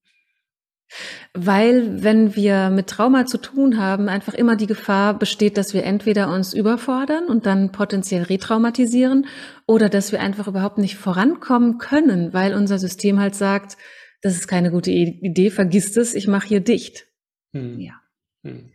Weil, 1.33 2.03
wenn 2.03 2.35
wir 2.35 2.69
mit 2.71 2.89
Trauma 2.89 3.25
zu 3.25 3.39
tun 3.39 3.79
haben, 3.79 4.09
einfach 4.09 4.35
immer 4.35 4.57
die 4.57 4.67
Gefahr 4.67 5.17
besteht, 5.17 5.57
dass 5.57 5.73
wir 5.73 5.85
entweder 5.85 6.33
uns 6.33 6.53
überfordern 6.53 7.27
und 7.27 7.47
dann 7.47 7.71
potenziell 7.71 8.25
retraumatisieren 8.25 9.27
oder 9.67 9.89
dass 9.89 10.11
wir 10.11 10.21
einfach 10.21 10.49
überhaupt 10.49 10.79
nicht 10.79 10.97
vorankommen 10.97 11.79
können, 11.79 12.33
weil 12.33 12.55
unser 12.55 12.79
System 12.81 13.21
halt 13.21 13.37
sagt, 13.37 13.77
das 14.23 14.35
ist 14.35 14.49
keine 14.49 14.71
gute 14.71 14.91
Idee, 14.91 15.51
vergiss 15.51 15.97
es, 15.97 16.15
ich 16.15 16.29
mache 16.29 16.49
hier 16.49 16.61
dicht. 16.61 17.07
Hm. 17.53 17.81
Ja. 17.81 18.01
Hm. 18.45 18.71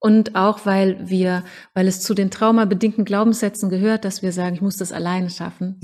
Und 0.00 0.36
auch 0.36 0.66
weil 0.66 1.08
wir, 1.08 1.44
weil 1.72 1.88
es 1.88 2.02
zu 2.02 2.12
den 2.14 2.30
traumabedingten 2.30 3.04
Glaubenssätzen 3.04 3.70
gehört, 3.70 4.04
dass 4.04 4.22
wir 4.22 4.32
sagen, 4.32 4.54
ich 4.54 4.60
muss 4.60 4.76
das 4.76 4.92
alleine 4.92 5.30
schaffen. 5.30 5.80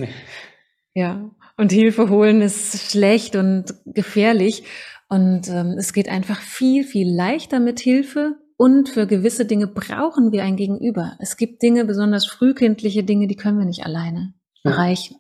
ja. 0.95 1.31
Und 1.57 1.73
Hilfe 1.73 2.11
holen 2.11 2.43
ist 2.43 2.91
schlecht 2.91 3.35
und 3.35 3.75
gefährlich. 3.87 4.65
Und 5.09 5.49
ähm, 5.49 5.75
es 5.79 5.93
geht 5.93 6.09
einfach 6.09 6.41
viel, 6.41 6.85
viel 6.85 7.11
leichter 7.11 7.61
mit 7.61 7.81
Hilfe. 7.81 8.37
Und 8.57 8.91
für 8.91 9.07
gewisse 9.07 9.47
Dinge 9.47 9.67
brauchen 9.67 10.33
wir 10.33 10.45
ein 10.45 10.57
Gegenüber. 10.57 11.17
Es 11.19 11.39
gibt 11.39 11.63
Dinge, 11.63 11.87
besonders 11.87 12.27
frühkindliche 12.27 13.05
Dinge, 13.05 13.27
die 13.27 13.37
können 13.37 13.59
wir 13.59 13.65
nicht 13.65 13.87
alleine 13.87 14.35
ja. 14.65 14.73
erreichen. 14.73 15.17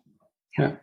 Ja. 0.57 0.64
ja. 0.64 0.80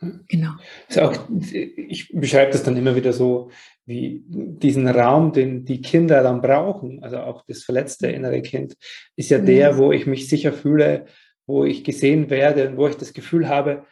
Genau. 0.00 0.52
Auch, 0.96 1.28
ich 1.40 2.10
beschreibe 2.12 2.52
das 2.52 2.62
dann 2.62 2.76
immer 2.76 2.94
wieder 2.94 3.12
so, 3.12 3.50
wie 3.84 4.22
diesen 4.26 4.86
Raum, 4.86 5.32
den 5.32 5.64
die 5.64 5.80
Kinder 5.80 6.22
dann 6.22 6.40
brauchen, 6.40 7.02
also 7.02 7.18
auch 7.18 7.44
das 7.46 7.64
verletzte 7.64 8.08
innere 8.08 8.42
Kind, 8.42 8.76
ist 9.16 9.30
ja 9.30 9.38
der, 9.38 9.78
wo 9.78 9.92
ich 9.92 10.06
mich 10.06 10.28
sicher 10.28 10.52
fühle, 10.52 11.06
wo 11.46 11.64
ich 11.64 11.82
gesehen 11.82 12.30
werde 12.30 12.68
und 12.68 12.76
wo 12.76 12.86
ich 12.86 12.96
das 12.96 13.12
Gefühl 13.12 13.48
habe, 13.48 13.86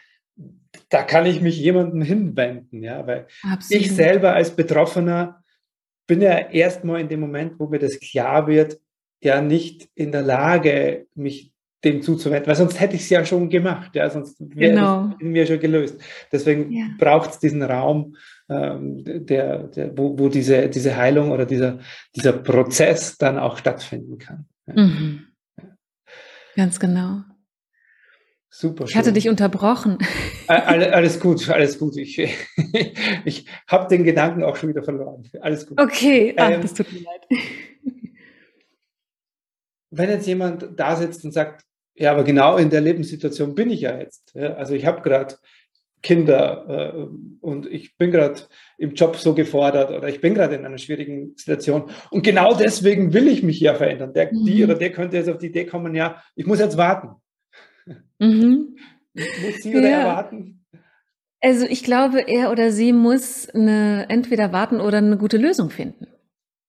da 0.90 1.02
kann 1.02 1.26
ich 1.26 1.40
mich 1.40 1.58
jemandem 1.58 2.02
hinwenden, 2.02 2.82
ja, 2.82 3.06
weil 3.06 3.26
Absolut. 3.42 3.82
ich 3.82 3.92
selber 3.92 4.34
als 4.34 4.54
Betroffener 4.54 5.42
bin 6.06 6.20
ja 6.20 6.38
erstmal 6.38 7.00
in 7.00 7.08
dem 7.08 7.20
Moment, 7.20 7.58
wo 7.58 7.66
mir 7.66 7.78
das 7.78 7.98
klar 7.98 8.46
wird, 8.46 8.78
ja 9.20 9.40
nicht 9.40 9.88
in 9.94 10.12
der 10.12 10.22
Lage, 10.22 11.06
mich 11.14 11.52
dem 11.86 12.02
zuzuwenden, 12.02 12.48
weil 12.48 12.56
sonst 12.56 12.78
hätte 12.80 12.96
ich 12.96 13.02
es 13.02 13.10
ja 13.10 13.24
schon 13.24 13.48
gemacht, 13.48 13.94
ja, 13.94 14.10
sonst 14.10 14.36
wäre 14.40 14.74
genau. 14.74 15.10
es 15.14 15.20
in 15.20 15.32
mir 15.32 15.46
schon 15.46 15.60
gelöst. 15.60 16.00
Deswegen 16.32 16.70
ja. 16.72 16.86
braucht 16.98 17.30
es 17.30 17.38
diesen 17.38 17.62
Raum, 17.62 18.16
ähm, 18.48 19.02
der, 19.04 19.64
der, 19.68 19.96
wo, 19.96 20.18
wo 20.18 20.28
diese, 20.28 20.68
diese 20.68 20.96
Heilung 20.96 21.30
oder 21.30 21.46
dieser, 21.46 21.78
dieser 22.14 22.32
Prozess 22.32 23.16
dann 23.16 23.38
auch 23.38 23.56
stattfinden 23.56 24.18
kann. 24.18 24.46
Ja. 24.66 24.82
Mhm. 24.82 25.26
Ganz 26.56 26.80
genau. 26.80 27.22
Super. 28.48 28.84
Ich 28.88 28.96
hatte 28.96 29.12
dich 29.12 29.28
unterbrochen. 29.28 29.98
Alles, 30.48 30.92
alles 30.92 31.20
gut, 31.20 31.50
alles 31.50 31.78
gut. 31.78 31.98
Ich, 31.98 32.18
ich 33.24 33.46
habe 33.66 33.88
den 33.88 34.04
Gedanken 34.04 34.42
auch 34.42 34.56
schon 34.56 34.70
wieder 34.70 34.82
verloren. 34.82 35.28
Alles 35.42 35.66
gut. 35.66 35.78
Okay, 35.78 36.34
Ach, 36.38 36.50
ähm, 36.50 36.62
das 36.62 36.72
tut 36.72 36.90
mir 36.90 37.00
leid. 37.00 37.26
Wenn 39.90 40.08
jetzt 40.08 40.26
jemand 40.26 40.68
da 40.74 40.96
sitzt 40.96 41.24
und 41.24 41.32
sagt, 41.32 41.65
ja, 41.96 42.12
aber 42.12 42.24
genau 42.24 42.56
in 42.56 42.70
der 42.70 42.80
Lebenssituation 42.80 43.54
bin 43.54 43.70
ich 43.70 43.80
ja 43.80 43.98
jetzt. 43.98 44.34
Ja, 44.34 44.54
also 44.54 44.74
ich 44.74 44.86
habe 44.86 45.02
gerade 45.02 45.36
Kinder 46.02 46.94
äh, 46.94 47.06
und 47.40 47.66
ich 47.66 47.96
bin 47.96 48.10
gerade 48.10 48.42
im 48.78 48.94
Job 48.94 49.16
so 49.16 49.34
gefordert 49.34 49.90
oder 49.90 50.08
ich 50.08 50.20
bin 50.20 50.34
gerade 50.34 50.54
in 50.54 50.64
einer 50.64 50.78
schwierigen 50.78 51.34
Situation. 51.36 51.90
Und 52.10 52.22
genau 52.22 52.54
deswegen 52.54 53.12
will 53.12 53.26
ich 53.26 53.42
mich 53.42 53.58
ja 53.60 53.74
verändern. 53.74 54.12
Der, 54.12 54.32
mhm. 54.32 54.44
Die 54.44 54.62
oder 54.62 54.74
der 54.74 54.92
könnte 54.92 55.16
jetzt 55.16 55.28
auf 55.28 55.38
die 55.38 55.46
Idee 55.46 55.64
kommen, 55.64 55.94
ja, 55.94 56.22
ich 56.34 56.46
muss 56.46 56.60
jetzt 56.60 56.76
warten. 56.76 57.16
Mhm. 58.18 58.76
muss 59.14 59.62
sie 59.62 59.74
oder 59.74 59.88
ja. 59.88 60.00
er 60.00 60.06
warten? 60.06 60.64
Also 61.40 61.66
ich 61.66 61.82
glaube, 61.82 62.20
er 62.28 62.50
oder 62.50 62.70
sie 62.72 62.92
muss 62.92 63.48
eine, 63.50 64.06
entweder 64.08 64.52
warten 64.52 64.80
oder 64.80 64.98
eine 64.98 65.16
gute 65.16 65.38
Lösung 65.38 65.70
finden. 65.70 66.06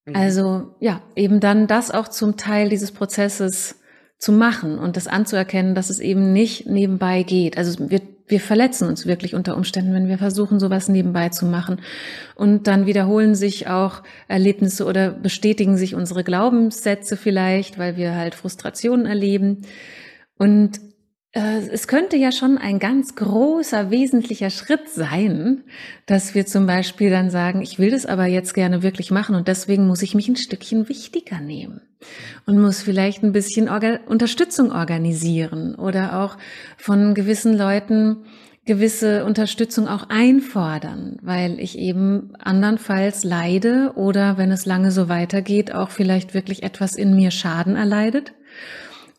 Mhm. 0.06 0.16
Also 0.16 0.76
ja, 0.80 1.02
eben 1.16 1.40
dann 1.40 1.68
das 1.68 1.92
auch 1.92 2.08
zum 2.08 2.38
Teil 2.38 2.70
dieses 2.70 2.92
Prozesses 2.92 3.80
zu 4.18 4.32
machen 4.32 4.80
und 4.80 4.98
das 4.98 5.08
anzuerkennen, 5.08 5.76
dass 5.76 5.90
es 5.90 6.00
eben 6.00 6.34
nicht 6.34 6.68
nebenbei 6.68 7.24
geht. 7.24 7.58
Also 7.58 7.90
wir, 7.90 8.02
wir 8.28 8.40
verletzen 8.40 8.88
uns 8.88 9.06
wirklich 9.06 9.36
unter 9.36 9.56
Umständen, 9.56 9.94
wenn 9.94 10.08
wir 10.08 10.18
versuchen, 10.18 10.60
sowas 10.60 10.90
nebenbei 10.90 11.30
zu 11.30 11.46
machen. 11.46 11.82
Und 12.36 12.68
dann 12.68 12.88
wiederholen 12.88 13.36
sich 13.36 13.68
auch 13.68 14.02
Erlebnisse 14.28 14.86
oder 14.86 15.12
bestätigen 15.12 15.78
sich 15.78 15.94
unsere 15.94 16.24
Glaubenssätze 16.24 17.16
vielleicht, 17.16 17.78
weil 17.78 17.96
wir 17.96 18.16
halt 18.16 18.34
Frustrationen 18.34 19.06
erleben. 19.06 19.62
Und 20.38 20.80
es 21.34 21.88
könnte 21.88 22.18
ja 22.18 22.32
schon 22.32 22.58
ein 22.58 22.80
ganz 22.80 23.16
großer, 23.16 23.92
wesentlicher 23.92 24.50
Schritt 24.50 24.90
sein, 24.90 25.64
dass 26.06 26.34
wir 26.34 26.46
zum 26.46 26.66
Beispiel 26.66 27.10
dann 27.10 27.30
sagen, 27.30 27.62
ich 27.62 27.80
will 27.80 27.92
das 27.92 28.06
aber 28.06 28.26
jetzt 28.26 28.54
gerne 28.54 28.82
wirklich 28.82 29.12
machen 29.12 29.36
und 29.36 29.48
deswegen 29.48 29.88
muss 29.88 30.02
ich 30.02 30.16
mich 30.16 30.28
ein 30.30 30.36
Stückchen 30.36 30.90
wichtiger 30.90 31.40
nehmen 31.40 31.82
und 32.46 32.60
muss 32.60 32.82
vielleicht 32.82 33.24
ein 33.24 33.34
bisschen 33.34 33.70
Orga 33.70 34.00
Unterstützung 34.08 34.72
organisieren 34.72 35.76
oder 35.76 36.22
auch 36.22 36.38
von 36.78 37.14
gewissen 37.14 37.56
Leuten 37.58 38.24
gewisse 38.66 39.24
Unterstützung 39.26 39.88
auch 39.88 40.10
einfordern, 40.10 41.18
weil 41.22 41.60
ich 41.60 41.78
eben 41.78 42.34
andernfalls 42.38 43.24
leide 43.24 43.94
oder 43.96 44.38
wenn 44.38 44.52
es 44.52 44.66
lange 44.66 44.92
so 44.92 45.08
weitergeht, 45.08 45.74
auch 45.74 45.90
vielleicht 45.90 46.34
wirklich 46.34 46.64
etwas 46.64 46.96
in 46.96 47.16
mir 47.16 47.32
Schaden 47.32 47.76
erleidet. 47.76 48.34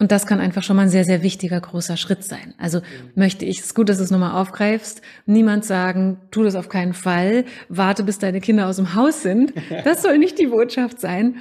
Und 0.01 0.13
das 0.13 0.27
kann 0.27 0.39
einfach 0.39 0.63
schon 0.63 0.77
mal 0.77 0.83
ein 0.83 0.89
sehr, 0.91 1.05
sehr 1.05 1.23
wichtiger, 1.23 1.61
großer 1.61 1.97
Schritt 1.97 2.23
sein. 2.23 2.55
Also 2.57 2.83
möchte 3.17 3.45
ich, 3.45 3.59
es 3.59 3.67
ist 3.67 3.75
gut, 3.75 3.89
dass 3.89 3.99
du 3.99 4.05
es 4.05 4.13
nochmal 4.13 4.41
aufgreifst, 4.41 5.03
niemand 5.27 5.65
sagen, 5.65 6.19
tu 6.31 6.45
das 6.45 6.55
auf 6.55 6.69
keinen 6.69 6.95
Fall, 6.95 7.45
warte, 7.69 8.05
bis 8.05 8.19
deine 8.19 8.41
Kinder 8.41 8.69
aus 8.69 8.77
dem 8.77 8.95
Haus 8.95 9.23
sind. 9.23 9.53
Das 9.85 10.03
soll 10.03 10.19
nicht 10.19 10.39
die 10.39 10.49
Botschaft 10.49 11.01
sein, 11.01 11.37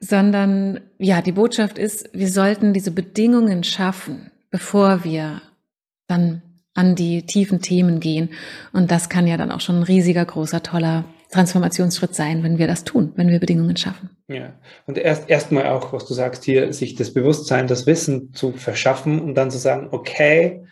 sondern 0.00 0.80
ja, 0.98 1.22
die 1.22 1.32
Botschaft 1.32 1.78
ist, 1.78 2.08
wir 2.12 2.28
sollten 2.28 2.72
diese 2.72 2.90
Bedingungen 2.90 3.62
schaffen, 3.62 4.30
bevor 4.50 5.04
wir 5.04 5.42
dann 6.06 6.42
an 6.74 6.94
die 6.94 7.26
tiefen 7.26 7.60
Themen 7.60 8.00
gehen. 8.00 8.30
Und 8.72 8.90
das 8.90 9.08
kann 9.08 9.26
ja 9.26 9.36
dann 9.36 9.52
auch 9.52 9.60
schon 9.60 9.76
ein 9.76 9.82
riesiger, 9.82 10.24
großer, 10.24 10.62
toller 10.62 11.04
Transformationsschritt 11.30 12.14
sein, 12.14 12.42
wenn 12.42 12.58
wir 12.58 12.66
das 12.66 12.84
tun, 12.84 13.12
wenn 13.16 13.28
wir 13.28 13.38
Bedingungen 13.38 13.76
schaffen. 13.76 14.10
Ja, 14.28 14.58
und 14.86 14.98
erst 14.98 15.30
erstmal 15.30 15.66
auch, 15.66 15.92
was 15.92 16.06
du 16.06 16.14
sagst 16.14 16.44
hier, 16.44 16.72
sich 16.72 16.94
das 16.94 17.12
Bewusstsein, 17.12 17.66
das 17.66 17.86
Wissen 17.86 18.32
zu 18.32 18.52
verschaffen 18.52 19.20
und 19.20 19.34
dann 19.34 19.50
zu 19.50 19.58
sagen, 19.58 19.88
okay, 19.90 20.64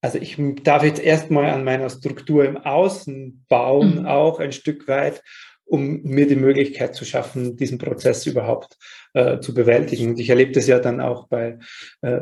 also 0.00 0.18
ich 0.18 0.36
darf 0.62 0.82
jetzt 0.82 1.00
erstmal 1.00 1.50
an 1.50 1.64
meiner 1.64 1.90
Struktur 1.90 2.44
im 2.44 2.56
Außen 2.56 3.44
bauen, 3.48 4.00
mhm. 4.00 4.06
auch 4.06 4.40
ein 4.40 4.52
Stück 4.52 4.88
weit, 4.88 5.22
um 5.64 6.02
mir 6.02 6.26
die 6.26 6.36
Möglichkeit 6.36 6.94
zu 6.94 7.04
schaffen, 7.04 7.56
diesen 7.56 7.78
Prozess 7.78 8.26
überhaupt 8.26 8.76
äh, 9.14 9.40
zu 9.40 9.54
bewältigen. 9.54 10.10
Und 10.10 10.20
ich 10.20 10.30
erlebe 10.30 10.52
das 10.52 10.66
ja 10.66 10.78
dann 10.78 11.00
auch 11.00 11.28
bei 11.28 11.58
äh, 12.02 12.20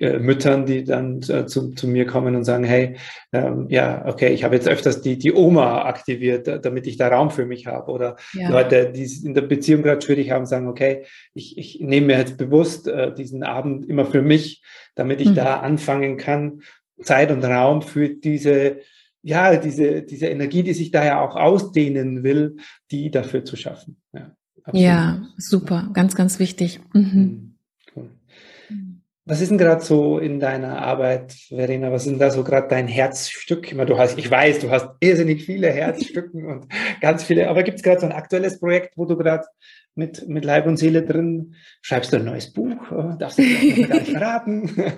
äh, 0.00 0.18
Müttern, 0.18 0.66
die 0.66 0.84
dann 0.84 1.20
äh, 1.22 1.46
zu, 1.46 1.70
zu, 1.70 1.86
mir 1.88 2.06
kommen 2.06 2.34
und 2.34 2.44
sagen, 2.44 2.64
hey, 2.64 2.96
ähm, 3.32 3.66
ja, 3.68 4.04
okay, 4.06 4.32
ich 4.32 4.44
habe 4.44 4.54
jetzt 4.54 4.68
öfters 4.68 5.02
die, 5.02 5.18
die 5.18 5.32
Oma 5.32 5.82
aktiviert, 5.84 6.64
damit 6.64 6.86
ich 6.86 6.96
da 6.96 7.08
Raum 7.08 7.30
für 7.30 7.46
mich 7.46 7.66
habe. 7.66 7.90
Oder 7.90 8.16
ja. 8.32 8.50
Leute, 8.50 8.90
die 8.90 9.08
in 9.24 9.34
der 9.34 9.42
Beziehung 9.42 9.82
gerade 9.82 10.00
schwierig 10.00 10.30
haben, 10.30 10.46
sagen, 10.46 10.68
okay, 10.68 11.04
ich, 11.34 11.58
ich 11.58 11.80
nehme 11.80 12.08
mir 12.08 12.18
jetzt 12.18 12.38
bewusst 12.38 12.88
äh, 12.88 13.14
diesen 13.14 13.42
Abend 13.42 13.88
immer 13.88 14.04
für 14.04 14.22
mich, 14.22 14.62
damit 14.94 15.20
ich 15.20 15.30
mhm. 15.30 15.34
da 15.34 15.60
anfangen 15.60 16.16
kann, 16.16 16.62
Zeit 17.02 17.30
und 17.30 17.44
Raum 17.44 17.82
für 17.82 18.08
diese 18.08 18.78
ja, 19.22 19.56
diese, 19.56 20.02
diese 20.02 20.26
Energie, 20.26 20.64
die 20.64 20.72
sich 20.72 20.90
da 20.90 21.04
ja 21.04 21.20
auch 21.20 21.36
ausdehnen 21.36 22.24
will, 22.24 22.56
die 22.90 23.10
dafür 23.10 23.44
zu 23.44 23.56
schaffen. 23.56 24.00
Ja, 24.12 24.34
ja 24.72 25.22
super, 25.36 25.90
ganz, 25.92 26.14
ganz 26.14 26.38
wichtig. 26.38 26.80
Mhm. 26.92 27.00
mhm. 27.02 27.54
Cool. 27.94 28.10
Was 29.24 29.40
ist 29.40 29.50
denn 29.50 29.58
gerade 29.58 29.84
so 29.84 30.18
in 30.18 30.40
deiner 30.40 30.82
Arbeit, 30.82 31.32
Verena? 31.48 31.92
Was 31.92 32.02
ist 32.06 32.10
denn 32.10 32.18
da 32.18 32.30
so 32.30 32.42
gerade 32.42 32.66
dein 32.66 32.88
Herzstück? 32.88 33.66
Ich, 33.68 33.74
meine, 33.74 33.88
du 33.88 33.96
hast, 33.96 34.18
ich 34.18 34.28
weiß, 34.28 34.58
du 34.58 34.70
hast 34.70 34.88
irrsinnig 34.98 35.44
viele 35.44 35.70
Herzstücken 35.70 36.46
und 36.46 36.66
ganz 37.00 37.22
viele, 37.22 37.48
aber 37.48 37.62
gibt 37.62 37.76
es 37.76 37.84
gerade 37.84 38.00
so 38.00 38.06
ein 38.06 38.12
aktuelles 38.12 38.58
Projekt, 38.58 38.96
wo 38.96 39.04
du 39.04 39.16
gerade 39.16 39.44
mit, 39.94 40.26
mit 40.26 40.44
Leib 40.44 40.66
und 40.66 40.78
Seele 40.78 41.02
drin. 41.02 41.54
Schreibst 41.82 42.12
du 42.12 42.16
ein 42.16 42.24
neues 42.24 42.50
Buch? 42.50 42.90
Oh, 42.90 43.12
darfst 43.18 43.38
du 43.38 43.42
vielleicht 43.42 43.88
gar 43.88 43.98
nicht 43.98 44.10
verraten? 44.12 44.92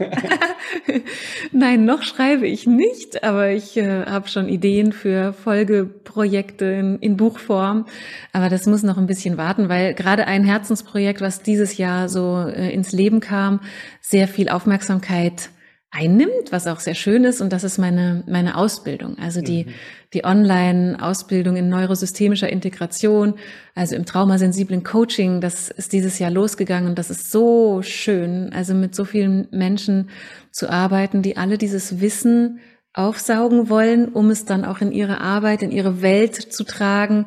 Nein, 1.52 1.84
noch 1.84 2.02
schreibe 2.02 2.46
ich 2.46 2.66
nicht, 2.66 3.24
aber 3.24 3.50
ich 3.50 3.76
äh, 3.76 4.04
habe 4.06 4.28
schon 4.28 4.48
Ideen 4.48 4.92
für 4.92 5.32
Folgeprojekte 5.32 6.64
in, 6.66 6.98
in, 7.00 7.16
Buchform. 7.16 7.86
Aber 8.32 8.48
das 8.48 8.66
muss 8.66 8.82
noch 8.82 8.98
ein 8.98 9.06
bisschen 9.06 9.36
warten, 9.36 9.68
weil 9.68 9.94
gerade 9.94 10.26
ein 10.26 10.44
Herzensprojekt, 10.44 11.20
was 11.20 11.42
dieses 11.42 11.76
Jahr 11.76 12.08
so 12.08 12.46
äh, 12.46 12.72
ins 12.72 12.92
Leben 12.92 13.20
kam, 13.20 13.60
sehr 14.00 14.28
viel 14.28 14.48
Aufmerksamkeit 14.48 15.50
einnimmt, 15.94 16.50
was 16.50 16.66
auch 16.66 16.80
sehr 16.80 16.94
schön 16.94 17.24
ist. 17.24 17.40
Und 17.40 17.52
das 17.52 17.64
ist 17.64 17.78
meine, 17.78 18.24
meine 18.26 18.56
Ausbildung. 18.56 19.16
Also 19.18 19.40
die, 19.40 19.64
mhm. 19.64 19.70
die 20.12 20.24
Online-Ausbildung 20.24 21.56
in 21.56 21.68
neurosystemischer 21.68 22.48
Integration, 22.48 23.34
also 23.74 23.94
im 23.94 24.04
traumasensiblen 24.04 24.82
Coaching, 24.82 25.40
das 25.40 25.70
ist 25.70 25.92
dieses 25.92 26.18
Jahr 26.18 26.30
losgegangen 26.30 26.88
und 26.88 26.98
das 26.98 27.10
ist 27.10 27.30
so 27.30 27.80
schön. 27.82 28.52
Also 28.52 28.74
mit 28.74 28.94
so 28.94 29.04
vielen 29.04 29.46
Menschen 29.52 30.10
zu 30.50 30.68
arbeiten, 30.68 31.22
die 31.22 31.36
alle 31.36 31.58
dieses 31.58 32.00
Wissen 32.00 32.58
aufsaugen 32.92 33.68
wollen, 33.68 34.08
um 34.08 34.30
es 34.30 34.44
dann 34.44 34.64
auch 34.64 34.80
in 34.80 34.92
ihre 34.92 35.20
Arbeit, 35.20 35.62
in 35.62 35.70
ihre 35.70 36.02
Welt 36.02 36.34
zu 36.34 36.64
tragen. 36.64 37.26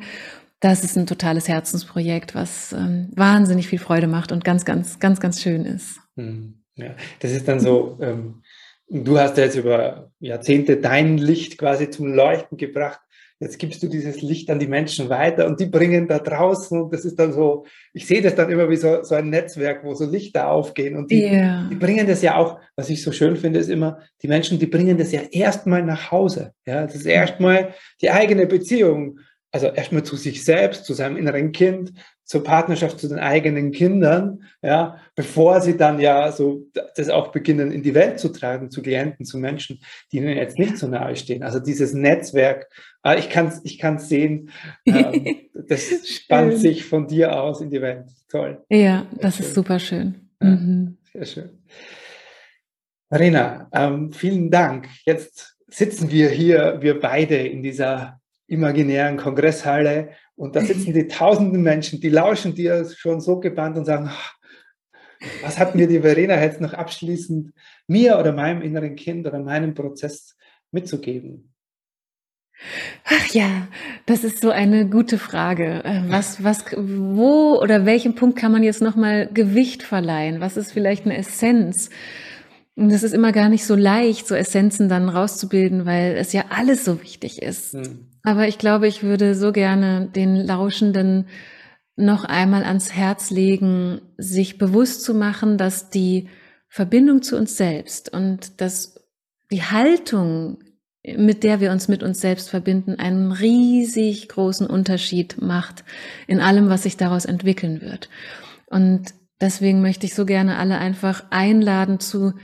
Das 0.60 0.84
ist 0.84 0.96
ein 0.96 1.06
totales 1.06 1.48
Herzensprojekt, 1.48 2.34
was 2.34 2.72
ähm, 2.72 3.10
wahnsinnig 3.14 3.68
viel 3.68 3.78
Freude 3.78 4.08
macht 4.08 4.32
und 4.32 4.44
ganz, 4.44 4.64
ganz, 4.64 4.98
ganz, 4.98 5.20
ganz 5.20 5.40
schön 5.40 5.64
ist. 5.64 6.00
Mhm. 6.16 6.54
Ja, 6.78 6.94
das 7.18 7.32
ist 7.32 7.48
dann 7.48 7.58
so, 7.58 7.98
ähm, 8.00 8.42
Du 8.90 9.18
hast 9.18 9.36
ja 9.36 9.44
jetzt 9.44 9.56
über 9.56 10.10
Jahrzehnte 10.18 10.78
dein 10.78 11.18
Licht 11.18 11.58
quasi 11.58 11.90
zum 11.90 12.14
Leuchten 12.14 12.56
gebracht. 12.56 13.00
Jetzt 13.40 13.58
gibst 13.58 13.82
du 13.84 13.88
dieses 13.88 14.20
Licht 14.20 14.50
an 14.50 14.58
die 14.58 14.66
Menschen 14.66 15.10
weiter 15.10 15.46
und 15.46 15.60
die 15.60 15.66
bringen 15.66 16.08
da 16.08 16.18
draußen 16.18 16.80
und 16.80 16.92
das 16.92 17.04
ist 17.04 17.20
dann 17.20 17.32
so, 17.32 17.66
ich 17.92 18.04
sehe 18.04 18.20
das 18.20 18.34
dann 18.34 18.50
immer 18.50 18.68
wie 18.68 18.76
so, 18.76 19.04
so 19.04 19.14
ein 19.14 19.30
Netzwerk, 19.30 19.84
wo 19.84 19.94
so 19.94 20.10
Lichter 20.10 20.50
aufgehen 20.50 20.96
und 20.96 21.08
die, 21.12 21.22
yeah. 21.22 21.68
die 21.70 21.76
bringen 21.76 22.08
das 22.08 22.22
ja 22.22 22.36
auch, 22.36 22.58
was 22.74 22.90
ich 22.90 23.00
so 23.00 23.12
schön 23.12 23.36
finde, 23.36 23.60
ist 23.60 23.68
immer, 23.68 24.00
die 24.22 24.28
Menschen, 24.28 24.58
die 24.58 24.66
bringen 24.66 24.98
das 24.98 25.12
ja 25.12 25.20
erstmal 25.30 25.84
nach 25.84 26.10
Hause. 26.10 26.52
Ja, 26.66 26.84
das 26.84 26.96
ist 26.96 27.06
erstmal 27.06 27.74
die 28.02 28.10
eigene 28.10 28.46
Beziehung 28.46 29.20
also 29.50 29.68
erstmal 29.68 30.02
zu 30.02 30.16
sich 30.16 30.44
selbst, 30.44 30.84
zu 30.84 30.92
seinem 30.92 31.16
inneren 31.16 31.52
Kind, 31.52 31.92
zur 32.24 32.44
Partnerschaft 32.44 33.00
zu 33.00 33.08
den 33.08 33.18
eigenen 33.18 33.72
Kindern, 33.72 34.44
ja, 34.60 34.98
bevor 35.14 35.62
sie 35.62 35.78
dann 35.78 35.98
ja 35.98 36.30
so 36.30 36.66
das 36.94 37.08
auch 37.08 37.28
beginnen 37.28 37.72
in 37.72 37.82
die 37.82 37.94
Welt 37.94 38.20
zu 38.20 38.28
tragen, 38.28 38.70
zu 38.70 38.82
Klienten, 38.82 39.24
zu 39.24 39.38
Menschen, 39.38 39.80
die 40.12 40.18
ihnen 40.18 40.36
jetzt 40.36 40.58
nicht 40.58 40.76
so 40.76 40.88
nahe 40.88 41.16
stehen. 41.16 41.42
Also 41.42 41.58
dieses 41.58 41.94
Netzwerk, 41.94 42.68
ah, 43.02 43.14
ich 43.14 43.30
kann 43.30 43.46
es 43.46 43.60
ich 43.64 43.78
kann's 43.78 44.10
sehen, 44.10 44.50
ähm, 44.84 45.36
das 45.68 46.06
spannt 46.06 46.58
sich 46.58 46.84
von 46.84 47.06
dir 47.06 47.40
aus 47.40 47.62
in 47.62 47.70
die 47.70 47.80
Welt. 47.80 48.10
Toll. 48.28 48.62
Ja, 48.68 49.06
das 49.16 49.36
schön. 49.36 49.46
ist 49.46 49.54
super 49.54 49.78
schön. 49.78 50.28
Ja, 50.42 50.48
mhm. 50.50 50.98
Sehr 51.12 51.24
schön. 51.24 51.50
Marina, 53.08 53.70
ähm, 53.72 54.12
vielen 54.12 54.50
Dank. 54.50 54.88
Jetzt 55.06 55.56
sitzen 55.66 56.10
wir 56.10 56.28
hier, 56.28 56.76
wir 56.80 57.00
beide 57.00 57.36
in 57.36 57.62
dieser 57.62 58.17
imaginären 58.48 59.16
Kongresshalle 59.16 60.10
und 60.34 60.56
da 60.56 60.60
sitzen 60.60 60.92
die 60.92 61.06
tausenden 61.06 61.62
Menschen, 61.62 62.00
die 62.00 62.08
lauschen 62.08 62.54
dir 62.54 62.88
schon 62.96 63.20
so 63.20 63.38
gebannt 63.38 63.76
und 63.76 63.84
sagen, 63.84 64.10
was 65.42 65.58
hat 65.58 65.74
mir 65.74 65.86
die 65.86 66.00
Verena 66.00 66.40
jetzt 66.40 66.60
noch 66.60 66.74
abschließend 66.74 67.52
mir 67.86 68.18
oder 68.18 68.32
meinem 68.32 68.62
inneren 68.62 68.96
Kind 68.96 69.26
oder 69.26 69.38
meinem 69.38 69.74
Prozess 69.74 70.36
mitzugeben? 70.70 71.52
Ach 73.04 73.26
ja, 73.28 73.68
das 74.06 74.24
ist 74.24 74.42
so 74.42 74.50
eine 74.50 74.88
gute 74.88 75.18
Frage. 75.18 75.84
Äh, 75.84 76.02
was, 76.08 76.42
was, 76.42 76.64
wo 76.76 77.58
oder 77.60 77.86
welchem 77.86 78.14
Punkt 78.14 78.38
kann 78.38 78.52
man 78.52 78.62
jetzt 78.62 78.82
nochmal 78.82 79.28
Gewicht 79.32 79.82
verleihen? 79.82 80.40
Was 80.40 80.56
ist 80.56 80.72
vielleicht 80.72 81.04
eine 81.04 81.16
Essenz? 81.16 81.90
Und 82.74 82.90
es 82.90 83.02
ist 83.02 83.14
immer 83.14 83.32
gar 83.32 83.48
nicht 83.48 83.64
so 83.64 83.74
leicht, 83.74 84.26
so 84.26 84.34
Essenzen 84.34 84.88
dann 84.88 85.08
rauszubilden, 85.08 85.86
weil 85.86 86.16
es 86.16 86.32
ja 86.32 86.46
alles 86.50 86.84
so 86.84 87.00
wichtig 87.00 87.42
ist. 87.42 87.74
Hm. 87.74 88.07
Aber 88.22 88.48
ich 88.48 88.58
glaube, 88.58 88.88
ich 88.88 89.02
würde 89.02 89.34
so 89.34 89.52
gerne 89.52 90.08
den 90.14 90.36
Lauschenden 90.36 91.26
noch 91.96 92.24
einmal 92.24 92.64
ans 92.64 92.92
Herz 92.92 93.30
legen, 93.30 94.00
sich 94.16 94.58
bewusst 94.58 95.02
zu 95.02 95.14
machen, 95.14 95.58
dass 95.58 95.90
die 95.90 96.28
Verbindung 96.68 97.22
zu 97.22 97.36
uns 97.36 97.56
selbst 97.56 98.12
und 98.12 98.60
dass 98.60 99.00
die 99.50 99.62
Haltung, 99.62 100.58
mit 101.04 101.42
der 101.42 101.60
wir 101.60 101.72
uns 101.72 101.88
mit 101.88 102.02
uns 102.02 102.20
selbst 102.20 102.50
verbinden, 102.50 102.96
einen 102.96 103.32
riesig 103.32 104.28
großen 104.28 104.66
Unterschied 104.66 105.40
macht 105.40 105.84
in 106.26 106.40
allem, 106.40 106.68
was 106.68 106.84
sich 106.84 106.96
daraus 106.96 107.24
entwickeln 107.24 107.80
wird. 107.80 108.08
Und 108.66 109.14
deswegen 109.40 109.80
möchte 109.80 110.06
ich 110.06 110.14
so 110.14 110.26
gerne 110.26 110.58
alle 110.58 110.78
einfach 110.78 111.24
einladen 111.30 111.98
zu, 111.98 112.34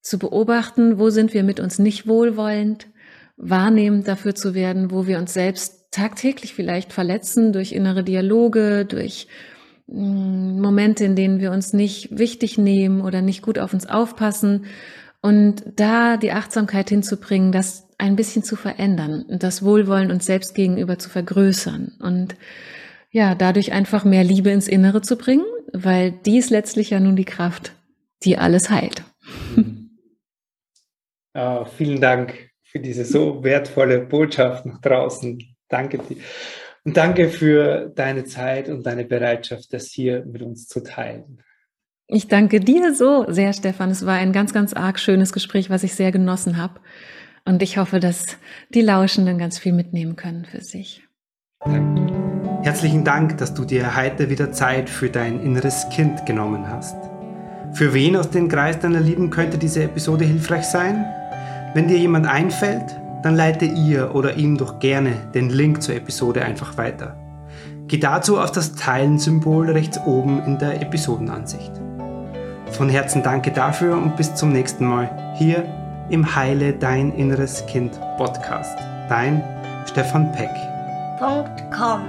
zu 0.00 0.18
beobachten, 0.18 0.98
wo 0.98 1.10
sind 1.10 1.34
wir 1.34 1.42
mit 1.42 1.60
uns 1.60 1.78
nicht 1.78 2.06
wohlwollend, 2.06 2.86
wahrnehmend 3.36 4.06
dafür 4.08 4.34
zu 4.34 4.54
werden, 4.54 4.90
wo 4.90 5.06
wir 5.06 5.18
uns 5.18 5.34
selbst 5.34 5.90
tagtäglich 5.90 6.54
vielleicht 6.54 6.92
verletzen 6.92 7.52
durch 7.52 7.72
innere 7.72 8.04
Dialoge, 8.04 8.84
durch 8.84 9.28
mm, 9.86 10.60
Momente, 10.60 11.04
in 11.04 11.16
denen 11.16 11.40
wir 11.40 11.52
uns 11.52 11.72
nicht 11.72 12.16
wichtig 12.18 12.58
nehmen 12.58 13.00
oder 13.00 13.22
nicht 13.22 13.42
gut 13.42 13.58
auf 13.58 13.72
uns 13.72 13.86
aufpassen 13.86 14.66
und 15.22 15.62
da 15.76 16.16
die 16.16 16.32
Achtsamkeit 16.32 16.88
hinzubringen, 16.88 17.52
das 17.52 17.88
ein 17.98 18.16
bisschen 18.16 18.42
zu 18.42 18.56
verändern 18.56 19.24
und 19.28 19.42
das 19.42 19.62
Wohlwollen 19.62 20.10
uns 20.10 20.26
selbst 20.26 20.54
gegenüber 20.54 20.98
zu 20.98 21.08
vergrößern 21.08 21.92
und 22.00 22.34
ja, 23.10 23.36
dadurch 23.36 23.72
einfach 23.72 24.04
mehr 24.04 24.24
Liebe 24.24 24.50
ins 24.50 24.66
Innere 24.66 25.00
zu 25.00 25.16
bringen, 25.16 25.44
weil 25.72 26.10
die 26.10 26.38
ist 26.38 26.50
letztlich 26.50 26.90
ja 26.90 26.98
nun 26.98 27.14
die 27.14 27.24
Kraft, 27.24 27.72
die 28.24 28.36
alles 28.36 28.70
heilt. 28.70 29.04
Oh, 31.34 31.64
vielen 31.76 32.00
Dank 32.00 32.53
für 32.74 32.82
diese 32.82 33.04
so 33.04 33.44
wertvolle 33.44 34.00
Botschaft 34.00 34.66
nach 34.66 34.80
draußen. 34.80 35.38
Danke 35.68 35.98
dir. 35.98 36.16
Und 36.84 36.96
danke 36.96 37.28
für 37.28 37.92
deine 37.94 38.24
Zeit 38.24 38.68
und 38.68 38.84
deine 38.84 39.04
Bereitschaft, 39.04 39.72
das 39.72 39.86
hier 39.86 40.24
mit 40.26 40.42
uns 40.42 40.66
zu 40.66 40.82
teilen. 40.82 41.40
Ich 42.08 42.28
danke 42.28 42.60
dir 42.60 42.94
so 42.94 43.24
sehr, 43.28 43.52
Stefan. 43.52 43.90
Es 43.90 44.04
war 44.04 44.14
ein 44.14 44.32
ganz, 44.32 44.52
ganz 44.52 44.74
arg 44.74 44.98
schönes 44.98 45.32
Gespräch, 45.32 45.70
was 45.70 45.84
ich 45.84 45.94
sehr 45.94 46.12
genossen 46.12 46.58
habe. 46.58 46.80
Und 47.46 47.62
ich 47.62 47.78
hoffe, 47.78 48.00
dass 48.00 48.36
die 48.70 48.82
Lauschenden 48.82 49.38
ganz 49.38 49.58
viel 49.58 49.72
mitnehmen 49.72 50.16
können 50.16 50.44
für 50.44 50.60
sich. 50.60 51.02
Danke. 51.64 52.12
Herzlichen 52.62 53.04
Dank, 53.04 53.38
dass 53.38 53.54
du 53.54 53.64
dir 53.64 53.96
heute 53.96 54.30
wieder 54.30 54.50
Zeit 54.50 54.90
für 54.90 55.10
dein 55.10 55.40
inneres 55.40 55.86
Kind 55.90 56.26
genommen 56.26 56.68
hast. 56.68 56.96
Für 57.72 57.94
wen 57.94 58.16
aus 58.16 58.30
dem 58.30 58.48
Kreis 58.48 58.78
deiner 58.78 59.00
Lieben 59.00 59.30
könnte 59.30 59.58
diese 59.58 59.84
Episode 59.84 60.24
hilfreich 60.24 60.64
sein? 60.64 61.04
Wenn 61.74 61.88
dir 61.88 61.98
jemand 61.98 62.26
einfällt, 62.26 63.00
dann 63.24 63.34
leite 63.34 63.64
ihr 63.64 64.14
oder 64.14 64.36
ihm 64.36 64.56
doch 64.56 64.78
gerne 64.78 65.12
den 65.34 65.50
Link 65.50 65.82
zur 65.82 65.96
Episode 65.96 66.44
einfach 66.44 66.76
weiter. 66.78 67.16
Geh 67.88 67.98
dazu 67.98 68.38
auf 68.38 68.52
das 68.52 68.76
Teilen-Symbol 68.76 69.70
rechts 69.70 69.98
oben 70.06 70.40
in 70.46 70.58
der 70.58 70.80
Episodenansicht. 70.80 71.72
Von 72.70 72.88
Herzen 72.88 73.24
danke 73.24 73.50
dafür 73.50 73.96
und 73.96 74.16
bis 74.16 74.34
zum 74.36 74.52
nächsten 74.52 74.86
Mal 74.86 75.34
hier 75.36 75.64
im 76.10 76.36
Heile 76.36 76.74
Dein 76.74 77.12
Inneres 77.12 77.66
Kind 77.66 77.98
Podcast. 78.18 78.78
Dein 79.08 79.42
Stefan 79.86 80.30
Peck. 80.32 80.50
Com. 81.76 82.00